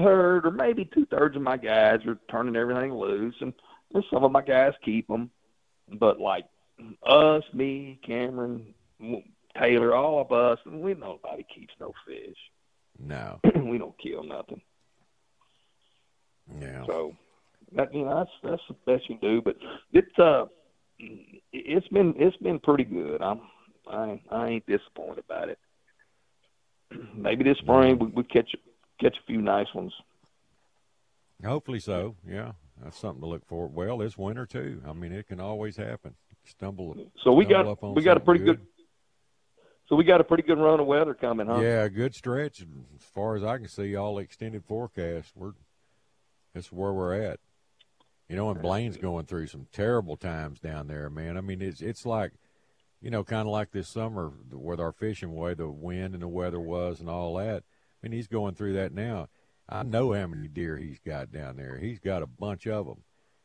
third 0.04 0.46
or 0.46 0.52
maybe 0.52 0.90
two 0.94 1.06
thirds 1.08 1.36
of 1.36 1.42
my 1.42 1.58
guys 1.58 2.00
are 2.08 2.20
turning 2.30 2.56
everything 2.56 2.94
loose, 2.94 3.36
and, 3.42 3.54
and 3.94 4.04
some 4.12 4.24
of 4.24 4.32
my 4.32 4.42
guys 4.42 4.74
keep 4.84 5.08
them. 5.08 5.30
But 6.00 6.20
like 6.20 6.46
us, 7.06 7.44
me, 7.54 8.00
Cameron, 8.06 8.74
Taylor, 9.60 9.96
all 9.96 10.22
of 10.22 10.32
us, 10.32 10.60
we 10.66 10.94
nobody 10.94 11.46
keeps 11.54 11.74
no 11.80 11.94
fish. 12.08 12.38
No. 13.00 13.40
we 13.56 13.78
don't 13.78 13.98
kill 14.02 14.24
nothing. 14.24 14.62
Yeah. 16.60 16.86
So 16.86 17.16
that 17.76 17.94
you 17.94 18.06
know 18.06 18.16
that's 18.16 18.32
that's 18.44 18.62
the 18.68 18.92
best 18.92 19.10
you 19.10 19.18
do. 19.22 19.42
But 19.42 19.56
it's 19.94 20.20
uh 20.20 20.46
it's 21.00 21.88
been 21.90 22.14
it's 22.18 22.38
been 22.38 22.60
pretty 22.60 22.84
good. 22.84 23.22
I'm 23.22 23.42
I 23.90 24.22
I 24.32 24.48
ain't 24.48 24.66
disappointed 24.66 25.24
about 25.30 25.50
it. 25.50 25.60
Maybe 27.16 27.44
this 27.44 27.58
spring 27.60 28.00
we 28.00 28.08
we 28.08 28.24
catch 28.24 28.54
catch 29.02 29.18
a 29.18 29.26
few 29.26 29.42
nice 29.42 29.74
ones. 29.74 29.94
Hopefully 31.44 31.80
so. 31.80 32.16
Yeah, 32.28 32.52
that's 32.84 33.00
something 33.00 33.22
to 33.22 33.28
look 33.28 33.46
for. 33.48 33.68
Well, 33.68 33.98
this 33.98 34.18
winter 34.18 34.46
too. 34.46 34.82
I 34.88 34.94
mean, 34.94 35.12
it 35.12 35.28
can 35.28 35.40
always 35.40 35.76
happen. 35.76 36.16
Stumble. 36.44 36.96
So 37.24 37.34
we 37.34 37.46
stumble 37.46 37.76
got 37.76 37.96
we 37.96 38.02
got 38.02 38.18
a 38.18 38.20
pretty 38.20 38.44
good. 38.44 38.62
So 39.88 39.96
we 39.96 40.04
got 40.06 40.22
a 40.22 40.24
pretty 40.24 40.44
good 40.44 40.58
run 40.58 40.80
of 40.80 40.88
weather 40.88 41.14
coming, 41.14 41.48
huh? 41.48 41.60
Yeah, 41.60 41.84
a 41.84 41.90
good 41.90 42.16
stretch. 42.16 42.62
As 42.62 43.04
far 43.14 43.36
as 43.36 43.44
I 43.44 43.58
can 43.58 43.68
see, 43.68 43.96
all 43.96 44.20
extended 44.20 44.64
forecast. 44.64 45.34
We're 45.36 45.54
that's 46.54 46.72
where 46.72 46.94
we're 46.94 47.22
at. 47.22 47.40
You 48.30 48.38
know, 48.38 48.50
and 48.50 48.62
Blaine's 48.62 48.96
going 48.96 49.26
through 49.26 49.48
some 49.48 49.68
terrible 49.74 50.16
times 50.16 50.60
down 50.60 50.88
there, 50.88 51.10
man. 51.10 51.38
I 51.38 51.42
mean, 51.42 51.62
it's 51.62 51.82
it's 51.82 52.06
like, 52.06 52.32
you 53.02 53.12
know, 53.12 53.26
kind 53.26 53.42
of 53.42 53.52
like 53.52 53.72
this 53.72 53.90
summer 53.90 54.32
with 54.52 54.80
our 54.80 54.94
fishing 54.94 55.36
way, 55.36 55.54
the 55.54 55.68
wind 55.68 56.14
and 56.14 56.24
the 56.24 56.30
weather 56.30 56.60
was 56.60 57.02
and 57.02 57.10
all 57.10 57.36
that. 57.36 57.64
I 58.02 58.08
mean, 58.08 58.14
he's 58.14 58.28
going 58.28 58.56
through 58.56 58.74
that 58.74 58.94
now. 58.94 59.28
I 59.70 59.84
know 59.84 60.14
how 60.14 60.28
many 60.28 60.48
deer 60.48 60.78
he's 60.78 61.00
got 61.00 61.32
down 61.32 61.56
there. 61.56 61.78
He's 61.78 62.00
got 62.00 62.24
a 62.24 62.28
bunch 62.28 62.68
of 62.68 62.86
them, 62.86 63.04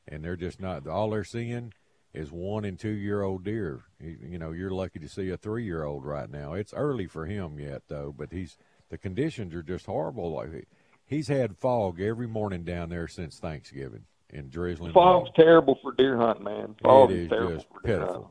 and 0.08 0.24
they're 0.24 0.36
just 0.36 0.60
not. 0.60 0.86
All 0.86 1.10
they're 1.10 1.24
seeing 1.24 1.72
is 2.12 2.32
one 2.32 2.64
and 2.64 2.78
two 2.78 2.88
year 2.88 3.22
old 3.22 3.44
deer. 3.44 3.84
You, 4.00 4.18
you 4.30 4.38
know, 4.38 4.52
you're 4.52 4.70
lucky 4.70 4.98
to 4.98 5.08
see 5.08 5.30
a 5.30 5.36
three 5.36 5.64
year 5.64 5.84
old 5.84 6.04
right 6.04 6.30
now. 6.30 6.54
It's 6.54 6.74
early 6.74 7.06
for 7.06 7.26
him 7.26 7.60
yet, 7.60 7.82
though. 7.88 8.14
But 8.16 8.32
he's 8.32 8.56
the 8.88 8.98
conditions 8.98 9.54
are 9.54 9.62
just 9.62 9.86
horrible. 9.86 10.32
Like 10.32 10.66
he's 11.04 11.28
had 11.28 11.56
fog 11.56 12.00
every 12.00 12.26
morning 12.26 12.64
down 12.64 12.88
there 12.88 13.08
since 13.08 13.38
Thanksgiving 13.38 14.04
in 14.30 14.48
drizzling. 14.48 14.92
Fog's 14.92 15.30
rain. 15.36 15.46
terrible 15.46 15.78
for 15.82 15.92
deer 15.92 16.16
hunting, 16.16 16.44
man. 16.44 16.74
Fog 16.82 17.10
It 17.10 17.16
is 17.16 17.22
is 17.24 17.28
terrible 17.28 17.54
just 17.54 17.66
for 17.68 17.86
deer 17.86 18.00
hunting. 18.00 18.24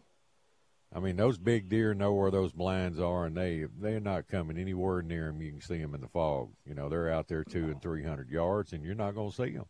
I 0.94 1.00
mean, 1.00 1.18
those 1.18 1.38
big 1.38 1.68
deer 1.70 1.94
know 1.94 2.14
where 2.14 2.32
those 2.32 2.54
blinds 2.54 3.00
are, 3.00 3.26
and 3.26 3.36
they 3.36 3.66
they're 3.80 4.00
not 4.00 4.28
coming 4.28 4.58
anywhere 4.58 5.02
near 5.02 5.26
them. 5.28 5.42
You 5.42 5.52
can 5.52 5.62
see 5.62 5.78
them 5.78 5.94
in 5.94 6.02
the 6.02 6.08
fog. 6.08 6.52
You 6.66 6.74
know, 6.74 6.90
they're 6.90 7.12
out 7.12 7.28
there 7.28 7.44
two 7.44 7.66
and 7.66 7.82
three 7.82 8.04
hundred 8.04 8.30
yards, 8.30 8.72
and 8.74 8.84
you're 8.84 8.96
not 8.96 9.16
going 9.16 9.30
to 9.30 9.36
see 9.36 9.52
them. 9.52 9.66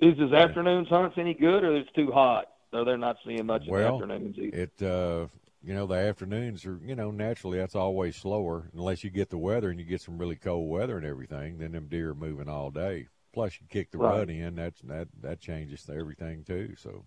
Is 0.00 0.18
his 0.18 0.32
afternoons 0.32 0.88
hunts 0.88 1.16
any 1.18 1.34
good, 1.34 1.62
or 1.64 1.76
it's 1.76 1.90
too 1.92 2.10
hot? 2.12 2.46
So 2.70 2.84
they're 2.84 2.96
not 2.96 3.16
seeing 3.26 3.46
much 3.46 3.66
in 3.66 3.74
the 3.74 3.86
afternoons 3.86 4.36
either. 4.38 4.56
it 4.56 4.82
uh, 4.82 5.26
you 5.62 5.74
know 5.74 5.86
the 5.86 5.96
afternoons 5.96 6.64
are 6.64 6.78
you 6.84 6.94
know 6.94 7.10
naturally 7.10 7.58
that's 7.58 7.74
always 7.74 8.16
slower 8.16 8.70
unless 8.72 9.02
you 9.02 9.10
get 9.10 9.30
the 9.30 9.38
weather 9.38 9.70
and 9.70 9.80
you 9.80 9.84
get 9.84 10.00
some 10.00 10.16
really 10.16 10.36
cold 10.36 10.70
weather 10.70 10.96
and 10.96 11.06
everything. 11.06 11.58
Then 11.58 11.72
them 11.72 11.88
deer 11.88 12.10
are 12.10 12.14
moving 12.14 12.48
all 12.48 12.70
day. 12.70 13.08
Plus 13.32 13.60
you 13.60 13.66
kick 13.68 13.90
the 13.90 13.98
Right. 13.98 14.18
rut 14.18 14.30
in. 14.30 14.54
That's 14.54 14.80
that 14.82 15.08
that 15.20 15.40
changes 15.40 15.88
everything 15.90 16.44
too. 16.44 16.74
So 16.76 17.06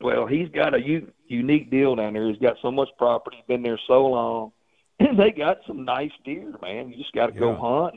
Well, 0.00 0.26
he's 0.26 0.48
got 0.48 0.74
a 0.74 0.80
u- 0.80 1.12
unique 1.26 1.70
deal 1.70 1.94
down 1.96 2.14
there. 2.14 2.28
He's 2.28 2.38
got 2.40 2.56
so 2.62 2.70
much 2.70 2.88
property, 2.98 3.42
been 3.46 3.62
there 3.62 3.78
so 3.86 4.06
long. 4.06 4.52
and 4.98 5.18
they 5.18 5.30
got 5.30 5.58
some 5.66 5.84
nice 5.84 6.10
deer, 6.24 6.54
man. 6.60 6.90
You 6.90 6.96
just 6.96 7.12
got 7.12 7.26
to 7.26 7.32
go 7.32 7.50
Yeah. 7.52 7.58
hunt 7.58 7.94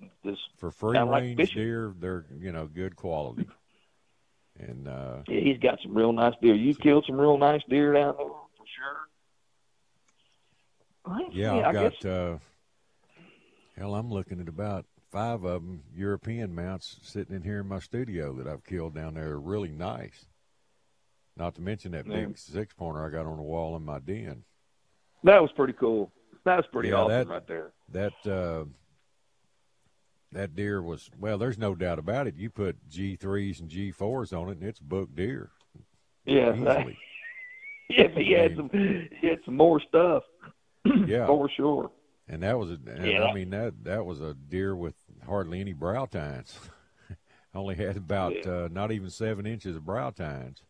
and 0.00 0.10
just 0.24 0.42
for 0.56 0.70
free 0.70 0.96
Kinda 0.96 1.10
like 1.10 1.22
range 1.22 1.54
deer, 1.54 1.94
they're 1.98 2.24
you 2.38 2.52
know 2.52 2.66
good 2.66 2.96
quality. 2.96 3.48
And 4.58 4.88
uh, 4.88 5.18
yeah, 5.28 5.40
he's 5.40 5.58
got 5.58 5.78
some 5.82 5.94
real 5.96 6.12
nice 6.12 6.34
deer. 6.40 6.54
You 6.54 6.74
killed 6.74 7.04
some 7.06 7.18
real 7.20 7.36
nice 7.38 7.62
deer 7.68 7.92
down 7.92 8.14
there 8.16 8.26
for 8.26 8.64
sure. 11.06 11.26
Yeah, 11.32 11.54
I 11.54 11.68
I've 11.68 11.74
got. 11.74 11.92
guess 11.92 12.04
Uh, 12.04 12.38
hell, 13.76 13.94
I'm 13.94 14.10
looking 14.10 14.40
at 14.40 14.48
about 14.48 14.86
five 15.10 15.44
of 15.44 15.62
them 15.62 15.82
European 15.94 16.54
mounts 16.54 16.98
sitting 17.02 17.36
in 17.36 17.42
here 17.42 17.60
in 17.60 17.68
my 17.68 17.78
studio 17.78 18.32
that 18.34 18.46
I've 18.46 18.64
killed 18.64 18.94
down 18.94 19.14
there. 19.14 19.38
Really 19.38 19.68
nice. 19.70 20.26
Not 21.36 21.54
to 21.56 21.60
mention 21.62 21.92
that 21.92 22.06
Yeah. 22.06 22.26
big 22.26 22.38
six 22.38 22.72
pointer 22.74 23.04
I 23.04 23.10
got 23.10 23.26
on 23.26 23.36
the 23.36 23.42
wall 23.42 23.76
in 23.76 23.82
my 23.84 23.98
den. 23.98 24.44
that 25.24 25.42
was 25.42 25.50
pretty 25.52 25.72
cool. 25.74 26.12
That 26.44 26.56
was 26.56 26.66
pretty 26.72 26.90
Yeah, 26.90 26.96
awesome 26.96 27.08
that- 27.10 27.28
right 27.28 27.46
there. 27.46 27.72
That 27.90 28.26
uh, 28.26 28.64
that 30.32 30.54
deer 30.54 30.82
was 30.82 31.10
well. 31.18 31.38
There's 31.38 31.58
no 31.58 31.74
doubt 31.74 31.98
about 31.98 32.26
it. 32.26 32.36
You 32.36 32.50
put 32.50 32.76
G 32.88 33.16
threes 33.16 33.60
and 33.60 33.68
G 33.68 33.90
fours 33.92 34.32
on 34.32 34.48
it, 34.48 34.58
and 34.58 34.64
it's 34.64 34.80
book 34.80 35.14
deer 35.14 35.50
Yeah, 36.24 36.52
easily. 36.54 36.98
if 37.88 38.12
he 38.14 38.32
had 38.32 38.56
some, 38.56 38.68
he 38.70 39.26
had 39.28 39.38
some 39.44 39.56
more 39.56 39.80
stuff 39.80 40.24
yeah, 41.06 41.26
for 41.26 41.48
sure. 41.50 41.90
and 42.28 42.42
that 42.42 42.58
was 42.58 42.70
a. 42.72 42.78
Yeah. 43.02 43.24
I 43.24 43.32
mean 43.34 43.50
that 43.50 43.84
that 43.84 44.04
was 44.04 44.20
a 44.20 44.34
deer 44.34 44.74
with 44.76 44.94
hardly 45.26 45.60
any 45.60 45.72
brow 45.72 46.06
tines. 46.06 46.58
Only 47.54 47.74
had 47.76 47.96
about 47.96 48.34
Yeah. 48.44 48.50
uh, 48.52 48.68
not 48.70 48.92
even 48.92 49.08
seven 49.10 49.46
inches 49.46 49.76
of 49.76 49.84
brow 49.86 50.10
tines. 50.10 50.62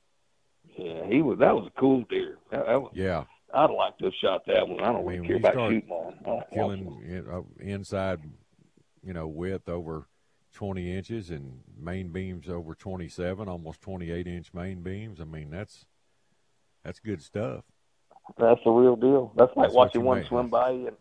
Yeah, 0.77 1.07
he 1.07 1.22
was. 1.22 1.39
That 1.39 1.55
was 1.55 1.70
a 1.74 1.81
cool 1.81 2.05
deer. 2.11 2.39
That, 2.51 2.66
that 2.66 2.81
was, 2.81 2.93
Yeah, 2.95 3.24
I'd 3.55 3.70
like 3.70 3.97
to 3.99 4.07
have 4.07 4.14
shot 4.20 4.43
that 4.47 4.68
one. 4.68 4.81
I 4.81 4.93
don't 4.93 4.97
I 4.97 5.05
really 5.05 5.20
mean, 5.20 5.29
care 5.29 5.37
about 5.37 5.55
shooting 5.55 5.89
one. 5.89 6.14
I 6.20 6.24
don't 6.24 6.35
want 6.35 6.53
killing 6.53 7.27
uh, 7.31 7.43
inside, 7.62 8.20
you 9.03 9.12
know, 9.12 9.27
width 9.27 9.68
over 9.68 10.07
20 10.53 10.97
inches 10.97 11.31
and 11.31 11.61
main 11.79 12.09
beams 12.09 12.49
over 12.49 12.74
27, 12.74 13.49
almost 13.49 13.81
28 13.83 14.27
inch 14.27 14.53
main 14.55 14.83
beams. 14.83 15.20
I 15.20 15.24
mean, 15.24 15.51
that's 15.51 15.87
that's 16.85 17.01
good 17.01 17.22
stuff. 17.22 17.64
That's 18.39 18.61
the 18.64 18.70
real 18.70 18.97
deal. 18.97 19.33
That's 19.37 19.55
like 19.57 19.66
That's 19.66 19.74
watching 19.74 20.03
one 20.03 20.18
make. 20.18 20.27
swim 20.27 20.49
by 20.49 20.70
you, 20.70 20.89
and 20.89 20.97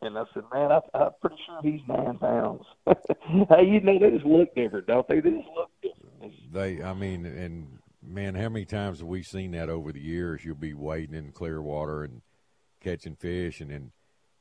and 0.00 0.18
I 0.18 0.24
said, 0.32 0.44
man, 0.52 0.70
I, 0.72 0.80
I'm 0.94 1.10
pretty 1.20 1.36
sure 1.44 1.60
he's 1.62 1.80
nine 1.88 2.18
pounds. 2.18 2.64
hey, 2.86 3.64
you 3.66 3.80
know 3.80 3.98
they 3.98 4.10
just 4.10 4.24
look 4.24 4.54
different, 4.54 4.86
don't 4.86 5.06
they? 5.08 5.20
They 5.20 5.30
just 5.30 5.48
look 5.56 5.70
different. 5.82 6.52
They, 6.52 6.82
I 6.82 6.94
mean, 6.94 7.26
and 7.26 7.77
man, 8.02 8.34
how 8.34 8.48
many 8.48 8.64
times 8.64 8.98
have 9.00 9.08
we 9.08 9.22
seen 9.22 9.52
that 9.52 9.68
over 9.68 9.92
the 9.92 10.00
years? 10.00 10.44
You'll 10.44 10.54
be 10.56 10.74
wading 10.74 11.14
in 11.14 11.32
clear 11.32 11.60
water 11.62 12.04
and 12.04 12.22
catching 12.80 13.16
fish, 13.16 13.60
and 13.60 13.70
then 13.70 13.92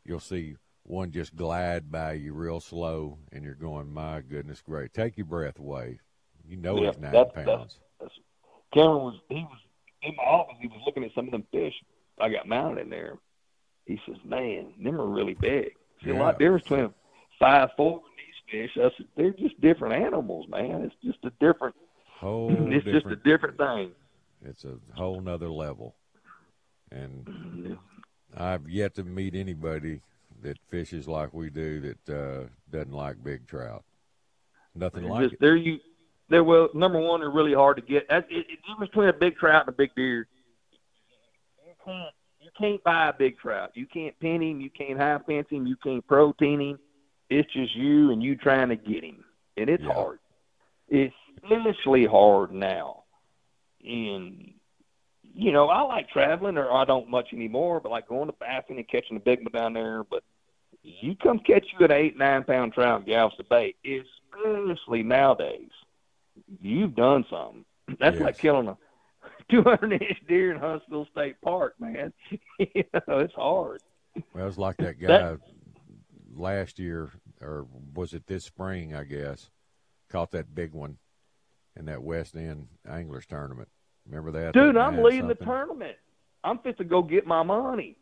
you'll 0.06 0.20
see 0.20 0.56
one 0.84 1.12
just 1.12 1.36
glide 1.36 1.92
by 1.92 2.14
you 2.14 2.34
real 2.34 2.60
slow, 2.60 3.18
and 3.32 3.44
you're 3.44 3.56
going, 3.56 3.94
my 3.94 4.22
goodness, 4.22 4.62
great. 4.62 4.94
Take 4.94 5.18
your 5.18 5.26
breath 5.26 5.60
away. 5.60 6.00
You 6.48 6.56
know 6.58 6.78
Yeah, 6.82 6.92
he's 6.92 7.00
nine 7.00 7.12
that's- 7.12 7.46
pounds. 7.46 7.80
that's- 8.00 8.20
Cameron 8.74 8.98
was 9.04 9.20
he 9.30 9.36
was 9.44 9.60
in 10.02 10.16
my 10.18 10.24
office. 10.24 10.58
He 10.62 10.68
was 10.68 10.82
looking 10.86 11.04
at 11.04 11.14
some 11.14 11.26
of 11.26 11.32
them 11.32 11.44
fish 11.52 11.74
I 12.20 12.30
got 12.30 12.48
mounted 12.48 12.82
in 12.82 12.90
there. 12.90 13.18
He 13.86 14.00
says, 14.06 14.18
"Man, 14.26 14.74
them 14.84 15.00
are 15.00 15.06
really 15.08 15.36
big. 15.36 15.72
See 16.04 16.10
a 16.10 16.14
lot 16.16 16.36
of 16.36 16.42
Yeah. 16.42 16.46
difference 16.48 16.64
between 16.68 16.94
five 17.40 17.70
four 17.78 18.02
and 18.04 18.18
these 18.18 18.36
fish. 18.70 18.78
I 18.78 18.96
said, 18.98 19.08
they're 19.16 19.32
just 19.32 19.60
different 19.62 19.96
animals, 20.04 20.48
man. 20.50 20.82
It's 20.84 20.96
just 21.04 21.24
a 21.26 21.30
different. 21.40 21.76
Whole 22.20 22.72
it's 22.74 22.86
just 22.86 23.06
a 23.06 23.16
different- 23.16 23.58
thing. 23.58 23.92
It's 24.46 24.66
a 24.66 24.76
whole 24.96 25.20
nother 25.22 25.50
level. 25.50 25.96
And 26.92 27.78
I've 28.36 28.70
yet 28.70 28.96
to 28.96 29.04
meet 29.04 29.36
anybody 29.36 30.02
that 30.42 30.58
fishes 30.70 31.08
like 31.08 31.34
we 31.34 31.50
do 31.50 31.82
that 31.82 32.10
uh, 32.10 32.48
doesn't 32.72 32.94
like 32.94 33.24
big 33.24 33.48
trout. 33.48 33.84
Nothing 34.76 35.04
They're 35.04 35.12
like 35.12 35.22
just, 35.24 35.34
it. 35.34 35.40
They're 35.42 35.56
you. 35.56 35.80
They're 36.30 36.44
well. 36.44 36.70
Number 36.74 37.00
one, 37.00 37.20
they're 37.22 37.30
really 37.32 37.54
hard 37.54 37.78
to 37.78 37.82
get. 37.82 38.08
That's 38.10 38.26
it, 38.30 38.46
the 38.48 38.56
difference 38.72 38.90
between 38.92 39.10
a 39.10 39.14
big 39.14 39.38
trout 39.38 39.62
and 39.66 39.70
a 39.70 39.78
big 39.78 39.94
deer. 39.96 40.28
You 41.66 41.74
can't. 41.84 42.14
You 42.40 42.50
can't 42.58 42.84
buy 42.84 43.10
a 43.10 43.14
big 43.14 43.38
trout. 43.40 43.72
You 43.74 43.86
can't 43.88 44.18
pin 44.20 44.42
him. 44.42 44.62
You 44.62 44.70
can't 44.70 44.98
high 45.00 45.20
fence 45.26 45.48
him. 45.50 45.66
You 45.68 45.76
can't 45.78 46.06
protein 46.08 46.62
him. 46.62 46.80
It's 47.30 47.52
just 47.52 47.76
you 47.76 48.12
and 48.12 48.22
you 48.24 48.36
trying 48.36 48.70
to 48.70 48.76
get 48.76 49.04
him, 49.04 49.24
and 49.58 49.70
it's 49.70 49.84
Yeah. 49.84 49.94
hard. 49.94 50.20
It's 50.90 51.14
especially 51.52 52.06
hard 52.06 52.52
now. 52.52 53.04
And 53.86 54.54
you 55.34 55.52
know, 55.52 55.68
I 55.70 55.82
like 55.82 56.10
traveling, 56.10 56.58
or 56.58 56.72
I 56.72 56.86
don't 56.86 57.10
much 57.10 57.28
anymore. 57.34 57.80
But 57.80 57.92
like 57.92 58.08
going 58.08 58.28
to 58.28 58.34
Baffin 58.34 58.78
and 58.78 58.88
catching 58.88 59.18
a 59.18 59.20
big 59.20 59.40
one 59.40 59.52
down 59.54 59.74
there. 59.74 60.04
But 60.04 60.24
you 60.84 61.16
come 61.16 61.40
catch 61.40 61.66
you 61.78 61.86
an 61.86 61.92
eight 61.92 62.18
nine 62.18 62.44
pound 62.44 62.74
trout 62.74 63.02
in 63.02 63.06
Galveston 63.08 63.46
Bay, 63.50 63.76
especially 63.86 65.04
nowadays, 65.04 65.70
you've 66.62 66.96
done 66.96 67.26
something. 67.30 67.66
That's 68.00 68.16
Yes. 68.16 68.24
like 68.24 68.38
killing 68.38 68.68
a 68.68 68.78
200 69.52 69.94
inch 69.94 70.22
deer 70.28 70.52
in 70.54 70.60
Huntsville 70.60 71.08
State 71.12 71.40
Park, 71.42 71.76
man. 71.80 72.14
you 72.60 72.84
know, 72.94 73.20
it's 73.20 73.34
hard. 73.36 73.82
Well, 74.34 74.48
it's 74.48 74.58
like 74.58 74.78
that 74.78 75.00
guy 75.00 75.08
That- 75.08 75.40
last 76.36 76.80
year, 76.80 77.12
or 77.42 77.66
was 77.94 78.14
it 78.14 78.28
this 78.28 78.46
spring, 78.46 78.94
I 78.96 79.04
guess, 79.04 79.50
caught 80.10 80.32
that 80.32 80.54
big 80.56 80.74
one 80.74 80.98
in 81.78 81.86
that 81.86 82.02
West 82.04 82.36
End 82.36 82.68
Anglers 82.90 83.26
tournament. 83.26 83.70
Remember 84.08 84.32
that? 84.32 84.54
Dude, 84.54 84.76
That 84.76 84.82
I'm 84.82 85.02
leading 85.04 85.28
the 85.28 85.36
tournament. 85.36 85.96
I'm 86.44 86.60
fit 86.60 86.78
to 86.78 86.84
go 86.84 87.02
get 87.02 87.26
my 87.28 87.44
money. 87.44 87.98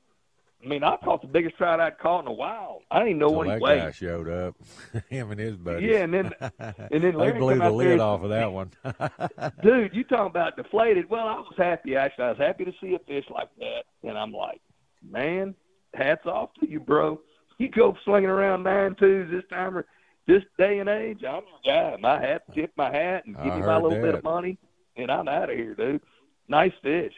I 0.63 0.67
mean, 0.67 0.83
I 0.83 0.97
caught 0.97 1.21
the 1.21 1.27
biggest 1.27 1.57
trout 1.57 1.79
I'd 1.79 1.99
caught 1.99 2.21
in 2.21 2.27
a 2.27 2.33
while. 2.33 2.79
I 2.89 2.99
didn't 3.03 3.19
know 3.19 3.27
So 3.27 3.33
what 3.33 3.47
he 3.47 3.51
that 3.53 3.61
weighed. 3.61 3.81
guy 3.81 3.91
showed 3.91 4.29
up, 4.29 4.55
him 5.09 5.31
and 5.31 5.39
his 5.39 5.57
buddies. 5.57 5.91
Yeah, 5.91 6.03
and 6.03 6.13
then 6.13 6.31
and 6.41 7.03
then 7.03 7.17
they 7.17 7.31
blew 7.31 7.53
the 7.55 7.59
there 7.59 7.69
lid 7.71 7.99
off 7.99 8.23
of 8.23 8.29
that 8.29 8.51
one. 8.51 8.71
Dude, 9.63 9.93
you 9.93 10.03
talking 10.05 10.27
about 10.27 10.55
deflated? 10.55 11.09
Well, 11.09 11.27
I 11.27 11.35
was 11.35 11.53
happy 11.57 11.95
actually. 11.95 12.25
I 12.25 12.29
was 12.29 12.37
happy 12.39 12.65
to 12.65 12.73
see 12.81 12.95
a 12.95 12.99
fish 12.99 13.25
like 13.29 13.49
that, 13.59 13.83
and 14.03 14.17
I'm 14.17 14.31
like, 14.31 14.61
man, 15.07 15.53
hats 15.93 16.25
off 16.25 16.49
to 16.61 16.69
you, 16.69 16.79
bro. 16.79 17.19
You 17.57 17.69
go 17.69 17.95
slinging 18.03 18.29
around 18.29 18.63
nine 18.63 18.95
twos 18.95 19.29
this 19.31 19.43
time 19.49 19.77
or 19.77 19.85
this 20.27 20.43
day 20.57 20.79
and 20.79 20.89
age. 20.89 21.23
I'm 21.23 21.43
your 21.63 21.91
guy. 21.91 21.97
My 21.99 22.19
hat, 22.19 22.43
tip 22.53 22.71
my 22.77 22.91
hat, 22.91 23.25
and 23.25 23.35
give 23.35 23.53
I 23.53 23.59
me 23.59 23.65
my 23.65 23.77
little 23.77 24.01
bit 24.01 24.15
of 24.15 24.23
money, 24.23 24.57
and 24.97 25.11
I'm 25.11 25.27
out 25.27 25.49
of 25.49 25.55
here, 25.55 25.73
dude. 25.75 26.01
Nice 26.47 26.73
fish. 26.81 27.13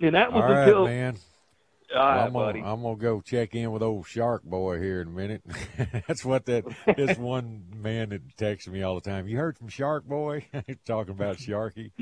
And 0.00 0.14
that 0.14 0.32
was 0.32 0.42
All 0.42 0.50
right, 0.50 0.62
until 0.68 0.84
man. 0.86 1.16
all 1.94 2.00
Well, 2.02 2.06
right, 2.16 2.26
I'm, 2.26 2.32
gonna. 2.32 2.72
I'm 2.72 2.82
gonna 2.82 2.96
go 2.96 3.20
check 3.20 3.54
in 3.54 3.70
with 3.70 3.82
old 3.82 4.06
Shark 4.06 4.42
Boy 4.42 4.80
here 4.80 5.00
in 5.02 5.08
a 5.08 5.10
minute. 5.10 5.42
That's 6.08 6.24
what 6.24 6.46
that 6.46 6.64
this 6.96 7.16
one 7.18 7.64
man 7.74 8.08
that 8.10 8.36
texts 8.36 8.68
me 8.68 8.82
all 8.82 8.96
the 8.96 9.00
time. 9.08 9.28
You 9.28 9.36
heard 9.36 9.56
from 9.56 9.68
Shark 9.68 10.04
Boy 10.04 10.46
talking 10.86 11.12
about 11.14 11.36
Sharky. 11.36 11.92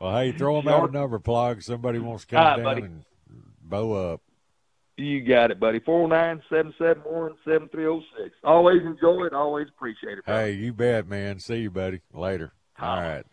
Well, 0.00 0.16
hey, 0.16 0.32
throw 0.32 0.60
him 0.60 0.68
out 0.68 0.78
Shark- 0.80 0.90
a 0.90 0.92
number 0.94 1.18
plug. 1.18 1.62
Somebody 1.62 1.98
wants 1.98 2.24
to 2.24 2.28
come 2.36 2.44
right, 2.44 2.56
down 2.56 2.64
buddy. 2.64 2.82
and 2.82 3.04
bow 3.62 3.92
up. 4.12 4.20
You 4.98 5.22
got 5.22 5.50
it, 5.50 5.60
buddy. 5.60 5.78
Four 5.80 6.08
nine 6.08 6.42
seven 6.48 6.72
seven 6.78 7.02
one 7.04 7.34
seven 7.44 7.68
three 7.68 7.82
zero 7.82 8.02
six. 8.18 8.34
Always 8.44 8.80
enjoy 8.82 9.24
it. 9.26 9.34
Always 9.34 9.68
appreciate 9.68 10.18
it. 10.18 10.24
Bro. 10.24 10.34
Hey, 10.36 10.52
you 10.52 10.72
bet, 10.72 11.06
man. 11.06 11.38
See 11.38 11.56
you, 11.58 11.70
buddy. 11.70 12.00
Later. 12.14 12.52
All 12.80 12.96
right. 13.00 13.24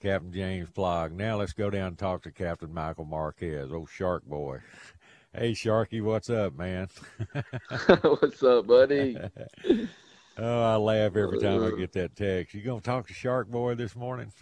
Captain 0.00 0.32
James 0.32 0.70
Plaag. 0.70 1.12
Now 1.12 1.36
let's 1.36 1.52
go 1.52 1.68
down 1.68 1.88
and 1.88 1.98
talk 1.98 2.22
to 2.22 2.30
Captain 2.30 2.72
Michael 2.72 3.04
Marquez, 3.06 3.72
old 3.72 3.90
Shark 3.90 4.24
Boy. 4.24 4.58
Hey, 5.32 5.52
Sharky, 5.52 6.02
what's 6.02 6.28
up, 6.28 6.58
man? 6.58 6.88
What's 8.02 8.42
up, 8.42 8.66
buddy? 8.66 9.16
Oh, 10.36 10.62
I 10.64 10.74
laugh 10.74 11.14
every 11.14 11.38
time 11.38 11.62
I 11.62 11.68
Uh. 11.68 11.70
get 11.70 11.92
that 11.92 12.16
text. 12.16 12.52
You 12.52 12.62
gonna 12.62 12.80
talk 12.80 13.06
to 13.06 13.14
Shark 13.14 13.48
Boy 13.48 13.76
this 13.76 13.94
morning? 13.94 14.32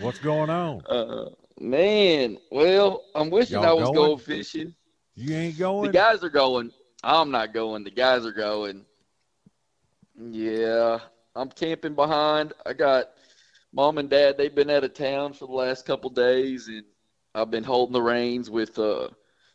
What's 0.00 0.18
going 0.18 0.50
on? 0.50 0.82
uh, 0.86 1.30
man, 1.60 2.38
well, 2.50 3.04
I'm 3.14 3.30
wishing 3.30 3.56
Y'all 3.56 3.66
I 3.66 3.72
was 3.72 3.90
going? 3.90 3.94
going 3.94 4.18
fishing. 4.18 4.74
You 5.14 5.34
ain't 5.36 5.58
going? 5.58 5.86
The 5.86 5.92
guys 5.92 6.24
are 6.24 6.30
going. 6.30 6.72
I'm 7.02 7.30
not 7.30 7.52
going. 7.52 7.84
The 7.84 7.90
guys 7.90 8.24
are 8.26 8.32
going. 8.32 8.84
Yeah, 10.16 10.98
I'm 11.34 11.50
camping 11.50 11.94
behind. 11.94 12.52
I 12.64 12.72
got 12.72 13.10
mom 13.72 13.98
and 13.98 14.08
dad. 14.08 14.36
They've 14.38 14.54
been 14.54 14.70
out 14.70 14.84
of 14.84 14.94
town 14.94 15.32
for 15.32 15.46
the 15.46 15.52
last 15.52 15.84
couple 15.86 16.10
days, 16.10 16.68
and 16.68 16.84
I've 17.34 17.50
been 17.50 17.64
holding 17.64 17.92
the 17.92 18.02
reins 18.02 18.48
with, 18.48 18.78
uh, 18.78 19.08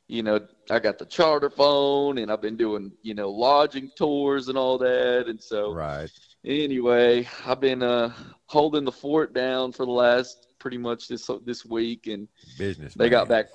you 0.07 0.21
know, 0.21 0.39
I 0.69 0.79
got 0.79 0.97
the 0.97 1.05
charter 1.05 1.49
phone, 1.49 2.17
and 2.17 2.31
I've 2.31 2.41
been 2.41 2.57
doing, 2.57 2.91
you 3.01 3.13
know, 3.13 3.29
lodging 3.29 3.89
tours 3.95 4.49
and 4.49 4.57
all 4.57 4.77
that, 4.79 5.27
and 5.27 5.41
so 5.41 5.73
right. 5.73 6.09
anyway, 6.45 7.27
I've 7.45 7.61
been 7.61 7.81
uh 7.83 8.13
holding 8.47 8.83
the 8.83 8.91
fort 8.91 9.33
down 9.33 9.71
for 9.71 9.85
the 9.85 9.91
last 9.91 10.48
pretty 10.59 10.77
much 10.77 11.07
this 11.07 11.29
this 11.45 11.65
week, 11.65 12.07
and 12.07 12.27
Business. 12.57 12.93
they 12.95 13.09
got 13.09 13.27
back. 13.27 13.47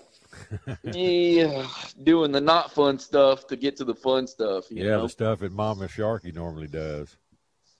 yeah, 0.83 1.67
doing 2.03 2.33
the 2.33 2.41
not 2.41 2.73
fun 2.73 2.99
stuff 2.99 3.47
to 3.49 3.57
get 3.57 3.77
to 3.77 3.85
the 3.85 3.95
fun 3.95 4.27
stuff. 4.27 4.71
You 4.71 4.83
Yeah, 4.83 4.91
know? 4.97 5.03
the 5.03 5.09
stuff 5.09 5.39
that 5.41 5.53
Mama 5.53 5.87
Sharky 5.87 6.35
normally 6.35 6.67
does. 6.69 7.17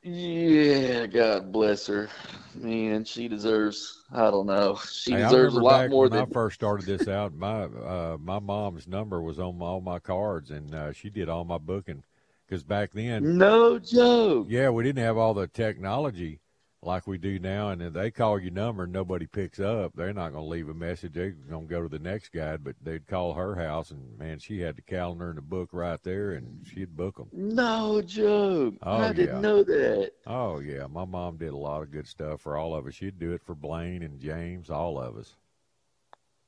Yeah, 0.03 1.07
God 1.07 1.51
bless 1.51 1.87
her. 1.87 2.11
Man, 2.55 3.05
she 3.05 3.27
deserves. 3.27 4.05
I 4.13 4.31
don't 4.31 4.47
know. 4.47 4.79
She 4.91 5.13
Hey, 5.13 5.23
deserves 5.23 5.57
a 5.57 5.61
lot 5.61 5.89
more 5.89 6.09
when 6.09 6.13
than. 6.13 6.23
I 6.31 6.33
first 6.33 6.55
started 6.57 6.87
this 6.87 7.09
out. 7.09 7.35
My 7.35 7.65
uh, 7.65 8.17
my 8.21 8.39
mom's 8.39 8.87
number 8.87 9.21
was 9.23 9.39
on 9.39 9.61
all 9.63 9.81
my 9.81 9.99
cards, 9.99 10.51
and 10.51 10.75
uh, 10.75 10.93
she 10.93 11.11
did 11.11 11.29
all 11.29 11.45
my 11.45 11.59
booking. 11.59 12.05
Because 12.47 12.63
back 12.63 12.93
then, 12.93 13.31
No 13.39 13.79
joke. 13.79 14.49
yeah, 14.49 14.71
we 14.71 14.85
didn't 14.85 15.03
have 15.05 15.17
all 15.17 15.35
the 15.35 15.47
technology 15.47 16.41
like 16.85 17.07
we 17.07 17.19
do 17.19 17.39
now. 17.39 17.71
And 17.71 17.83
if 17.83 17.93
they 17.93 18.11
call 18.11 18.39
your 18.39 18.51
number 18.53 18.85
and 18.85 18.93
nobody 18.93 19.27
picks 19.27 19.61
up, 19.61 19.93
they're 19.95 20.13
not 20.13 20.33
going 20.33 20.45
to 20.45 20.49
leave 20.51 20.69
a 20.69 20.75
message. 20.75 21.13
They're 21.13 21.31
going 21.31 21.67
to 21.67 21.71
go 21.71 21.83
to 21.83 21.89
the 21.89 21.99
next 21.99 22.31
guy. 22.33 22.57
But 22.57 22.77
they'd 22.83 23.07
call 23.07 23.35
her 23.35 23.55
house, 23.57 23.91
and 23.91 24.19
man, 24.19 24.39
she 24.39 24.61
had 24.61 24.77
the 24.77 24.83
calendar 24.83 25.29
and 25.29 25.39
the 25.39 25.43
book 25.43 25.71
right 25.73 26.03
there, 26.03 26.33
and 26.33 26.67
she'd 26.67 26.97
book 26.97 27.17
them. 27.17 27.29
No 27.33 28.03
joke. 28.03 28.75
Oh, 28.83 28.99
I 28.99 29.13
didn't 29.13 29.41
know 29.41 29.63
that. 29.63 30.13
Oh 30.27 30.61
yeah, 30.61 30.87
my 30.87 31.05
mom 31.05 31.37
did 31.37 31.53
a 31.53 31.57
lot 31.57 31.83
of 31.83 31.91
good 31.91 32.07
stuff 32.07 32.41
for 32.41 32.57
all 32.57 32.75
of 32.75 32.87
us. 32.87 32.95
She'd 32.95 33.19
do 33.19 33.33
it 33.33 33.43
for 33.43 33.55
Blaine 33.55 34.03
and 34.03 34.21
James, 34.21 34.71
all 34.71 34.99
of 34.99 35.17
us. 35.17 35.35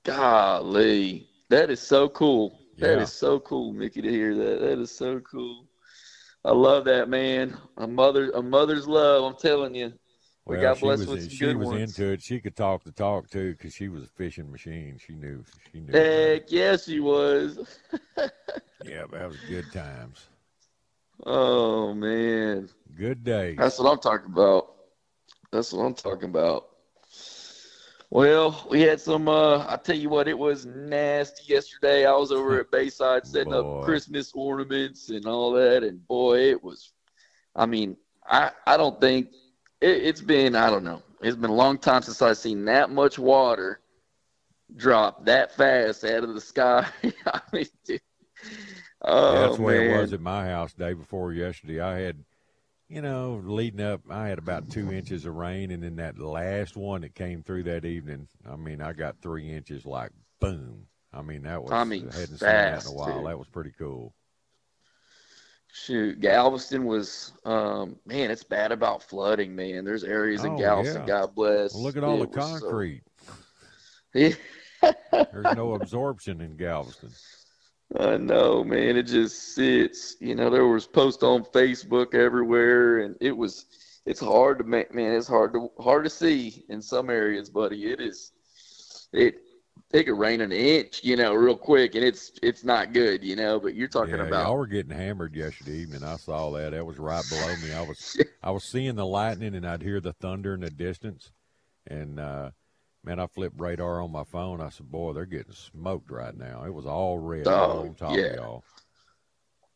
Golly, 0.04 1.28
that 1.50 1.70
is 1.70 1.80
so 1.80 2.08
cool. 2.08 2.60
That 2.78 2.96
Yeah. 2.98 3.02
is 3.02 3.12
so 3.12 3.40
cool, 3.40 3.72
Mickey, 3.72 4.02
to 4.02 4.08
hear 4.08 4.34
that. 4.34 4.60
That 4.60 4.78
is 4.78 4.90
so 4.90 5.20
cool. 5.20 5.66
I 6.44 6.52
love 6.52 6.84
that, 6.84 7.08
man. 7.08 7.56
A 7.76 7.86
mother, 7.86 8.30
a 8.30 8.42
mother's 8.42 8.86
love. 8.86 9.24
I'm 9.24 9.36
telling 9.36 9.74
you. 9.74 9.92
We 10.46 10.56
Well, 10.56 10.62
got 10.62 10.76
she 10.78 10.82
blessed 10.84 11.00
was, 11.00 11.08
with 11.08 11.20
some 11.22 11.28
she 11.30 11.38
good 11.38 11.56
was 11.56 11.66
ones. 11.68 11.98
into 11.98 12.12
it. 12.12 12.22
She 12.22 12.40
could 12.40 12.54
talk 12.56 12.84
the 12.84 12.92
talk 12.92 13.28
too, 13.28 13.52
because 13.52 13.74
she 13.74 13.88
was 13.88 14.04
a 14.04 14.06
fishing 14.06 14.50
machine. 14.50 14.98
She 15.04 15.14
knew. 15.14 15.44
She 15.72 15.80
knew. 15.80 15.92
Heck 15.92 16.50
yes, 16.50 16.84
she 16.86 17.00
was. 17.00 17.80
Yeah, 18.84 19.04
that 19.10 19.28
was 19.28 19.38
good 19.48 19.72
times. 19.72 20.28
Oh 21.24 21.92
man, 21.94 22.68
Good 22.96 23.24
days. 23.24 23.56
that's 23.58 23.78
what 23.80 23.90
I'm 23.90 23.98
talking 23.98 24.30
about. 24.32 24.74
That's 25.50 25.72
what 25.72 25.82
I'm 25.84 25.94
talking 25.94 26.28
about. 26.28 26.68
Well, 28.10 28.64
we 28.70 28.82
had 28.82 29.00
some. 29.00 29.28
Uh, 29.28 29.66
I 29.68 29.76
tell 29.82 29.96
you 29.96 30.08
what, 30.08 30.28
it 30.28 30.38
was 30.38 30.66
nasty 30.66 31.52
yesterday. 31.52 32.06
I 32.06 32.12
was 32.12 32.30
over 32.30 32.60
at 32.60 32.70
Bayside 32.70 33.26
setting 33.26 33.52
Boy. 33.52 33.78
up 33.80 33.84
Christmas 33.84 34.30
ornaments 34.34 35.08
and 35.10 35.26
all 35.26 35.50
that, 35.52 35.82
and 35.82 36.06
boy, 36.06 36.38
it 36.50 36.62
was. 36.62 36.92
I 37.56 37.66
mean, 37.66 37.96
I 38.24 38.52
I 38.66 38.76
don't 38.76 39.00
think 39.00 39.30
it, 39.80 40.04
it's 40.04 40.20
been. 40.20 40.54
I 40.54 40.70
don't 40.70 40.84
know. 40.84 41.02
It's 41.22 41.36
been 41.36 41.50
a 41.50 41.54
long 41.54 41.78
time 41.78 42.02
since 42.02 42.20
I've 42.22 42.36
seen 42.36 42.64
that 42.66 42.90
much 42.90 43.18
water 43.18 43.80
drop 44.74 45.24
that 45.26 45.54
fast 45.54 46.04
out 46.04 46.24
of 46.24 46.34
the 46.34 46.40
sky. 46.40 46.86
I 47.26 47.40
mean, 47.52 47.66
dude. 47.84 48.00
Oh 49.02 49.40
That's 49.40 49.56
the 49.56 49.62
way 49.62 49.94
it 49.94 50.00
was 50.00 50.12
at 50.12 50.20
my 50.20 50.46
house 50.46 50.72
day 50.72 50.92
before 50.92 51.32
yesterday. 51.32 51.80
I 51.80 52.00
had, 52.00 52.24
you 52.88 53.02
know, 53.02 53.40
leading 53.44 53.80
up, 53.80 54.02
I 54.10 54.28
had 54.28 54.38
about 54.38 54.70
two 54.70 54.92
inches 54.92 55.26
of 55.26 55.34
rain, 55.34 55.70
and 55.70 55.82
then 55.82 55.96
that 55.96 56.18
last 56.18 56.76
one 56.76 57.02
that 57.02 57.14
came 57.14 57.42
through 57.42 57.64
that 57.64 57.84
evening, 57.84 58.28
I 58.48 58.56
mean, 58.56 58.80
I 58.80 58.92
got 58.92 59.20
three 59.20 59.52
inches 59.52 59.86
like 59.86 60.10
boom. 60.40 60.86
I 61.12 61.22
mean, 61.22 61.42
that 61.42 61.62
was 61.62 61.72
I 61.72 61.84
mean, 61.84 62.04
hadn't 62.04 62.38
seen 62.38 62.38
that 62.40 62.68
in 62.68 62.74
fast, 62.74 62.88
a 62.88 62.92
while. 62.92 63.20
too. 63.20 63.26
That 63.26 63.38
was 63.38 63.48
pretty 63.48 63.72
cool. 63.78 64.12
Shoot, 65.84 66.20
Galveston 66.20 66.84
was 66.84 67.32
um, 67.44 67.96
man, 68.06 68.30
it's 68.30 68.42
bad 68.44 68.72
about 68.72 69.02
flooding, 69.02 69.54
man. 69.54 69.84
There's 69.84 70.04
areas 70.04 70.42
in 70.44 70.52
Oh, 70.52 70.58
Galveston, 70.58 71.02
yeah. 71.02 71.06
God 71.06 71.34
bless. 71.34 71.74
Well, 71.74 71.82
look 71.82 71.96
at 71.96 72.04
all 72.04 72.22
It 72.22 72.32
the 72.32 72.40
so- 72.42 72.60
concrete. 72.60 73.02
Yeah. 74.14 74.32
There's 75.12 75.54
no 75.56 75.74
absorption 75.74 76.40
in 76.40 76.56
Galveston. 76.56 77.10
I 77.98 78.16
know, 78.16 78.64
man. 78.64 78.96
It 78.96 79.04
just 79.04 79.54
sits. 79.54 80.16
You 80.20 80.34
know, 80.34 80.48
there 80.50 80.66
was 80.66 80.86
posts 80.86 81.22
on 81.22 81.44
Facebook 81.44 82.14
everywhere, 82.14 83.00
and 83.00 83.14
it 83.20 83.36
was. 83.36 83.66
It's 84.06 84.20
hard 84.20 84.58
to 84.58 84.64
make, 84.64 84.94
man. 84.94 85.12
It's 85.14 85.28
hard 85.28 85.52
to 85.52 85.70
hard 85.80 86.04
to 86.04 86.10
see 86.10 86.64
in 86.68 86.80
some 86.80 87.10
areas, 87.10 87.50
buddy. 87.50 87.86
It 87.92 88.00
is. 88.00 88.32
It 89.12 89.36
it 89.92 90.04
could 90.04 90.18
rain 90.18 90.40
an 90.40 90.52
inch, 90.52 91.02
you 91.04 91.16
know, 91.16 91.34
real 91.34 91.56
quick, 91.56 91.94
and 91.94 92.04
it's 92.04 92.32
it's 92.42 92.64
not 92.64 92.92
good, 92.92 93.24
you 93.24 93.36
know. 93.36 93.60
But 93.60 93.74
you're 93.74 93.88
talking 93.88 94.20
yeah, 94.20 94.20
about 94.20 94.48
y'all 94.48 94.56
were 94.56 94.66
getting 94.66 94.96
hammered 94.96 95.34
yesterday 95.34 95.72
evening. 95.78 96.02
I 96.04 96.16
saw 96.16 96.50
that. 96.52 96.70
That 96.72 96.84
was 96.84 96.98
right 96.98 97.26
below 97.28 97.56
me. 97.56 97.72
I 97.72 97.80
was 97.82 97.98
I 98.42 98.50
was 98.50 98.64
seeing 98.64 98.94
the 98.94 99.06
lightning 99.06 99.54
and 99.54 99.66
I'd 99.66 99.82
hear 99.82 100.00
the 100.00 100.12
thunder 100.12 100.54
in 100.54 100.60
the 100.60 100.70
distance. 100.70 101.32
And 101.86 102.20
uh 102.20 102.52
man, 103.04 103.20
I 103.20 103.26
flipped 103.28 103.60
radar 103.60 104.02
on 104.02 104.12
my 104.12 104.24
phone. 104.24 104.60
I 104.60 104.70
said, 104.70 104.90
Boy, 104.90 105.14
they're 105.14 105.26
getting 105.26 105.54
smoked 105.54 106.10
right 106.10 106.36
now. 106.36 106.64
It 106.64 106.74
was 106.74 106.86
all 106.86 107.18
red 107.18 107.52
all 107.52 107.78
Oh, 107.78 107.80
on 107.80 107.94
top 107.96 108.12
yeah. 108.16 108.26
of 108.26 108.32
y'all. 108.32 108.64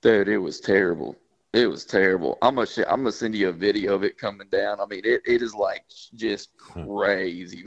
Dude, 0.02 0.28
it 0.28 0.38
was 0.38 0.60
terrible. 0.60 1.16
It 1.52 1.66
was 1.66 1.84
terrible. 1.84 2.38
I'm 2.42 2.54
gonna 2.54 2.66
sh- 2.66 2.78
I'm 2.88 3.00
gonna 3.00 3.12
send 3.12 3.34
you 3.34 3.48
a 3.48 3.52
video 3.52 3.94
of 3.94 4.04
it 4.04 4.18
coming 4.18 4.48
down. 4.48 4.80
I 4.80 4.86
mean, 4.86 5.02
it, 5.04 5.22
it 5.26 5.42
is 5.42 5.54
like 5.54 5.84
just 6.14 6.56
crazy. 6.56 7.66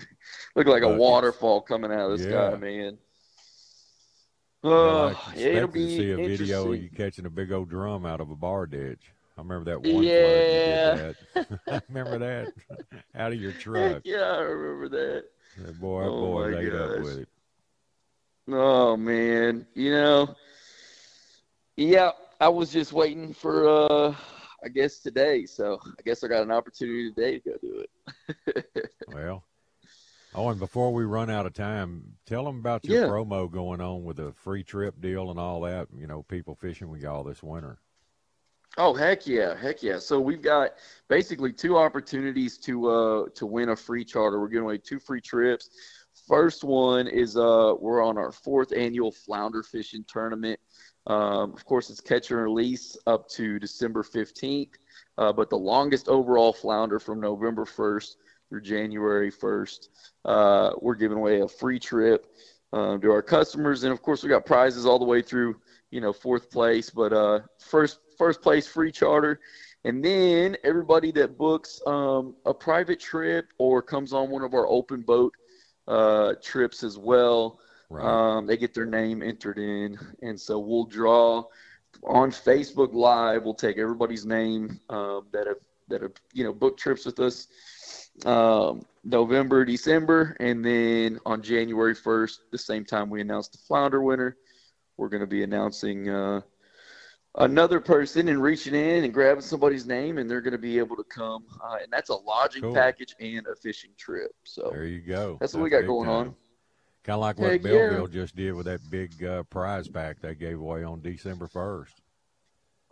Look 0.55 0.67
like 0.67 0.83
a 0.83 0.87
Buckets. 0.87 0.99
waterfall 0.99 1.61
coming 1.61 1.91
out 1.91 2.11
of 2.11 2.19
the 2.19 2.29
Yeah. 2.29 2.49
sky, 2.49 2.57
man. 2.57 2.97
Well, 4.61 4.73
Oh, 4.75 5.05
I 5.07 5.11
yeah, 5.35 5.47
it'll 5.47 5.67
expected 5.67 5.73
to 5.73 5.89
see 5.89 6.11
a 6.11 6.17
video 6.17 6.71
of 6.71 6.81
you 6.81 6.89
catching 6.89 7.25
a 7.25 7.29
big 7.29 7.51
old 7.51 7.69
drum 7.69 8.05
out 8.05 8.21
of 8.21 8.29
a 8.29 8.35
bar 8.35 8.65
ditch. 8.65 9.11
I 9.37 9.41
remember 9.41 9.65
that 9.71 9.81
one 9.81 10.05
Yeah. 10.05 11.13
that. 11.67 11.83
remember 11.89 12.19
that? 12.19 12.49
out 13.15 13.33
of 13.33 13.41
your 13.41 13.51
truck. 13.53 14.01
yeah, 14.05 14.17
I 14.17 14.39
remember 14.41 14.89
that. 14.89 15.25
That 15.57 15.79
boy, 15.79 16.03
that 16.03 16.09
Oh, 16.09 16.19
boy 16.21 16.57
ate 16.57 16.73
up 16.73 16.99
with 16.99 17.19
it. 17.19 17.29
Oh 18.49 18.95
man, 18.97 19.65
you 19.73 19.91
know, 19.91 20.35
yeah, 21.77 22.11
I 22.39 22.49
was 22.49 22.71
just 22.71 22.91
waiting 22.91 23.33
for, 23.33 23.67
uh, 23.67 24.15
I 24.63 24.67
guess 24.67 24.99
today. 24.99 25.45
So 25.45 25.79
I 25.85 26.01
guess 26.05 26.23
I 26.23 26.27
got 26.27 26.43
an 26.43 26.51
opportunity 26.51 27.09
today 27.11 27.39
to 27.39 27.49
go 27.51 27.57
do 27.61 27.85
it. 27.85 28.91
Well, 29.07 29.43
oh, 30.35 30.49
and 30.49 30.59
before 30.59 30.93
we 30.93 31.03
run 31.03 31.29
out 31.29 31.45
of 31.45 31.53
time, 31.53 32.17
tell 32.25 32.43
them 32.45 32.59
about 32.59 32.85
your 32.85 33.01
Yeah. 33.01 33.07
promo 33.07 33.49
going 33.49 33.81
on 33.81 34.03
with 34.03 34.17
the 34.17 34.31
free 34.33 34.63
trip 34.63 34.99
deal 34.99 35.29
and 35.29 35.39
all 35.39 35.61
that. 35.61 35.87
You 35.95 36.07
know, 36.07 36.23
people 36.23 36.55
fishing 36.55 36.89
with 36.89 37.01
y'all 37.01 37.23
this 37.23 37.43
winter. 37.43 37.79
Oh 38.77 38.93
heck 38.93 39.27
yeah, 39.27 39.55
heck 39.55 39.83
yeah! 39.83 39.99
So 39.99 40.19
we've 40.19 40.41
got 40.41 40.71
basically 41.07 41.53
two 41.53 41.77
opportunities 41.77 42.57
to 42.59 42.87
uh 42.87 43.25
to 43.35 43.45
win 43.45 43.69
a 43.69 43.75
free 43.75 44.03
charter. 44.03 44.39
We're 44.39 44.47
giving 44.47 44.63
away 44.63 44.79
two 44.79 44.99
free 44.99 45.21
trips. 45.21 45.69
First 46.27 46.63
one 46.63 47.07
is 47.07 47.37
uh 47.37 47.75
we're 47.79 48.03
on 48.03 48.17
our 48.17 48.31
fourth 48.31 48.73
annual 48.73 49.11
flounder 49.11 49.61
fishing 49.61 50.03
tournament. 50.07 50.59
Um, 51.05 51.53
of 51.53 51.65
course, 51.65 51.89
it's 51.91 52.01
catch 52.01 52.31
and 52.31 52.41
release 52.41 52.97
up 53.05 53.27
to 53.29 53.59
December 53.59 54.01
fifteenth, 54.01 54.77
uh, 55.19 55.31
but 55.33 55.51
the 55.51 55.57
longest 55.57 56.07
overall 56.07 56.53
flounder 56.53 56.97
from 56.97 57.19
November 57.19 57.65
first 57.65 58.17
through 58.53 58.61
January 58.61 59.31
first. 59.31 59.89
Uh, 60.25 60.73
we're 60.79 60.93
giving 60.93 61.17
away 61.17 61.41
a 61.41 61.47
free 61.47 61.79
trip 61.79 62.27
um, 62.71 63.01
to 63.01 63.09
our 63.11 63.23
customers, 63.23 63.83
and 63.83 63.91
of 63.91 64.03
course, 64.03 64.21
we 64.21 64.29
got 64.29 64.45
prizes 64.45 64.85
all 64.85 64.99
the 64.99 65.05
way 65.05 65.23
through 65.23 65.55
you 65.89 66.01
know 66.01 66.11
fourth 66.11 66.49
place 66.49 66.89
but 66.89 67.13
uh 67.13 67.39
first 67.59 67.99
first 68.17 68.41
place 68.41 68.65
free 68.65 68.91
charter 68.91 69.39
and 69.85 70.03
then 70.03 70.57
everybody 70.63 71.11
that 71.11 71.37
books 71.37 71.79
um, 71.85 72.33
a 72.47 72.53
private 72.53 72.99
trip 72.99 73.45
or 73.59 73.79
comes 73.79 74.11
on 74.11 74.31
one 74.31 74.41
of 74.41 74.55
our 74.55 74.67
open 74.67 75.01
boat 75.01 75.35
uh, 75.87 76.33
trips 76.41 76.83
as 76.83 76.97
well 76.97 77.59
Right. 77.91 78.03
um, 78.03 78.47
they 78.47 78.57
get 78.57 78.73
their 78.73 78.87
name 78.87 79.21
entered 79.21 79.59
in 79.59 79.99
and 80.23 80.39
so 80.39 80.57
we'll 80.57 80.85
draw 80.85 81.43
on 82.07 82.31
facebook 82.31 82.91
live 82.95 83.43
we'll 83.43 83.53
take 83.53 83.77
everybody's 83.77 84.25
name 84.25 84.79
um, 84.89 85.27
that 85.31 85.45
have 85.45 85.57
that 85.89 86.01
have 86.01 86.13
you 86.33 86.43
know 86.43 86.53
booked 86.53 86.79
trips 86.79 87.05
with 87.05 87.19
us 87.19 87.47
um, 88.25 88.85
november 89.03 89.65
december 89.65 90.35
and 90.39 90.63
then 90.63 91.19
on 91.25 91.41
january 91.41 91.95
1st 91.95 92.37
the 92.51 92.57
same 92.57 92.85
time 92.85 93.09
we 93.09 93.21
announce 93.21 93.47
the 93.49 93.57
flounder 93.57 94.01
winner 94.01 94.37
we're 94.97 95.09
going 95.09 95.21
to 95.21 95.27
be 95.27 95.43
announcing 95.43 96.09
uh, 96.09 96.41
another 97.37 97.79
person 97.79 98.29
and 98.29 98.41
reaching 98.41 98.75
in 98.75 99.03
and 99.03 99.13
grabbing 99.13 99.41
somebody's 99.41 99.85
name, 99.85 100.17
and 100.17 100.29
they're 100.29 100.41
going 100.41 100.53
to 100.53 100.57
be 100.57 100.77
able 100.77 100.95
to 100.95 101.03
come. 101.03 101.45
Uh, 101.63 101.77
and 101.81 101.91
that's 101.91 102.09
a 102.09 102.15
lodging 102.15 102.61
Cool. 102.61 102.73
package 102.73 103.15
and 103.19 103.45
a 103.47 103.55
fishing 103.55 103.91
trip. 103.97 104.31
So 104.43 104.69
There 104.71 104.85
you 104.85 105.01
go. 105.01 105.37
that's 105.39 105.53
what 105.53 105.63
we 105.63 105.69
got 105.69 105.85
going 105.85 106.09
on. 106.09 106.35
Kind 107.03 107.15
of 107.15 107.21
like 107.21 107.37
what 107.37 107.51
Heck 107.51 107.63
yeah. 107.63 108.05
Just 108.09 108.35
did 108.35 108.53
with 108.53 108.65
that 108.65 108.79
big 108.89 109.23
uh, 109.23 109.43
prize 109.43 109.87
pack 109.89 110.21
they 110.21 110.35
gave 110.35 110.59
away 110.59 110.83
on 110.83 111.01
December 111.01 111.47
1st. 111.47 111.91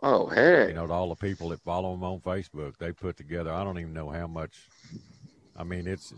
Oh, 0.04 0.26
hey! 0.26 0.66
You 0.68 0.74
know, 0.74 0.88
to 0.88 0.92
all 0.92 1.08
the 1.08 1.14
people 1.14 1.50
that 1.50 1.60
follow 1.60 1.92
them 1.92 2.02
on 2.02 2.18
Facebook, 2.18 2.76
they 2.76 2.90
put 2.90 3.16
together, 3.16 3.52
I 3.52 3.62
don't 3.62 3.78
even 3.78 3.94
know 3.94 4.10
how 4.10 4.26
much. 4.26 4.68
I 5.62 5.64
mean, 5.64 5.86
it's 5.86 6.12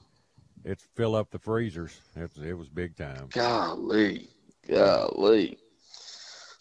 it's 0.64 0.86
fill 0.96 1.14
up 1.14 1.30
the 1.30 1.38
freezers. 1.38 2.00
It's, 2.16 2.38
it 2.38 2.54
was 2.54 2.70
big 2.70 2.96
time. 2.96 3.28
Golly. 3.30 4.30
Golly. 4.66 5.58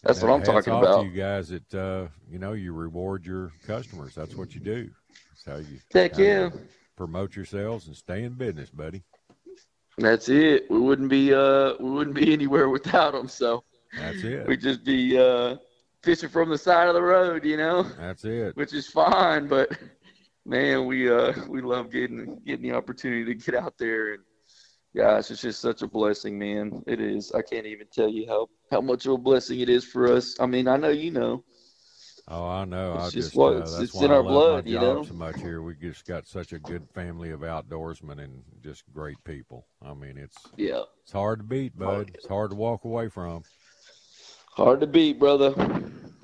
That's 0.02 0.20
what 0.20 0.30
I'm 0.30 0.42
talking 0.42 0.74
about. 0.74 1.00
To 1.00 1.08
you 1.08 1.16
guys 1.16 1.48
that 1.48 1.74
uh, 1.74 2.08
you 2.30 2.38
know 2.38 2.52
you 2.52 2.74
reward 2.74 3.24
your 3.24 3.52
customers. 3.66 4.14
That's 4.14 4.34
what 4.34 4.54
you 4.54 4.60
do. 4.60 4.90
That's 5.30 5.44
how 5.46 5.66
you 5.66 5.78
Heck 5.94 6.18
you 6.18 6.24
yeah. 6.26 6.50
promote 6.94 7.34
yourselves 7.34 7.86
and 7.86 7.96
stay 7.96 8.24
in 8.24 8.34
business, 8.34 8.68
buddy. 8.68 9.02
That's 9.96 10.28
it. 10.28 10.70
We 10.70 10.78
wouldn't 10.78 11.08
be 11.08 11.32
uh 11.32 11.72
we 11.80 11.90
wouldn't 11.90 12.16
be 12.16 12.32
anywhere 12.34 12.68
without 12.68 13.12
them. 13.14 13.28
So 13.28 13.64
That's 13.96 14.22
it. 14.22 14.46
we'd 14.46 14.60
just 14.60 14.84
be 14.84 15.16
uh 15.16 15.56
fishing 16.02 16.28
from 16.28 16.50
the 16.50 16.58
side 16.58 16.88
of 16.88 16.94
the 16.94 17.02
road, 17.02 17.46
you 17.46 17.56
know. 17.56 17.84
That's 17.98 18.26
it. 18.26 18.54
which 18.58 18.74
is 18.74 18.86
fine. 18.86 19.48
But 19.48 19.72
man, 20.46 20.86
we 20.86 21.10
uh 21.10 21.32
we 21.48 21.62
love 21.62 21.90
getting 21.90 22.40
getting 22.46 22.68
the 22.68 22.76
opportunity 22.76 23.24
to 23.24 23.34
get 23.34 23.54
out 23.62 23.74
there 23.78 24.14
and 24.14 24.22
gosh, 24.96 25.30
it's 25.30 25.42
just 25.42 25.60
such 25.60 25.82
a 25.82 25.86
blessing, 25.88 26.38
man. 26.38 26.82
It 26.86 27.00
is. 27.00 27.32
I 27.32 27.42
can't 27.42 27.66
even 27.66 27.86
tell 27.92 28.08
you 28.08 28.26
how 28.28 28.48
how 28.70 28.80
much 28.80 29.06
of 29.06 29.12
a 29.12 29.18
blessing 29.18 29.60
it 29.60 29.68
is 29.68 29.84
for 29.84 30.12
us. 30.12 30.36
I 30.40 30.46
mean, 30.46 30.68
I 30.68 30.76
know 30.76 30.90
you 30.90 31.10
know. 31.10 31.44
Oh, 32.26 32.46
I 32.46 32.64
know. 32.64 32.94
It's 32.94 33.08
I 33.08 33.10
just 33.10 33.36
what- 33.36 33.52
uh, 33.52 33.56
it's- 33.56 33.70
that's 33.72 33.82
it's 33.84 33.94
why 33.94 34.04
in 34.06 34.10
I 34.10 34.14
our 34.14 34.22
blood, 34.22 34.66
you 34.66 34.78
know? 34.80 35.02
so 35.04 35.12
much 35.14 35.36
here. 35.40 35.60
We 35.60 35.74
just 35.74 36.06
got 36.06 36.26
such 36.26 36.54
a 36.54 36.58
good 36.58 36.88
family 36.94 37.30
of 37.30 37.40
outdoorsmen 37.40 38.18
and 38.18 38.42
just 38.62 38.84
great 38.94 39.22
people. 39.24 39.66
I 39.82 39.92
mean, 39.92 40.16
it's 40.16 40.38
Yeah. 40.56 40.84
it's 41.02 41.12
hard 41.12 41.40
to 41.40 41.44
beat, 41.44 41.78
bud. 41.78 42.12
It's 42.14 42.26
hard 42.26 42.50
to 42.52 42.56
walk 42.56 42.84
away 42.84 43.08
from. 43.08 43.42
Hard 44.54 44.80
to 44.80 44.86
beat, 44.86 45.18
brother. 45.18 45.52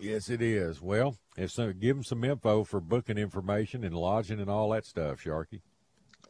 Yes, 0.01 0.31
it 0.31 0.41
is. 0.41 0.81
Well, 0.81 1.17
if 1.37 1.51
so, 1.51 1.73
give 1.73 1.97
them 1.97 2.05
some 2.05 2.25
info 2.25 2.65
for 2.65 2.81
booking 2.81 3.19
information 3.19 3.85
and 3.85 3.95
lodging 3.95 4.41
and 4.41 4.51
all 4.51 4.71
that 4.71 4.87
stuff, 4.87 5.23
Sharky. 5.23 5.61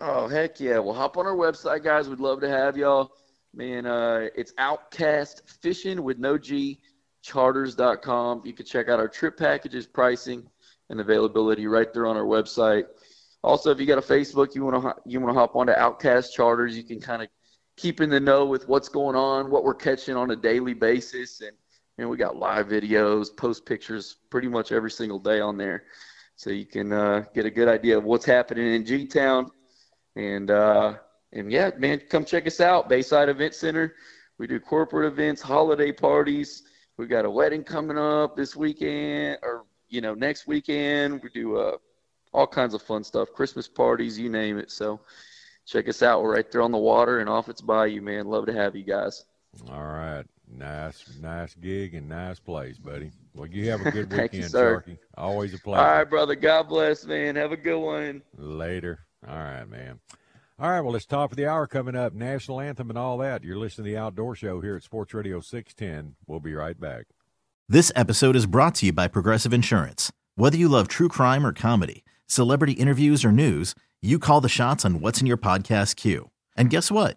Oh 0.00 0.26
heck 0.28 0.58
yeah! 0.60 0.78
Well, 0.78 0.94
hop 0.94 1.16
on 1.16 1.26
our 1.26 1.36
website, 1.36 1.84
guys. 1.84 2.08
We'd 2.08 2.20
love 2.20 2.40
to 2.40 2.48
have 2.48 2.76
y'all. 2.76 3.12
Man, 3.54 3.86
uh, 3.86 4.28
it's 4.34 4.52
Outcast 4.58 5.42
Fishing 5.60 6.02
with 6.02 6.18
no 6.18 6.38
G 6.38 6.80
charters.com. 7.22 8.42
You 8.44 8.52
can 8.52 8.66
check 8.66 8.88
out 8.88 8.98
our 8.98 9.08
trip 9.08 9.36
packages, 9.36 9.86
pricing, 9.86 10.48
and 10.88 11.00
availability 11.00 11.66
right 11.66 11.92
there 11.92 12.06
on 12.06 12.16
our 12.16 12.24
website. 12.24 12.84
Also, 13.42 13.70
if 13.70 13.80
you 13.80 13.86
got 13.86 13.98
a 13.98 14.02
Facebook, 14.02 14.54
you 14.54 14.64
want 14.64 14.82
to 14.82 14.94
you 15.06 15.20
want 15.20 15.34
to 15.34 15.38
hop 15.38 15.56
onto 15.56 15.72
Outcast 15.72 16.34
Charters. 16.34 16.76
You 16.76 16.82
can 16.82 17.00
kind 17.00 17.22
of 17.22 17.28
keep 17.76 18.00
in 18.00 18.10
the 18.10 18.20
know 18.20 18.44
with 18.44 18.68
what's 18.68 18.88
going 18.88 19.16
on, 19.16 19.50
what 19.50 19.64
we're 19.64 19.74
catching 19.74 20.16
on 20.16 20.30
a 20.30 20.36
daily 20.36 20.74
basis, 20.74 21.40
and 21.40 21.52
and 22.00 22.08
we 22.08 22.16
got 22.16 22.36
live 22.36 22.68
videos, 22.68 23.34
post 23.36 23.66
pictures, 23.66 24.16
pretty 24.30 24.48
much 24.48 24.72
every 24.72 24.90
single 24.90 25.18
day 25.18 25.38
on 25.38 25.58
there, 25.58 25.84
so 26.34 26.48
you 26.48 26.64
can 26.64 26.92
uh, 26.92 27.24
get 27.34 27.44
a 27.44 27.50
good 27.50 27.68
idea 27.68 27.98
of 27.98 28.04
what's 28.04 28.24
happening 28.24 28.74
in 28.74 28.86
G 28.86 29.06
Town. 29.06 29.50
And 30.16 30.50
uh, 30.50 30.94
and 31.32 31.52
yeah, 31.52 31.70
man, 31.76 32.00
come 32.08 32.24
check 32.24 32.46
us 32.46 32.58
out, 32.58 32.88
Bayside 32.88 33.28
Event 33.28 33.54
Center. 33.54 33.94
We 34.38 34.46
do 34.46 34.58
corporate 34.58 35.12
events, 35.12 35.42
holiday 35.42 35.92
parties. 35.92 36.62
We 36.96 37.06
got 37.06 37.26
a 37.26 37.30
wedding 37.30 37.62
coming 37.62 37.98
up 37.98 38.34
this 38.34 38.56
weekend, 38.56 39.38
or 39.42 39.66
you 39.90 40.00
know, 40.00 40.14
next 40.14 40.46
weekend. 40.46 41.22
We 41.22 41.28
do 41.28 41.58
uh, 41.58 41.76
all 42.32 42.46
kinds 42.46 42.72
of 42.72 42.80
fun 42.80 43.04
stuff, 43.04 43.28
Christmas 43.34 43.68
parties, 43.68 44.18
you 44.18 44.30
name 44.30 44.56
it. 44.56 44.70
So 44.70 45.00
check 45.66 45.86
us 45.86 46.02
out. 46.02 46.22
We're 46.22 46.34
right 46.34 46.50
there 46.50 46.62
on 46.62 46.72
the 46.72 46.78
water 46.78 47.20
and 47.20 47.28
Offatts 47.28 47.64
Bayou, 47.64 48.00
man. 48.00 48.26
Love 48.26 48.46
to 48.46 48.54
have 48.54 48.74
you 48.74 48.84
guys. 48.84 49.26
All 49.70 49.84
right. 49.84 50.24
Nice, 50.52 51.04
nice 51.22 51.54
gig 51.54 51.94
and 51.94 52.08
nice 52.08 52.40
place, 52.40 52.76
buddy. 52.78 53.10
Well, 53.34 53.46
you 53.46 53.70
have 53.70 53.80
a 53.86 53.90
good 53.90 54.10
Thank 54.10 54.32
you, 54.32 54.38
weekend, 54.38 54.50
sir. 54.50 54.84
Sharky. 54.86 54.98
Always 55.16 55.52
a 55.52 55.56
All 55.56 55.60
pleasure. 55.60 55.82
right, 55.82 56.04
brother. 56.04 56.34
God 56.34 56.68
bless, 56.68 57.04
man. 57.04 57.36
Have 57.36 57.52
a 57.52 57.56
good 57.56 57.78
one. 57.78 58.22
Later. 58.36 59.00
All 59.28 59.36
right, 59.36 59.68
man. 59.68 60.00
All 60.58 60.68
right, 60.70 60.80
well, 60.80 60.94
it's 60.94 61.06
top 61.06 61.30
of 61.30 61.36
the 61.38 61.46
hour 61.46 61.66
coming 61.66 61.96
up, 61.96 62.12
national 62.12 62.60
anthem 62.60 62.90
and 62.90 62.98
all 62.98 63.16
that. 63.18 63.42
You're 63.44 63.56
listening 63.56 63.86
to 63.86 63.90
the 63.92 63.96
Outdoor 63.96 64.34
Show 64.34 64.60
here 64.60 64.76
at 64.76 64.82
Sports 64.82 65.14
Radio 65.14 65.40
610. 65.40 66.16
We'll 66.26 66.40
be 66.40 66.52
right 66.52 66.78
back. 66.78 67.06
This 67.66 67.90
episode 67.96 68.36
is 68.36 68.44
brought 68.44 68.74
to 68.76 68.86
you 68.86 68.92
by 68.92 69.08
Progressive 69.08 69.54
Insurance. 69.54 70.12
Whether 70.34 70.58
you 70.58 70.68
love 70.68 70.88
true 70.88 71.08
crime 71.08 71.46
or 71.46 71.52
comedy, 71.54 72.04
celebrity 72.26 72.72
interviews 72.74 73.24
or 73.24 73.32
news, 73.32 73.74
you 74.02 74.18
call 74.18 74.40
the 74.42 74.48
shots 74.50 74.84
on 74.84 75.00
what's 75.00 75.20
in 75.20 75.26
your 75.26 75.38
podcast 75.38 75.96
queue. 75.96 76.30
And 76.56 76.68
guess 76.68 76.90
what? 76.90 77.16